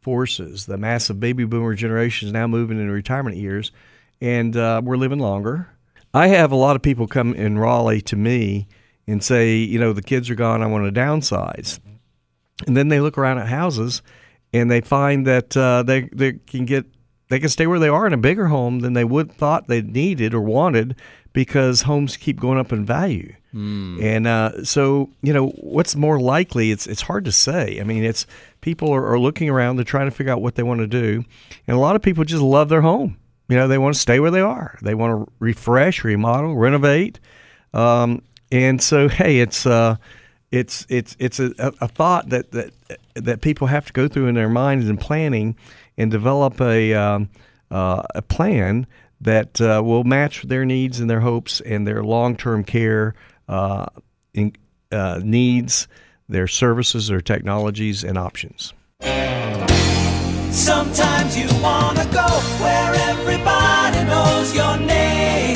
forces. 0.00 0.66
The 0.66 0.76
massive 0.76 1.20
baby 1.20 1.44
boomer 1.44 1.74
generation 1.74 2.26
is 2.26 2.32
now 2.32 2.48
moving 2.48 2.80
into 2.80 2.92
retirement 2.92 3.36
years, 3.36 3.70
and 4.20 4.56
uh, 4.56 4.82
we're 4.82 4.96
living 4.96 5.20
longer. 5.20 5.68
I 6.12 6.28
have 6.28 6.50
a 6.50 6.56
lot 6.56 6.74
of 6.74 6.82
people 6.82 7.06
come 7.06 7.32
in 7.34 7.58
Raleigh 7.58 8.00
to 8.02 8.16
me 8.16 8.66
and 9.06 9.22
say, 9.22 9.56
you 9.56 9.78
know, 9.78 9.92
the 9.92 10.02
kids 10.02 10.28
are 10.30 10.34
gone, 10.34 10.62
I 10.62 10.66
want 10.66 10.92
to 10.92 11.00
downsize. 11.00 11.78
And 12.66 12.76
then 12.76 12.88
they 12.88 13.00
look 13.00 13.18
around 13.18 13.38
at 13.38 13.48
houses 13.48 14.02
and 14.52 14.70
they 14.70 14.80
find 14.80 15.26
that 15.26 15.56
uh, 15.56 15.82
they 15.82 16.02
they 16.12 16.34
can 16.34 16.64
get 16.64 16.86
they 17.28 17.38
can 17.38 17.48
stay 17.48 17.66
where 17.66 17.78
they 17.78 17.88
are 17.88 18.06
in 18.06 18.12
a 18.12 18.18
bigger 18.18 18.46
home 18.46 18.80
than 18.80 18.92
they 18.92 19.04
would 19.04 19.32
thought 19.32 19.66
they 19.66 19.82
needed 19.82 20.32
or 20.32 20.40
wanted 20.40 20.96
because 21.32 21.82
homes 21.82 22.16
keep 22.16 22.40
going 22.40 22.58
up 22.58 22.72
in 22.72 22.84
value. 22.86 23.34
Mm. 23.54 24.02
And 24.02 24.26
uh, 24.26 24.64
so, 24.64 25.10
you 25.22 25.32
know, 25.32 25.48
what's 25.48 25.96
more 25.96 26.20
likely? 26.20 26.70
It's 26.70 26.86
it's 26.86 27.02
hard 27.02 27.24
to 27.24 27.32
say. 27.32 27.80
I 27.80 27.84
mean, 27.84 28.04
it's 28.04 28.26
people 28.60 28.92
are, 28.92 29.06
are 29.12 29.18
looking 29.18 29.50
around, 29.50 29.76
they're 29.76 29.84
trying 29.84 30.08
to 30.08 30.16
figure 30.16 30.32
out 30.32 30.40
what 30.40 30.54
they 30.54 30.62
want 30.62 30.80
to 30.80 30.86
do, 30.86 31.24
and 31.66 31.76
a 31.76 31.80
lot 31.80 31.96
of 31.96 32.02
people 32.02 32.24
just 32.24 32.42
love 32.42 32.68
their 32.68 32.82
home. 32.82 33.18
You 33.48 33.56
know, 33.56 33.68
they 33.68 33.78
want 33.78 33.94
to 33.94 34.00
stay 34.00 34.18
where 34.18 34.30
they 34.30 34.40
are. 34.40 34.78
They 34.82 34.94
want 34.94 35.26
to 35.26 35.32
refresh, 35.38 36.02
remodel, 36.04 36.56
renovate. 36.56 37.20
Um, 37.72 38.22
and 38.50 38.82
so, 38.82 39.08
hey, 39.08 39.40
it's 39.40 39.66
uh, 39.66 39.96
it's 40.50 40.86
it's 40.88 41.16
it's 41.18 41.40
a, 41.40 41.52
a 41.58 41.88
thought 41.88 42.28
that, 42.30 42.52
that 42.52 42.70
that 43.14 43.40
people 43.40 43.66
have 43.66 43.86
to 43.86 43.92
go 43.92 44.08
through 44.08 44.26
in 44.26 44.34
their 44.34 44.48
minds 44.48 44.88
and 44.88 45.00
planning 45.00 45.56
and 45.96 46.10
develop 46.10 46.60
a 46.60 46.94
um, 46.94 47.28
uh, 47.70 48.02
a 48.14 48.22
plan 48.22 48.86
that 49.20 49.60
uh, 49.60 49.82
will 49.84 50.04
match 50.04 50.42
their 50.42 50.64
needs 50.64 51.00
and 51.00 51.08
their 51.08 51.20
hopes 51.20 51.60
and 51.62 51.86
their 51.86 52.02
long 52.02 52.36
term 52.36 52.62
care 52.62 53.14
uh, 53.48 53.86
in, 54.34 54.52
uh, 54.92 55.20
needs, 55.22 55.88
their 56.28 56.46
services, 56.46 57.08
their 57.08 57.20
technologies, 57.20 58.04
and 58.04 58.18
options. 58.18 58.72
Sometimes 60.50 61.36
you 61.36 61.48
want 61.62 61.98
to 61.98 62.04
go 62.06 62.26
where 62.62 62.94
everybody 63.10 64.04
knows 64.04 64.54
your 64.54 64.78
name. 64.78 65.55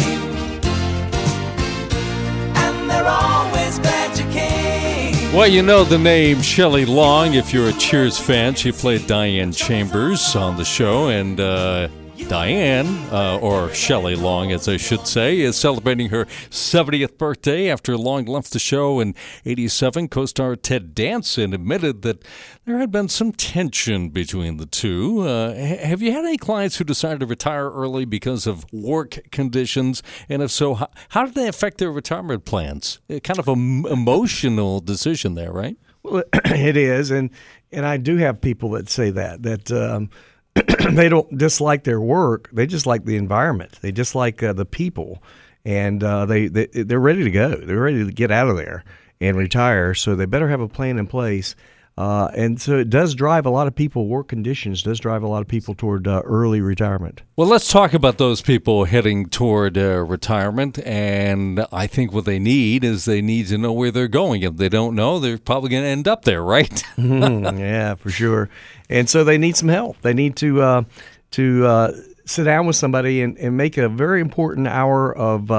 Well, 5.33 5.47
you 5.47 5.62
know 5.62 5.85
the 5.85 5.97
name 5.97 6.43
Shelley 6.43 6.85
Long 6.85 7.35
if 7.35 7.53
you're 7.53 7.69
a 7.69 7.73
Cheers 7.75 8.19
fan. 8.19 8.57
She 8.57 8.73
played 8.73 9.07
Diane 9.07 9.53
Chambers 9.53 10.35
on 10.35 10.57
the 10.57 10.64
show, 10.64 11.07
and 11.07 11.38
uh, 11.38 11.88
Diane, 12.31 12.87
uh, 13.11 13.38
or 13.38 13.75
Shelley 13.75 14.14
Long, 14.14 14.53
as 14.53 14.69
I 14.69 14.77
should 14.77 15.09
say, 15.09 15.40
is 15.40 15.57
celebrating 15.57 16.11
her 16.11 16.27
70th 16.49 17.19
birthday 17.19 17.69
after 17.69 17.97
Long 17.97 18.25
left 18.25 18.53
the 18.53 18.61
show 18.61 19.01
in 19.01 19.16
87. 19.45 20.07
Co 20.07 20.27
star 20.27 20.55
Ted 20.55 20.95
Danson 20.95 21.53
admitted 21.53 22.03
that 22.03 22.25
there 22.66 22.79
had 22.79 22.93
been 22.93 23.09
some 23.09 23.33
tension 23.33 24.11
between 24.11 24.59
the 24.59 24.66
two. 24.66 25.23
Uh, 25.23 25.55
have 25.55 26.03
you 26.03 26.12
had 26.12 26.25
any 26.25 26.37
clients 26.37 26.77
who 26.77 26.85
decided 26.85 27.19
to 27.19 27.27
retire 27.27 27.69
early 27.69 28.05
because 28.05 28.47
of 28.47 28.64
work 28.73 29.19
conditions? 29.33 30.01
And 30.29 30.40
if 30.40 30.53
so, 30.53 30.75
how, 30.75 30.88
how 31.09 31.25
did 31.25 31.35
they 31.35 31.49
affect 31.49 31.79
their 31.79 31.90
retirement 31.90 32.45
plans? 32.45 33.01
Kind 33.25 33.40
of 33.40 33.49
an 33.49 33.87
emotional 33.87 34.79
decision 34.79 35.35
there, 35.35 35.51
right? 35.51 35.77
Well, 36.05 36.23
it 36.45 36.77
is. 36.77 37.11
And, 37.11 37.31
and 37.73 37.85
I 37.85 37.97
do 37.97 38.19
have 38.19 38.40
people 38.40 38.71
that 38.71 38.88
say 38.88 39.11
that, 39.11 39.43
that, 39.43 39.73
um, 39.73 40.11
they 40.92 41.08
don't 41.08 41.36
dislike 41.36 41.84
their 41.84 42.00
work. 42.00 42.50
They 42.52 42.66
just 42.66 42.86
like 42.86 43.04
the 43.04 43.16
environment. 43.16 43.78
They 43.80 43.92
just 43.92 44.14
like 44.14 44.42
uh, 44.42 44.52
the 44.52 44.64
people, 44.64 45.22
and 45.64 46.02
uh, 46.02 46.26
they, 46.26 46.48
they 46.48 46.66
they're 46.66 47.00
ready 47.00 47.24
to 47.24 47.30
go. 47.30 47.54
They're 47.54 47.80
ready 47.80 48.04
to 48.04 48.12
get 48.12 48.30
out 48.30 48.48
of 48.48 48.56
there 48.56 48.84
and 49.20 49.36
retire. 49.36 49.94
So 49.94 50.14
they 50.14 50.26
better 50.26 50.48
have 50.48 50.60
a 50.60 50.68
plan 50.68 50.98
in 50.98 51.06
place. 51.06 51.54
Uh, 51.98 52.31
and 52.35 52.61
so 52.61 52.79
it 52.79 52.88
does 52.88 53.14
drive 53.14 53.44
a 53.44 53.50
lot 53.50 53.66
of 53.66 53.74
people. 53.74 54.07
Work 54.07 54.29
conditions 54.29 54.83
does 54.83 54.98
drive 54.98 55.22
a 55.22 55.29
lot 55.29 55.42
of 55.42 55.48
people 55.48 55.74
toward 55.74 56.09
uh, 56.09 56.22
early 56.24 56.61
retirement. 56.61 57.22
Well, 57.37 57.48
let's 57.48 57.68
talk 57.68 57.92
about 57.92 58.16
those 58.16 58.40
people 58.40 58.85
heading 58.85 59.29
toward 59.29 59.76
uh, 59.76 59.98
retirement. 59.98 60.79
And 60.87 61.66
I 61.72 61.87
think 61.87 62.12
what 62.12 62.24
they 62.24 62.38
need 62.38 62.85
is 62.85 63.05
they 63.05 63.20
need 63.20 63.48
to 63.48 63.59
know 63.59 63.72
where 63.72 63.90
they're 63.90 64.09
going. 64.09 64.42
If 64.42 64.57
they 64.57 64.68
don't 64.68 64.94
know, 64.94 65.18
they're 65.18 65.37
probably 65.37 65.70
going 65.70 65.83
to 65.83 65.88
end 65.88 66.09
up 66.09 66.24
there, 66.24 66.42
right? 66.42 66.83
yeah, 66.96 67.96
for 67.96 68.11
sure. 68.11 68.48
And 68.88 69.09
so 69.09 69.22
they 69.22 69.37
need 69.37 69.57
some 69.57 69.68
help. 69.68 70.00
They 70.00 70.14
need 70.14 70.37
to 70.37 70.62
uh, 70.62 70.83
to 71.33 71.66
uh, 71.66 71.92
sit 72.24 72.44
down 72.44 72.66
with 72.66 72.76
somebody 72.76 73.20
and, 73.22 73.37
and 73.38 73.57
make 73.57 73.76
a 73.76 73.88
very 73.88 74.20
important 74.20 74.68
hour 74.68 75.14
of 75.14 75.50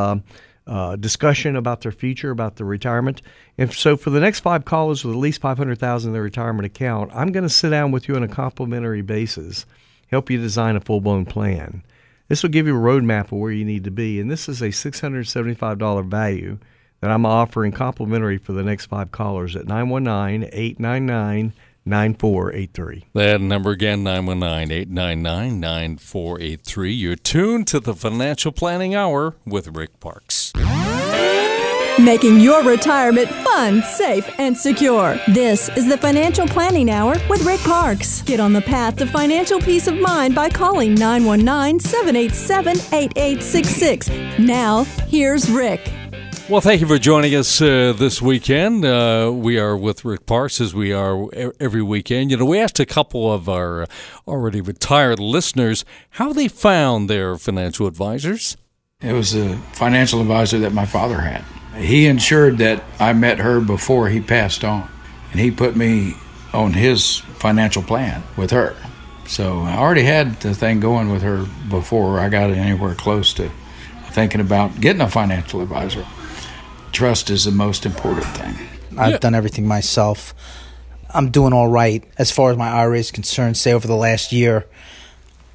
uh, 0.68 0.96
discussion 0.96 1.56
about 1.56 1.82
their 1.82 1.92
future, 1.92 2.32
about 2.32 2.56
their 2.56 2.66
retirement. 2.66 3.22
And 3.58 3.74
so, 3.74 3.98
for 3.98 4.10
the 4.10 4.20
next 4.20 4.42
five 4.42 4.66
callers 4.66 5.04
with 5.04 5.16
at 5.16 5.20
least 5.20 5.42
five 5.42 5.58
hundred 5.58 5.80
thousand 5.80 6.10
in 6.10 6.14
their 6.14 6.24
retirement 6.24 6.66
account, 6.66 7.12
I'm 7.14 7.32
going 7.32 7.44
to 7.44 7.50
sit 7.50 7.70
down 7.70 7.92
with 7.92 8.08
you 8.08 8.16
on 8.16 8.24
a 8.24 8.28
complimentary 8.28 9.02
basis, 9.02 9.66
help 10.08 10.30
you 10.30 10.38
design 10.38 10.76
a 10.76 10.82
full 10.82 11.02
blown 11.02 11.26
plan. 11.26 11.84
This 12.28 12.44
will 12.44 12.50
give 12.50 12.68
you 12.68 12.78
a 12.78 12.80
roadmap 12.80 13.26
of 13.26 13.34
where 13.34 13.52
you 13.52 13.66
need 13.66 13.84
to 13.84 13.92
be, 13.92 14.20
and 14.20 14.32
this 14.32 14.48
is 14.48 14.62
a 14.62 14.72
six 14.72 15.02
hundred 15.02 15.28
seventy 15.28 15.56
five 15.56 15.78
dollar 15.78 16.04
value 16.04 16.60
that 17.02 17.12
I'm 17.12 17.26
offering 17.26 17.72
complimentary 17.72 18.38
for 18.38 18.54
the 18.54 18.64
next 18.64 18.86
five 18.86 19.12
callers 19.12 19.56
at 19.56 19.68
919 19.68 20.50
899 20.54 21.54
9483. 21.86 23.06
That 23.14 23.42
number 23.42 23.72
again, 23.72 24.04
919 24.04 24.72
899 24.72 25.60
9483. 25.60 26.92
You're 26.94 27.16
tuned 27.16 27.68
to 27.68 27.80
the 27.80 27.94
Financial 27.96 28.52
Planning 28.52 28.96
Hour 28.96 29.36
with 29.46 29.68
Rick 29.70 30.00
Parkes. 30.00 30.54
Making 32.00 32.40
your 32.40 32.64
retirement 32.64 33.30
fun, 33.30 33.84
safe, 33.84 34.28
and 34.40 34.58
secure. 34.58 35.20
This 35.28 35.70
is 35.76 35.88
the 35.88 35.98
Financial 35.98 36.48
Planning 36.48 36.90
Hour 36.90 37.16
with 37.30 37.44
Rick 37.44 37.60
Parkes. 37.62 38.22
Get 38.24 38.40
on 38.40 38.54
the 38.54 38.62
path 38.62 38.96
to 38.98 39.06
financial 39.06 39.60
peace 39.60 39.88
of 39.88 40.00
mind 40.00 40.34
by 40.34 40.50
calling 40.50 40.96
919 40.96 41.80
787 41.80 42.78
8866. 42.94 44.10
Now, 44.40 44.84
here's 45.10 45.50
Rick. 45.50 45.92
Well, 46.52 46.60
thank 46.60 46.82
you 46.82 46.88
for 46.88 46.98
joining 46.98 47.34
us 47.34 47.62
uh, 47.62 47.94
this 47.96 48.22
weekend. 48.22 48.84
Uh, 48.84 49.32
we 49.34 49.58
are 49.58 49.78
with 49.78 50.04
Rick 50.04 50.26
Parkes 50.26 50.60
as 50.60 50.76
we 50.76 50.92
are 50.92 51.30
every 51.62 51.82
weekend. 51.82 52.30
You 52.30 52.36
know, 52.36 52.44
we 52.44 52.60
asked 52.60 52.78
a 52.78 52.86
couple 52.86 53.32
of 53.32 53.48
our 53.48 53.88
already 54.28 54.60
retired 54.60 55.18
listeners 55.18 55.86
how 56.10 56.34
they 56.34 56.50
found 56.50 57.10
their 57.10 57.38
financial 57.38 57.88
advisors. 57.88 58.58
It 59.00 59.14
was 59.14 59.34
a 59.34 59.56
financial 59.72 60.20
advisor 60.20 60.60
that 60.60 60.74
my 60.74 60.86
father 60.86 61.22
had. 61.22 61.46
He 61.78 62.06
ensured 62.08 62.58
that 62.58 62.84
I 63.00 63.14
met 63.14 63.38
her 63.38 63.62
before 63.62 64.10
he 64.10 64.20
passed 64.20 64.66
on, 64.66 64.90
and 65.32 65.40
he 65.40 65.52
put 65.52 65.78
me 65.78 66.16
on 66.52 66.74
his 66.74 67.20
financial 67.40 67.82
plan 67.82 68.24
with 68.36 68.52
her. 68.52 68.76
So 69.26 69.62
I 69.62 69.78
already 69.78 70.04
had 70.04 70.42
the 70.42 70.54
thing 70.54 70.82
going 70.82 71.12
with 71.12 71.22
her 71.22 71.46
before 71.70 72.20
I 72.20 72.28
got 72.28 72.50
anywhere 72.50 72.94
close 72.94 73.34
to 73.36 73.50
thinking 74.10 74.42
about 74.42 74.82
getting 74.82 75.02
a 75.02 75.10
financial 75.10 75.62
advisor 75.62 76.06
trust 76.92 77.30
is 77.30 77.46
the 77.46 77.52
most 77.52 77.86
important 77.86 78.28
thing. 78.28 78.56
I've 78.98 79.12
yeah. 79.12 79.18
done 79.18 79.36
everything 79.36 79.68
myself. 79.68 80.34
I'm 81.14 81.30
doing 81.30 81.54
all 81.54 81.68
right 81.68 82.04
as 82.18 82.32
far 82.32 82.52
as 82.52 82.58
my 82.58 82.70
IRA 82.70 83.00
is 83.00 83.12
concerned. 83.12 83.58
Say 83.58 83.74
over 83.74 83.88
the 83.88 83.96
last 83.96 84.32
year, 84.32 84.66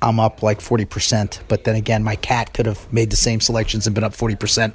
I'm 0.03 0.21
up 0.21 0.43
like 0.43 0.61
40%. 0.61 1.41
But 1.49 1.65
then 1.65 1.77
again, 1.77 2.03
my 2.03 2.17
cat 2.17 2.53
could 2.53 2.67
have 2.67 2.93
made 2.93 3.11
the 3.11 3.17
same 3.17 3.41
selections 3.41 3.87
and 3.87 3.95
been 3.95 4.05
up 4.05 4.13
40% 4.13 4.75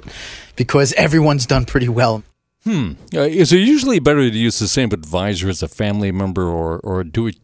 because 0.56 0.92
everyone's 0.94 1.46
done 1.46 1.64
pretty 1.64 1.88
well. 1.88 2.22
Hmm. 2.64 2.92
Uh, 3.12 3.22
is 3.22 3.52
it 3.52 3.58
usually 3.58 3.98
better 3.98 4.20
to 4.20 4.36
use 4.36 4.58
the 4.58 4.68
same 4.68 4.92
advisor 4.92 5.48
as 5.48 5.62
a 5.62 5.68
family 5.68 6.12
member 6.12 6.44
or, 6.44 6.78
or 6.80 7.02
do 7.02 7.26
it? 7.26 7.36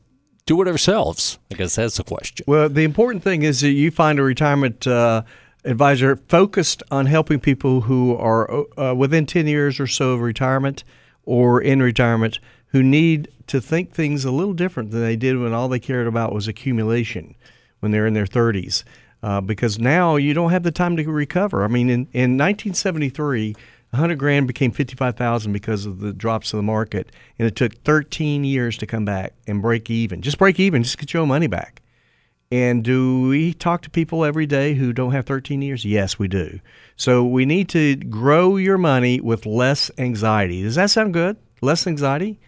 Do 0.47 0.63
it 0.63 0.69
ourselves. 0.69 1.39
I 1.53 1.57
guess 1.57 1.75
that's 1.75 1.99
the 1.99 2.05
question. 2.05 2.45
Well, 2.49 2.71
the 2.71 2.85
important 2.85 3.23
thing 3.23 3.43
is 3.43 3.61
that 3.61 3.71
you 3.71 3.91
find 3.91 4.19
a 4.19 4.23
retirement 4.23 4.87
uh, 4.87 5.23
advisor 5.69 6.17
focused 6.17 6.83
on 6.91 7.07
helping 7.07 7.39
people 7.39 7.83
who 7.83 8.17
are 8.17 8.65
uh, 8.79 8.95
within 8.95 9.27
10 9.27 9.47
years 9.47 9.79
or 9.79 9.87
so 9.87 10.13
of 10.13 10.21
retirement 10.21 10.83
or 11.25 11.61
in 11.61 11.83
retirement 11.83 12.39
who 12.69 12.83
need 12.83 13.29
to 13.47 13.61
think 13.61 13.93
things 13.93 14.25
a 14.25 14.31
little 14.31 14.55
different 14.55 14.91
than 14.91 15.03
they 15.03 15.17
did 15.17 15.39
when 15.39 15.53
all 15.53 15.69
they 15.69 15.79
cared 15.79 16.07
about 16.07 16.33
was 16.33 16.49
accumulation 16.49 17.35
when 17.81 17.93
they're 17.93 18.07
in 18.07 18.15
their 18.15 18.27
30s. 18.27 18.83
Uh, 19.23 19.41
because 19.41 19.79
now 19.79 20.17
you 20.17 20.33
don't 20.33 20.53
have 20.53 20.63
the 20.63 20.71
time 20.71 20.97
to 20.97 21.05
recover. 21.05 21.65
I 21.65 21.69
mean, 21.69 21.91
in, 21.91 22.01
in 22.13 22.39
1973, 22.39 23.55
100 23.91 24.19
grand 24.19 24.47
became 24.47 24.71
55,000 24.71 25.53
because 25.53 25.87
of 25.87 26.01
the 26.01 26.13
drops 26.13 26.53
of 26.53 26.59
the 26.59 26.63
market, 26.63 27.11
and 27.39 27.49
it 27.49 27.57
took 27.57 27.75
13 27.85 28.45
years 28.45 28.77
to 28.79 28.87
come 28.87 29.05
back 29.05 29.33
and 29.47 29.61
break 29.61 29.91
even. 29.91 30.23
Just 30.23 30.39
break 30.39 30.61
even, 30.61 30.83
just 30.83 30.99
get 30.99 31.13
your 31.13 31.23
own 31.23 31.29
money 31.29 31.47
back. 31.47 31.83
And 32.51 32.83
do 32.83 33.29
we 33.29 33.53
talk 33.53 33.83
to 33.83 33.91
people 33.91 34.25
every 34.25 34.47
day 34.47 34.73
who 34.73 34.95
don't 34.95 35.13
have 35.13 35.27
13 35.27 35.61
years? 35.61 35.85
Yes, 35.85 36.19
we 36.19 36.29
do. 36.29 36.61
So 36.97 37.25
we 37.25 37.45
need 37.45 37.69
to 37.71 37.97
grow 37.97 38.57
your 38.57 38.79
money 38.79 39.21
with 39.21 39.45
less 39.45 39.91
anxiety. 39.99 40.63
Does 40.63 40.77
that 40.77 40.89
sound 40.91 41.13
good? 41.13 41.37
Less 41.61 41.87
anxiety? 41.87 42.41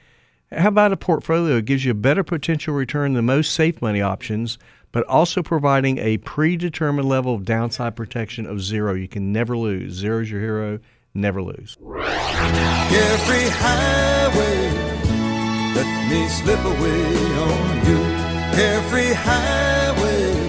How 0.50 0.68
about 0.68 0.92
a 0.92 0.96
portfolio 0.96 1.56
that 1.56 1.66
gives 1.66 1.84
you 1.84 1.90
a 1.90 1.94
better 1.94 2.24
potential 2.24 2.74
return 2.74 3.12
than 3.12 3.26
most 3.26 3.52
safe 3.52 3.82
money 3.82 4.00
options, 4.00 4.58
but 4.90 5.06
also 5.06 5.42
providing 5.42 5.98
a 5.98 6.16
predetermined 6.18 7.08
level 7.08 7.34
of 7.34 7.44
downside 7.44 7.94
protection 7.94 8.46
of 8.46 8.62
zero? 8.62 8.94
You 8.94 9.06
can 9.06 9.32
never 9.32 9.56
lose. 9.56 9.92
Zero 9.92 10.22
is 10.22 10.30
your 10.30 10.40
hero. 10.40 10.80
Never 11.12 11.42
lose. 11.42 11.76
Every 11.80 13.48
highway, 13.50 14.70
let 15.74 16.10
me 16.10 16.28
slip 16.28 16.64
away 16.64 17.04
on 17.36 17.86
you. 17.86 17.98
Every 18.60 19.12
highway. 19.12 19.69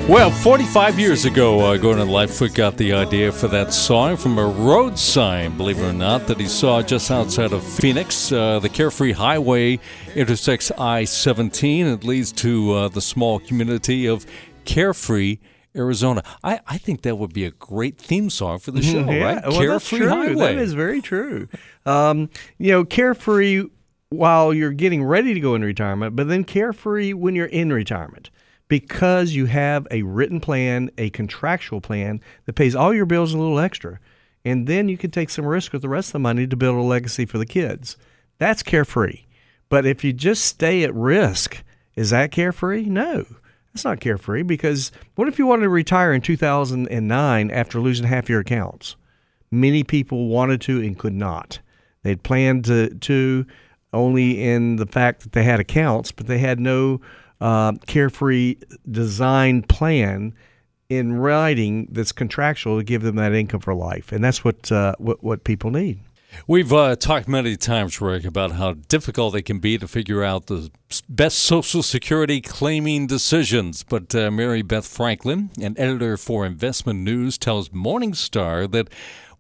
Well, 0.10 0.30
45 0.30 1.00
years 1.00 1.26
ago, 1.26 1.62
uh, 1.62 1.78
Gordon 1.78 2.10
Lightfoot 2.10 2.54
got 2.54 2.76
the 2.76 2.92
idea 2.92 3.32
for 3.32 3.48
that 3.48 3.72
song 3.74 4.18
from 4.18 4.38
a 4.38 4.46
road 4.46 5.00
sign, 5.00 5.56
believe 5.56 5.80
it 5.80 5.84
or 5.84 5.94
not, 5.94 6.28
that 6.28 6.38
he 6.38 6.48
saw 6.48 6.82
just 6.82 7.10
outside 7.12 7.54
of 7.54 7.64
Phoenix. 7.64 8.32
Uh, 8.32 8.60
the 8.60 8.68
Carefree 8.68 9.14
Highway 9.14 9.80
intersects 10.14 10.70
I 10.72 11.06
17. 11.06 11.88
It 11.88 12.04
leads 12.04 12.34
to 12.34 12.74
uh, 12.74 12.88
the 12.90 13.00
small 13.00 13.40
community 13.40 14.08
of 14.08 14.26
Carefree. 14.66 15.38
Arizona. 15.74 16.22
I, 16.44 16.60
I 16.68 16.78
think 16.78 17.04
that 17.04 17.18
would 17.18 17.32
be 17.32 17.46
a 17.46 17.52
great 17.52 17.98
theme 17.98 18.30
song 18.30 18.60
for 18.60 18.72
the 18.72 18.82
show, 18.82 19.10
yeah, 19.10 19.24
right? 19.24 19.48
Well, 19.48 19.62
Carefree 19.62 20.06
Highway. 20.06 20.36
That 20.36 20.58
is 20.58 20.74
very 20.74 21.00
true. 21.02 21.48
Um, 21.86 22.30
you 22.58 22.74
know, 22.74 22.84
Carefree 22.84 23.68
while 24.10 24.54
you're 24.54 24.74
getting 24.74 25.02
ready 25.02 25.34
to 25.34 25.40
go 25.40 25.56
in 25.56 25.62
retirement, 25.62 26.18
but 26.18 26.28
then 26.28 26.44
carefree 26.44 27.14
when 27.14 27.34
you're 27.34 27.46
in 27.46 27.72
retirement 27.72 28.30
because 28.72 29.34
you 29.34 29.48
have 29.48 29.86
a 29.92 30.02
written 30.02 30.40
plan, 30.40 30.90
a 30.98 31.10
contractual 31.10 31.82
plan 31.82 32.22
that 32.46 32.54
pays 32.54 32.74
all 32.74 32.94
your 32.94 33.06
bills 33.06 33.34
a 33.34 33.38
little 33.38 33.60
extra. 33.60 34.00
And 34.46 34.66
then 34.66 34.88
you 34.88 34.98
can 34.98 35.12
take 35.12 35.30
some 35.30 35.46
risk 35.46 35.74
with 35.74 35.82
the 35.82 35.90
rest 35.90 36.08
of 36.08 36.14
the 36.14 36.20
money 36.20 36.48
to 36.48 36.56
build 36.56 36.78
a 36.78 36.82
legacy 36.82 37.26
for 37.26 37.38
the 37.38 37.46
kids. 37.46 37.98
That's 38.38 38.64
carefree. 38.64 39.26
But 39.68 39.86
if 39.86 40.06
you 40.06 40.14
just 40.14 40.46
stay 40.46 40.86
at 40.86 40.96
risk, 40.96 41.66
is 41.98 42.12
that 42.12 42.32
carefree? 42.32 42.86
No, 42.86 43.26
that's 43.74 43.84
not 43.84 44.00
carefree 44.00 44.44
because 44.44 44.94
what 45.16 45.28
if 45.28 45.38
you 45.38 45.46
wanted 45.46 45.64
to 45.64 45.70
retire 45.70 46.14
in 46.14 46.22
2009 46.22 47.52
after 47.52 47.82
losing 47.82 48.08
half 48.08 48.30
your 48.30 48.40
accounts? 48.40 48.96
Many 49.52 49.84
people 49.84 50.30
wanted 50.30 50.62
to 50.62 50.80
and 50.80 50.98
could 50.98 51.12
not. 51.12 51.60
They'd 52.04 52.24
planned 52.24 52.64
to, 52.66 52.96
to 52.96 53.46
only 53.92 54.42
in 54.42 54.78
the 54.78 54.86
fact 54.86 55.24
that 55.24 55.34
they 55.34 55.44
had 55.44 55.60
accounts, 55.60 56.14
but 56.14 56.28
they 56.28 56.38
had 56.38 56.58
no 56.58 57.02
uh, 57.42 57.74
carefree 57.88 58.56
design 58.90 59.64
plan 59.64 60.34
in 60.90 61.14
writing 61.14 61.88
that's 61.92 62.12
contractual 62.12 62.78
to 62.78 62.84
give 62.84 63.02
them 63.02 63.16
that 63.16 63.34
income 63.34 63.60
for 63.60 63.74
life, 63.74 64.12
and 64.12 64.24
that's 64.24 64.44
what 64.44 64.72
uh, 64.72 64.94
what, 65.00 65.24
what 65.24 65.44
people 65.44 65.72
need. 65.72 66.00
We've 66.48 66.72
uh, 66.72 66.96
talked 66.96 67.28
many 67.28 67.58
times, 67.58 68.00
Rick, 68.00 68.24
about 68.24 68.54
how 68.54 68.74
difficult 68.74 69.36
it 69.36 69.42
can 69.44 69.60
be 69.60 69.78
to 69.78 69.88
figure 69.88 70.24
out 70.24 70.48
the 70.48 70.72
best 71.10 71.40
Social 71.40 71.84
Security 71.84 72.40
claiming 72.40 73.08
decisions. 73.08 73.84
But 73.84 74.16
uh, 74.16 74.32
Mary 74.32 74.62
Beth 74.62 74.88
Franklin, 74.88 75.50
an 75.62 75.78
editor 75.78 76.16
for 76.16 76.46
Investment 76.46 77.00
News, 77.00 77.38
tells 77.38 77.70
Morningstar 77.70 78.72
that, 78.72 78.90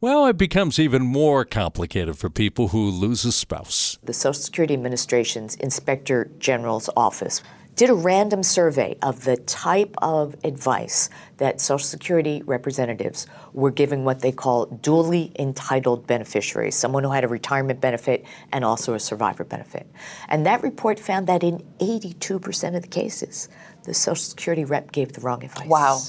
well, 0.01 0.25
it 0.25 0.37
becomes 0.37 0.79
even 0.79 1.01
more 1.01 1.45
complicated 1.45 2.17
for 2.17 2.29
people 2.29 2.69
who 2.69 2.89
lose 2.89 3.23
a 3.23 3.31
spouse. 3.31 3.97
The 4.03 4.13
Social 4.13 4.41
Security 4.41 4.73
Administration's 4.73 5.55
Inspector 5.55 6.31
General's 6.39 6.89
office 6.97 7.41
did 7.75 7.89
a 7.89 7.93
random 7.93 8.43
survey 8.43 8.97
of 9.01 9.23
the 9.23 9.37
type 9.37 9.95
of 9.99 10.35
advice 10.43 11.09
that 11.37 11.61
Social 11.61 11.85
Security 11.85 12.43
representatives 12.45 13.27
were 13.53 13.71
giving 13.71 14.05
what 14.05 14.19
they 14.19 14.31
call 14.31 14.67
dually 14.67 15.37
entitled 15.39 16.05
beneficiaries, 16.05 16.75
someone 16.75 17.03
who 17.03 17.11
had 17.11 17.23
a 17.23 17.27
retirement 17.27 17.81
benefit 17.81 18.25
and 18.51 18.63
also 18.65 18.93
a 18.93 18.99
survivor 18.99 19.43
benefit. 19.43 19.87
And 20.27 20.45
that 20.45 20.61
report 20.63 20.99
found 20.99 21.27
that 21.27 21.43
in 21.43 21.63
82% 21.79 22.75
of 22.75 22.81
the 22.81 22.87
cases, 22.87 23.49
the 23.83 23.93
Social 23.93 24.15
Security 24.15 24.65
rep 24.65 24.91
gave 24.91 25.13
the 25.13 25.21
wrong 25.21 25.43
advice. 25.43 25.67
Wow. 25.67 25.99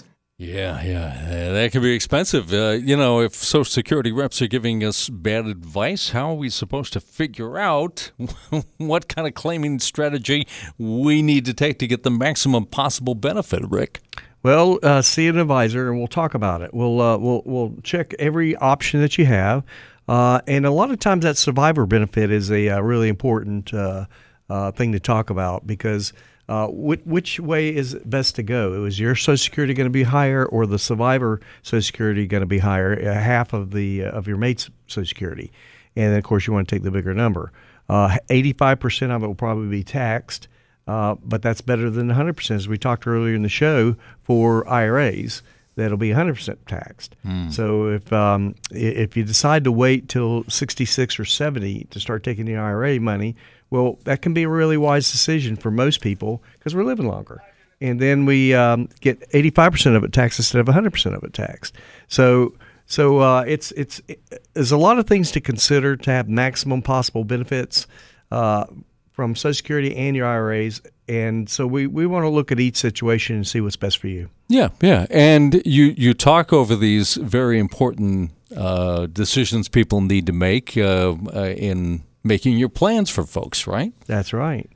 Yeah, 0.43 0.83
yeah, 0.83 1.05
uh, 1.29 1.53
that 1.53 1.71
can 1.71 1.83
be 1.83 1.95
expensive. 1.95 2.53
Uh, 2.53 2.71
you 2.71 2.97
know, 2.97 3.21
if 3.21 3.33
Social 3.33 3.65
Security 3.65 4.11
reps 4.11 4.43
are 4.43 4.49
giving 4.49 4.83
us 4.83 5.09
bad 5.09 5.47
advice, 5.47 6.11
how 6.11 6.31
are 6.31 6.35
we 6.35 6.49
supposed 6.49 6.93
to 6.95 7.01
figure 7.01 7.59
out 7.59 8.11
what 8.79 9.07
kind 9.07 9.29
of 9.29 9.35
claiming 9.35 9.79
strategy 9.79 10.49
we 10.79 11.23
need 11.23 11.45
to 11.45 11.55
take 11.55 11.79
to 11.79 11.87
get 11.87 12.03
the 12.03 12.11
maximum 12.11 12.67
possible 12.67 13.15
benefit, 13.15 13.63
Rick? 13.71 14.01
Well, 14.43 14.81
uh, 14.83 15.03
see 15.03 15.29
an 15.29 15.39
advisor, 15.39 15.89
and 15.89 15.99
we'll 15.99 16.09
talk 16.09 16.35
about 16.35 16.61
it. 16.61 16.75
We'll 16.75 17.01
uh, 17.01 17.19
we'll 17.19 17.43
we'll 17.47 17.77
check 17.85 18.13
every 18.19 18.57
option 18.57 19.01
that 19.01 19.19
you 19.19 19.27
have, 19.27 19.63
uh, 20.09 20.41
and 20.49 20.67
a 20.67 20.73
lot 20.73 20.91
of 20.91 20.99
times 20.99 21.23
that 21.23 21.37
survivor 21.37 21.87
benefit 21.87 22.33
is 22.33 22.51
a 22.51 22.69
uh, 22.69 22.81
really 22.81 23.09
important 23.09 23.71
thing 23.71 24.93
to 24.93 25.01
talk 25.01 25.31
about 25.31 25.69
because 25.69 26.13
uh, 26.49 26.67
which, 26.69 27.01
which, 27.05 27.41
way 27.41 27.75
is 27.75 27.95
best 28.05 28.35
to 28.37 28.43
go? 28.43 28.85
Is 28.85 28.99
your 28.99 29.15
Social 29.15 29.37
Security 29.37 29.75
going 29.75 29.87
to 29.87 29.91
be 29.91 30.03
higher, 30.03 30.45
or 30.45 30.67
the 30.67 30.79
survivor 30.79 31.41
Social 31.63 31.83
Security 31.83 32.27
going 32.27 32.43
to 32.43 32.47
be 32.47 32.59
higher? 32.59 32.99
Uh, 32.99 33.15
half 33.15 33.53
of 33.53 33.71
the 33.71 34.05
uh, 34.05 34.11
of 34.11 34.27
your 34.27 34.37
mate's 34.37 34.69
Social 34.87 35.07
Security, 35.07 35.53
and 35.95 36.13
then 36.13 36.19
of 36.19 36.25
course 36.25 36.47
you 36.47 36.53
want 36.53 36.69
to 36.69 36.75
take 36.75 36.83
the 36.83 36.91
bigger 36.91 37.15
number. 37.15 37.53
Uh, 37.89 38.17
eighty-five 38.29 38.81
percent 38.81 39.13
of 39.13 39.23
it 39.23 39.27
will 39.27 39.35
probably 39.35 39.69
be 39.69 39.85
taxed, 39.85 40.49
uh, 40.87 41.15
but 41.25 41.43
that's 41.43 41.61
better 41.61 41.89
than 41.89 42.09
one 42.09 42.17
hundred 42.17 42.37
percent, 42.37 42.59
as 42.59 42.69
we 42.69 42.77
talked 42.77 43.07
earlier 43.07 43.35
in 43.35 43.43
the 43.43 43.49
show 43.49 43.97
for 44.23 44.69
IRAs. 44.69 45.43
That'll 45.75 45.97
be 45.97 46.11
100% 46.11 46.59
taxed. 46.67 47.17
Mm. 47.25 47.51
So 47.53 47.89
if 47.89 48.13
um, 48.13 48.55
if 48.71 49.17
you 49.17 49.25
decide 49.25 49.65
to 49.65 49.73
wait 49.73 50.09
till 50.09 50.45
66 50.45 51.19
or 51.19 51.25
70 51.25 51.85
to 51.85 52.01
start 52.01 52.23
taking 52.23 52.45
the 52.45 52.57
IRA 52.57 53.01
money, 53.01 53.37
well, 53.71 53.99
that 54.05 54.21
can 54.21 54.35
be 54.35 54.43
a 54.43 54.49
really 54.49 54.77
wise 54.77 55.11
decision 55.11 55.57
for 55.57 55.71
most 55.71 56.03
people 56.03 56.43
because 56.59 56.75
we're 56.75 56.85
living 56.85 57.07
longer. 57.07 57.43
And 57.81 58.01
then 58.01 58.27
we 58.27 58.55
um, 58.55 58.91
get 59.01 59.29
85% 59.31 59.97
of 59.97 60.05
it 60.05 60.13
taxed 60.13 60.39
instead 60.39 60.61
of 60.61 60.67
100% 60.67 61.17
of 61.17 61.25
it 61.25 61.33
taxed. 61.33 61.75
So, 62.07 62.55
so 62.87 63.21
uh, 63.21 63.45
it's 63.47 63.73
it's 63.73 64.03
it, 64.09 64.21
there's 64.53 64.73
a 64.73 64.77
lot 64.77 64.99
of 64.99 65.07
things 65.07 65.31
to 65.33 65.41
consider 65.41 65.97
to 65.97 66.11
have 66.11 66.29
maximum 66.29 66.83
possible 66.83 67.25
benefits 67.25 67.87
uh, 68.31 68.67
from 69.13 69.35
Social 69.35 69.55
Security 69.55 69.97
and 69.97 70.15
your 70.15 70.27
IRAs. 70.27 70.83
And 71.09 71.49
so 71.51 71.67
we, 71.67 71.87
we 71.87 72.07
want 72.07 72.25
to 72.25 72.29
look 72.29 72.53
at 72.53 72.61
each 72.61 72.77
situation 72.77 73.37
and 73.37 73.47
see 73.47 73.61
what's 73.61 73.77
best 73.77 73.99
for 73.99 74.09
you. 74.09 74.31
Yeah, 74.49 74.69
yeah. 74.81 75.07
And 75.11 75.61
you, 75.65 75.95
you 75.97 76.15
talk 76.15 76.53
over 76.53 76.77
these 76.77 77.15
very 77.15 77.59
important 77.59 78.31
uh, 78.57 79.07
decisions 79.07 79.69
people 79.69 80.01
need 80.01 80.27
to 80.27 80.33
make 80.33 80.77
uh, 80.77 81.15
uh, 81.35 81.55
in 81.57 82.03
making 82.23 82.59
your 82.59 82.69
plans 82.69 83.11
for 83.11 83.25
folks, 83.25 83.67
right? 83.67 83.93
That's 84.07 84.33
right. 84.33 84.71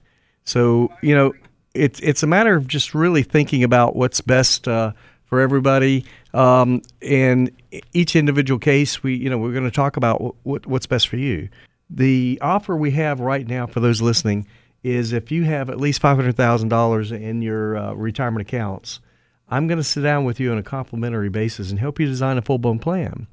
So, 0.44 0.92
you 1.02 1.14
know, 1.14 1.32
it's 1.74 2.00
it's 2.00 2.22
a 2.22 2.26
matter 2.26 2.56
of 2.56 2.66
just 2.66 2.94
really 2.94 3.22
thinking 3.22 3.62
about 3.62 3.94
what's 3.94 4.20
best 4.20 4.66
uh, 4.66 4.92
for 5.26 5.40
everybody. 5.40 6.04
Um, 6.32 6.82
and 7.02 7.50
each 7.92 8.16
individual 8.16 8.58
case, 8.58 9.02
we 9.02 9.14
you 9.14 9.30
know 9.30 9.38
we're 9.38 9.52
going 9.52 9.64
to 9.64 9.70
talk 9.70 9.96
about 9.96 10.36
what, 10.44 10.66
what's 10.66 10.86
best 10.86 11.08
for 11.08 11.16
you. 11.16 11.48
The 11.90 12.38
offer 12.42 12.76
we 12.76 12.92
have 12.92 13.20
right 13.20 13.46
now 13.46 13.66
for 13.66 13.80
those 13.80 14.02
listening 14.02 14.46
is 14.86 15.12
if 15.12 15.30
you 15.30 15.44
have 15.44 15.70
at 15.70 15.80
least 15.80 16.00
five 16.00 16.16
hundred 16.16 16.36
thousand 16.36 16.68
dollars 16.68 17.12
in 17.12 17.42
your 17.42 17.76
uh, 17.76 17.92
retirement 17.92 18.46
accounts, 18.46 19.00
I'm 19.48 19.66
going 19.66 19.78
to 19.78 19.84
sit 19.84 20.02
down 20.02 20.24
with 20.24 20.40
you 20.40 20.52
on 20.52 20.58
a 20.58 20.62
complimentary 20.62 21.28
basis 21.28 21.70
and 21.70 21.78
help 21.78 22.00
you 22.00 22.06
design 22.06 22.38
a 22.38 22.42
full 22.42 22.58
blown 22.58 22.78
plan 22.78 23.26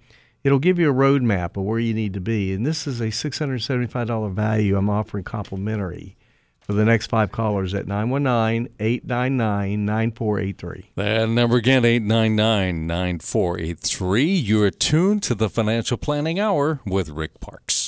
it'll 0.43 0.59
give 0.59 0.77
you 0.77 0.89
a 0.89 0.93
roadmap 0.93 1.55
of 1.57 1.63
where 1.63 1.79
you 1.79 1.93
need 1.93 2.13
to 2.13 2.19
be. 2.19 2.51
And 2.53 2.65
this 2.65 2.85
is 2.87 2.99
a 3.01 3.07
$675 3.07 4.33
value 4.33 4.77
I'm 4.77 4.89
offering 4.89 5.23
complimentary 5.23 6.17
for 6.59 6.73
the 6.73 6.83
next 6.85 7.07
five 7.07 7.31
callers 7.31 7.73
at 7.73 7.87
919-899-9483. 7.87 10.85
That 10.95 11.27
number 11.29 11.55
again, 11.57 11.81
899-9483. 11.83 14.47
You're 14.47 14.71
tuned 14.71 15.23
to 15.23 15.35
the 15.35 15.49
Financial 15.49 15.97
Planning 15.97 16.39
Hour 16.39 16.79
with 16.85 17.09
Rick 17.09 17.41
Parkes. 17.41 17.82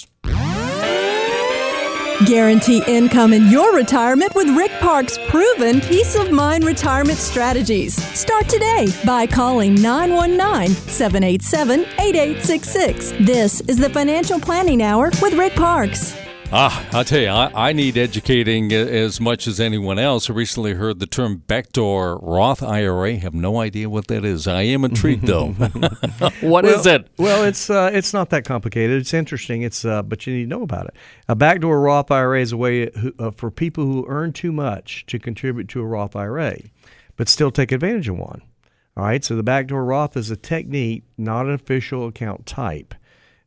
Guarantee 2.23 2.81
income 2.87 3.33
in 3.33 3.49
your 3.49 3.75
retirement 3.75 4.33
with 4.35 4.47
Rick 4.55 4.71
Parkes' 4.79 5.19
proven 5.27 5.81
peace 5.81 6.15
of 6.15 6.31
mind 6.31 6.63
retirement 6.63 7.17
strategies. 7.17 8.01
Start 8.17 8.47
today 8.47 8.87
by 9.05 9.27
calling 9.27 9.75
919 9.75 10.73
787 10.87 11.81
8866. 11.81 13.11
This 13.19 13.59
is 13.61 13.77
the 13.77 13.89
Financial 13.89 14.39
Planning 14.39 14.81
Hour 14.81 15.11
with 15.21 15.33
Rick 15.33 15.55
Parkes. 15.55 16.24
Ah, 16.51 16.87
I'll 16.93 17.03
tell 17.03 17.19
you, 17.19 17.29
I, 17.29 17.69
I, 17.69 17.73
need 17.73 17.97
educating 17.97 18.71
as 18.71 19.19
much 19.19 19.47
as 19.47 19.59
anyone 19.59 19.97
else. 19.97 20.29
I 20.29 20.33
recently 20.33 20.73
heard 20.73 20.99
the 20.99 21.07
term 21.07 21.37
backdoor 21.37 22.19
Roth 22.19 22.61
IRA. 22.61 23.15
Have 23.15 23.33
no 23.33 23.59
idea 23.59 23.89
what 23.89 24.07
that 24.07 24.23
is. 24.23 24.47
I 24.47 24.61
am 24.61 24.85
intrigued 24.85 25.25
though. 25.27 25.49
What 26.41 26.63
well, 26.63 26.79
is 26.79 26.85
it? 26.85 27.07
Well, 27.17 27.43
it's 27.43 27.69
uh, 27.69 27.89
it's 27.91 28.13
not 28.13 28.29
that 28.29 28.45
complicated. 28.45 29.01
It's 29.01 29.13
interesting. 29.13 29.63
It's 29.63 29.83
uh, 29.83 30.03
but 30.03 30.27
you 30.27 30.35
need 30.35 30.43
to 30.43 30.49
know 30.49 30.61
about 30.61 30.85
it. 30.85 30.95
A 31.27 31.35
backdoor 31.35 31.81
Roth 31.81 32.11
IRA 32.11 32.41
is 32.41 32.51
a 32.51 32.57
way 32.57 32.91
uh, 33.17 33.31
for 33.31 33.49
people 33.49 33.83
who 33.83 34.05
earn 34.07 34.31
too 34.31 34.51
much 34.51 35.05
to 35.07 35.17
contribute 35.17 35.67
to 35.69 35.81
a 35.81 35.85
Roth 35.85 36.15
IRA, 36.15 36.59
but 37.17 37.27
still 37.27 37.49
take 37.49 37.71
advantage 37.71 38.07
of 38.07 38.17
one. 38.17 38.43
All 38.95 39.03
right. 39.03 39.25
So 39.25 39.35
the 39.35 39.43
backdoor 39.43 39.83
Roth 39.83 40.15
is 40.15 40.29
a 40.29 40.37
technique, 40.37 41.03
not 41.17 41.47
an 41.47 41.53
official 41.53 42.07
account 42.07 42.45
type. 42.45 42.93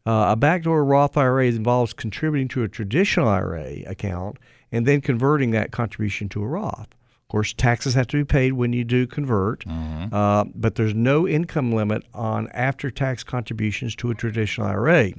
Uh, 0.06 0.28
a 0.30 0.36
backdoor 0.36 0.84
Roth 0.84 1.16
IRA 1.16 1.46
involves 1.46 1.92
contributing 1.92 2.48
to 2.48 2.62
a 2.62 2.68
traditional 2.68 3.28
IRA 3.28 3.82
account 3.86 4.38
and 4.72 4.86
then 4.86 5.00
converting 5.00 5.50
that 5.50 5.70
contribution 5.70 6.28
to 6.30 6.42
a 6.42 6.46
Roth. 6.46 6.88
Of 7.28 7.32
course, 7.32 7.52
taxes 7.52 7.92
have 7.92 8.06
to 8.08 8.16
be 8.16 8.24
paid 8.24 8.54
when 8.54 8.72
you 8.72 8.84
do 8.84 9.06
convert, 9.06 9.64
mm-hmm. 9.66 10.14
uh, 10.14 10.44
but 10.54 10.76
there's 10.76 10.94
no 10.94 11.28
income 11.28 11.72
limit 11.72 12.04
on 12.14 12.48
after-tax 12.52 13.22
contributions 13.22 13.94
to 13.96 14.10
a 14.10 14.14
traditional 14.14 14.66
IRA. 14.66 15.12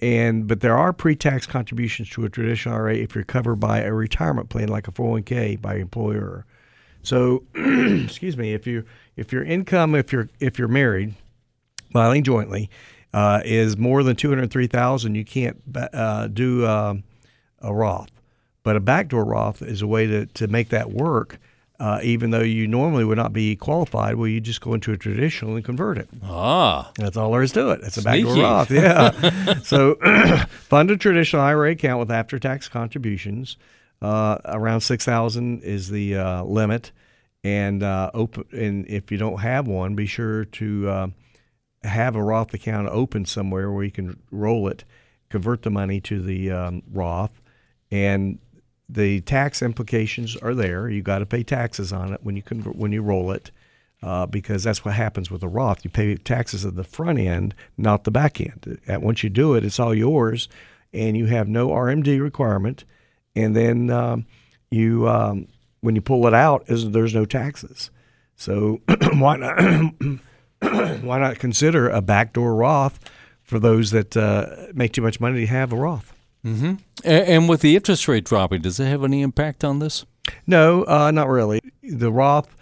And 0.00 0.46
but 0.46 0.60
there 0.60 0.76
are 0.76 0.92
pre-tax 0.92 1.46
contributions 1.46 2.10
to 2.10 2.24
a 2.24 2.28
traditional 2.28 2.74
IRA 2.74 2.96
if 2.96 3.14
you're 3.14 3.24
covered 3.24 3.56
by 3.56 3.82
a 3.82 3.92
retirement 3.92 4.48
plan 4.48 4.68
like 4.68 4.88
a 4.88 4.92
401k 4.92 5.60
by 5.60 5.76
employer. 5.76 6.44
So, 7.02 7.44
excuse 7.54 8.36
me, 8.36 8.52
if 8.52 8.66
you 8.66 8.84
if 9.16 9.32
your 9.32 9.44
income 9.44 9.94
if 9.94 10.12
you're 10.12 10.28
if 10.40 10.58
you're 10.58 10.66
married, 10.66 11.14
filing 11.92 12.24
jointly, 12.24 12.68
uh, 13.16 13.40
is 13.46 13.78
more 13.78 14.02
than 14.02 14.14
203,000, 14.14 15.14
you 15.14 15.24
can't 15.24 15.56
uh, 15.74 16.26
do 16.26 16.66
uh, 16.66 16.94
a 17.60 17.74
Roth. 17.74 18.10
But 18.62 18.76
a 18.76 18.80
backdoor 18.80 19.24
Roth 19.24 19.62
is 19.62 19.80
a 19.80 19.86
way 19.86 20.06
to, 20.06 20.26
to 20.26 20.48
make 20.48 20.68
that 20.68 20.92
work. 20.92 21.38
Uh, 21.80 22.00
even 22.02 22.30
though 22.30 22.42
you 22.42 22.66
normally 22.66 23.04
would 23.04 23.16
not 23.16 23.32
be 23.32 23.56
qualified, 23.56 24.16
well, 24.16 24.28
you 24.28 24.38
just 24.38 24.60
go 24.60 24.74
into 24.74 24.92
a 24.92 24.98
traditional 24.98 25.56
and 25.56 25.64
convert 25.64 25.96
it. 25.96 26.08
Ah, 26.24 26.92
that's 26.96 27.16
all 27.16 27.32
there 27.32 27.42
is 27.42 27.52
to 27.52 27.70
it. 27.70 27.80
It's 27.84 27.96
a 27.96 28.02
backdoor 28.02 28.36
Roth, 28.36 28.70
yeah. 28.70 29.54
so, 29.62 29.94
fund 30.68 30.90
a 30.90 30.98
traditional 30.98 31.40
IRA 31.40 31.70
account 31.70 32.00
with 32.00 32.10
after-tax 32.10 32.68
contributions. 32.68 33.56
Uh, 34.02 34.38
around 34.44 34.82
six 34.82 35.06
thousand 35.06 35.62
is 35.62 35.88
the 35.88 36.16
uh, 36.16 36.42
limit, 36.44 36.92
and 37.42 37.82
open. 37.82 38.44
And 38.52 38.86
if 38.88 39.10
you 39.10 39.16
don't 39.16 39.38
have 39.40 39.66
one, 39.66 39.94
be 39.94 40.04
sure 40.04 40.44
to 40.44 41.12
have 41.86 42.16
a 42.16 42.22
Roth 42.22 42.52
account 42.54 42.88
open 42.88 43.24
somewhere 43.24 43.70
where 43.70 43.84
you 43.84 43.90
can 43.90 44.20
roll 44.30 44.68
it, 44.68 44.84
convert 45.28 45.62
the 45.62 45.70
money 45.70 46.00
to 46.02 46.20
the 46.20 46.50
um, 46.50 46.82
Roth, 46.92 47.40
and 47.90 48.38
the 48.88 49.20
tax 49.22 49.62
implications 49.62 50.36
are 50.36 50.54
there. 50.54 50.88
You 50.88 51.02
got 51.02 51.18
to 51.18 51.26
pay 51.26 51.42
taxes 51.42 51.92
on 51.92 52.12
it 52.12 52.20
when 52.22 52.36
you 52.36 52.42
convert, 52.42 52.76
when 52.76 52.92
you 52.92 53.02
roll 53.02 53.32
it, 53.32 53.50
uh, 54.02 54.26
because 54.26 54.64
that's 54.64 54.84
what 54.84 54.94
happens 54.94 55.30
with 55.30 55.42
a 55.42 55.48
Roth. 55.48 55.84
You 55.84 55.90
pay 55.90 56.14
taxes 56.16 56.64
at 56.64 56.76
the 56.76 56.84
front 56.84 57.18
end, 57.18 57.54
not 57.76 58.04
the 58.04 58.10
back 58.10 58.40
end. 58.40 58.78
Once 58.88 59.22
you 59.22 59.30
do 59.30 59.54
it, 59.54 59.64
it's 59.64 59.80
all 59.80 59.94
yours, 59.94 60.48
and 60.92 61.16
you 61.16 61.26
have 61.26 61.48
no 61.48 61.68
RMD 61.68 62.20
requirement. 62.20 62.84
And 63.34 63.56
then 63.56 63.90
um, 63.90 64.26
you, 64.70 65.08
um, 65.08 65.48
when 65.80 65.94
you 65.94 66.00
pull 66.00 66.26
it 66.26 66.34
out, 66.34 66.64
there's 66.66 67.14
no 67.14 67.24
taxes. 67.24 67.90
So 68.36 68.80
why 69.14 69.36
not? 69.36 69.92
why 71.02 71.18
not 71.18 71.38
consider 71.38 71.88
a 71.88 72.00
backdoor 72.00 72.54
Roth 72.54 72.98
for 73.42 73.58
those 73.58 73.92
that 73.92 74.16
uh, 74.16 74.66
make 74.74 74.92
too 74.92 75.02
much 75.02 75.20
money 75.20 75.40
to 75.40 75.46
have 75.46 75.72
a 75.72 75.76
Roth. 75.76 76.12
Mm-hmm. 76.44 76.74
And 77.04 77.48
with 77.48 77.60
the 77.60 77.76
interest 77.76 78.06
rate 78.08 78.24
dropping, 78.24 78.62
does 78.62 78.78
it 78.78 78.86
have 78.86 79.04
any 79.04 79.22
impact 79.22 79.64
on 79.64 79.78
this? 79.78 80.04
No, 80.46 80.84
uh, 80.84 81.10
not 81.10 81.28
really. 81.28 81.60
The 81.82 82.12
Roth, 82.12 82.54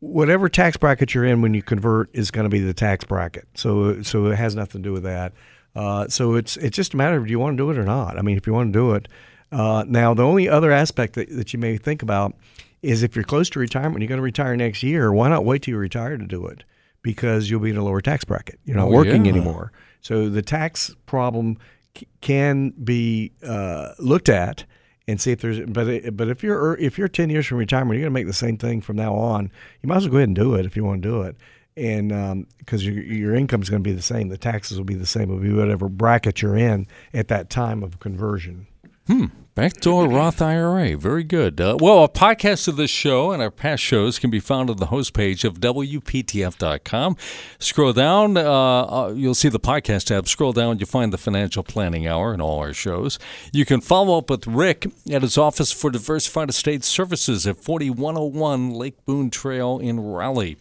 whatever 0.00 0.48
tax 0.48 0.76
bracket 0.76 1.14
you're 1.14 1.24
in 1.24 1.42
when 1.42 1.54
you 1.54 1.62
convert, 1.62 2.10
is 2.12 2.30
going 2.30 2.44
to 2.44 2.50
be 2.50 2.60
the 2.60 2.74
tax 2.74 3.04
bracket. 3.04 3.46
So, 3.54 4.02
so 4.02 4.26
it 4.26 4.36
has 4.36 4.54
nothing 4.54 4.82
to 4.82 4.88
do 4.88 4.92
with 4.92 5.04
that. 5.04 5.32
Uh, 5.76 6.08
so 6.08 6.34
it's 6.34 6.56
it's 6.56 6.74
just 6.74 6.94
a 6.94 6.96
matter 6.96 7.18
of 7.18 7.26
do 7.26 7.30
you 7.30 7.38
want 7.38 7.56
to 7.56 7.62
do 7.62 7.70
it 7.70 7.78
or 7.78 7.84
not. 7.84 8.18
I 8.18 8.22
mean, 8.22 8.36
if 8.36 8.46
you 8.46 8.52
want 8.52 8.72
to 8.72 8.78
do 8.78 8.94
it, 8.94 9.06
uh, 9.52 9.84
now 9.86 10.14
the 10.14 10.24
only 10.24 10.48
other 10.48 10.72
aspect 10.72 11.14
that, 11.14 11.28
that 11.30 11.52
you 11.52 11.58
may 11.58 11.76
think 11.76 12.02
about 12.02 12.34
is 12.82 13.02
if 13.02 13.14
you're 13.14 13.24
close 13.24 13.48
to 13.50 13.58
retirement, 13.58 14.00
you're 14.00 14.08
going 14.08 14.18
to 14.18 14.22
retire 14.22 14.56
next 14.56 14.82
year. 14.82 15.12
Why 15.12 15.28
not 15.28 15.44
wait 15.44 15.62
till 15.62 15.72
you 15.72 15.78
retire 15.78 16.16
to 16.16 16.26
do 16.26 16.46
it? 16.46 16.64
Because 17.12 17.48
you'll 17.48 17.60
be 17.60 17.70
in 17.70 17.76
a 17.78 17.84
lower 17.84 18.00
tax 18.02 18.24
bracket. 18.24 18.58
You're 18.66 18.76
not 18.76 18.88
Oh, 18.88 18.92
working 18.92 19.24
yeah. 19.24 19.32
anymore. 19.32 19.72
So 20.02 20.28
the 20.28 20.42
tax 20.42 20.94
problem 21.06 21.56
c- 21.96 22.06
can 22.20 22.70
be 22.84 23.32
uh, 23.42 23.92
looked 23.98 24.28
at 24.28 24.64
and 25.06 25.18
see 25.20 25.32
if 25.32 25.40
there's. 25.40 25.60
But 25.60 25.88
it- 25.88 26.16
but 26.16 26.28
if 26.28 26.42
you're 26.42 26.76
if 26.76 26.98
you're 26.98 27.08
ten 27.08 27.30
years 27.30 27.46
from 27.46 27.56
retirement, 27.58 27.94
you're 27.98 28.04
going 28.04 28.12
to 28.14 28.20
make 28.20 28.26
the 28.26 28.32
same 28.46 28.58
thing 28.58 28.80
from 28.82 28.96
now 28.96 29.14
on. 29.14 29.50
You 29.82 29.88
might 29.88 29.96
as 29.96 30.02
well 30.04 30.12
go 30.12 30.16
ahead 30.18 30.28
and 30.28 30.36
do 30.36 30.54
it 30.54 30.66
if 30.66 30.76
you 30.76 30.84
want 30.84 31.02
to 31.02 31.08
do 31.08 31.22
it. 31.22 31.36
And 31.76 32.46
because 32.58 32.84
your 32.84 33.02
your 33.02 33.34
income 33.34 33.62
is 33.62 33.70
going 33.70 33.82
to 33.82 33.88
be 33.88 33.94
the 33.94 34.02
same, 34.02 34.28
the 34.28 34.36
taxes 34.36 34.76
will 34.76 34.84
be 34.84 34.94
the 34.96 35.06
same. 35.06 35.24
It'll 35.30 35.38
be 35.38 35.52
whatever 35.52 35.88
bracket 35.88 36.42
you're 36.42 36.56
in 36.56 36.86
at 37.14 37.28
that 37.28 37.48
time 37.50 37.82
of 37.82 38.00
conversion. 38.00 38.66
Hmm. 39.08 39.24
Backdoor 39.54 40.06
Roth 40.06 40.40
IRA. 40.40 40.96
Very 40.96 41.24
good. 41.24 41.60
Uh, 41.60 41.76
well, 41.80 42.04
a 42.04 42.08
podcast 42.08 42.68
of 42.68 42.76
this 42.76 42.90
show 42.90 43.32
and 43.32 43.42
our 43.42 43.50
past 43.50 43.82
shows 43.82 44.18
can 44.18 44.30
be 44.30 44.38
found 44.38 44.68
on 44.70 44.76
the 44.76 44.86
host 44.86 45.14
page 45.14 45.44
of 45.44 45.58
WPTF.com. 45.60 47.16
Scroll 47.58 47.92
down, 47.94 48.36
uh, 48.36 48.42
uh, 48.42 49.12
you'll 49.16 49.34
see 49.34 49.48
the 49.48 49.58
podcast 49.58 50.04
tab. 50.04 50.28
Scroll 50.28 50.52
down, 50.52 50.78
you'll 50.78 50.86
find 50.86 51.10
the 51.12 51.18
Financial 51.18 51.64
Planning 51.64 52.06
Hour 52.06 52.34
and 52.34 52.40
all 52.40 52.58
our 52.60 52.74
shows. 52.74 53.18
You 53.50 53.64
can 53.64 53.80
follow 53.80 54.18
up 54.18 54.30
with 54.30 54.46
Rick 54.46 54.92
at 55.10 55.22
his 55.22 55.36
Office 55.36 55.72
for 55.72 55.90
Diversified 55.90 56.50
Estate 56.50 56.84
Services 56.84 57.44
at 57.46 57.56
4101 57.56 58.70
Lake 58.74 59.04
Boone 59.06 59.30
Trail 59.30 59.78
in 59.78 59.98
Raleigh. 59.98 60.58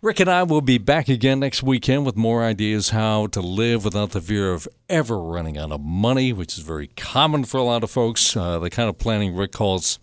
Rick 0.00 0.20
and 0.20 0.30
I 0.30 0.44
will 0.44 0.60
be 0.60 0.78
back 0.78 1.08
again 1.08 1.40
next 1.40 1.64
weekend 1.64 2.06
with 2.06 2.14
more 2.14 2.44
ideas 2.44 2.90
how 2.90 3.26
to 3.26 3.40
live 3.40 3.84
without 3.84 4.12
the 4.12 4.20
fear 4.20 4.52
of 4.52 4.68
ever 4.88 5.20
running 5.20 5.58
out 5.58 5.72
of 5.72 5.80
money, 5.80 6.32
which 6.32 6.56
is 6.56 6.62
very 6.62 6.86
common 6.86 7.42
for 7.42 7.56
a 7.56 7.64
lot 7.64 7.82
of 7.82 7.90
folks. 7.90 8.36
Uh, 8.36 8.60
the 8.60 8.70
kind 8.70 8.88
of 8.88 8.96
planning 8.98 9.34
Rick 9.34 9.50
calls 9.50 9.98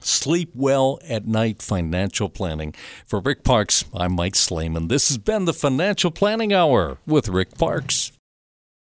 sleep 0.00 0.52
well 0.54 0.98
at 1.06 1.26
night 1.26 1.60
financial 1.60 2.30
planning. 2.30 2.74
For 3.04 3.20
Rick 3.20 3.44
Parkes, 3.44 3.84
I'm 3.92 4.14
Mike 4.14 4.36
Slayman. 4.36 4.88
This 4.88 5.08
has 5.08 5.18
been 5.18 5.44
the 5.44 5.52
Financial 5.52 6.10
Planning 6.10 6.54
Hour 6.54 6.96
with 7.06 7.28
Rick 7.28 7.58
Parkes. 7.58 8.12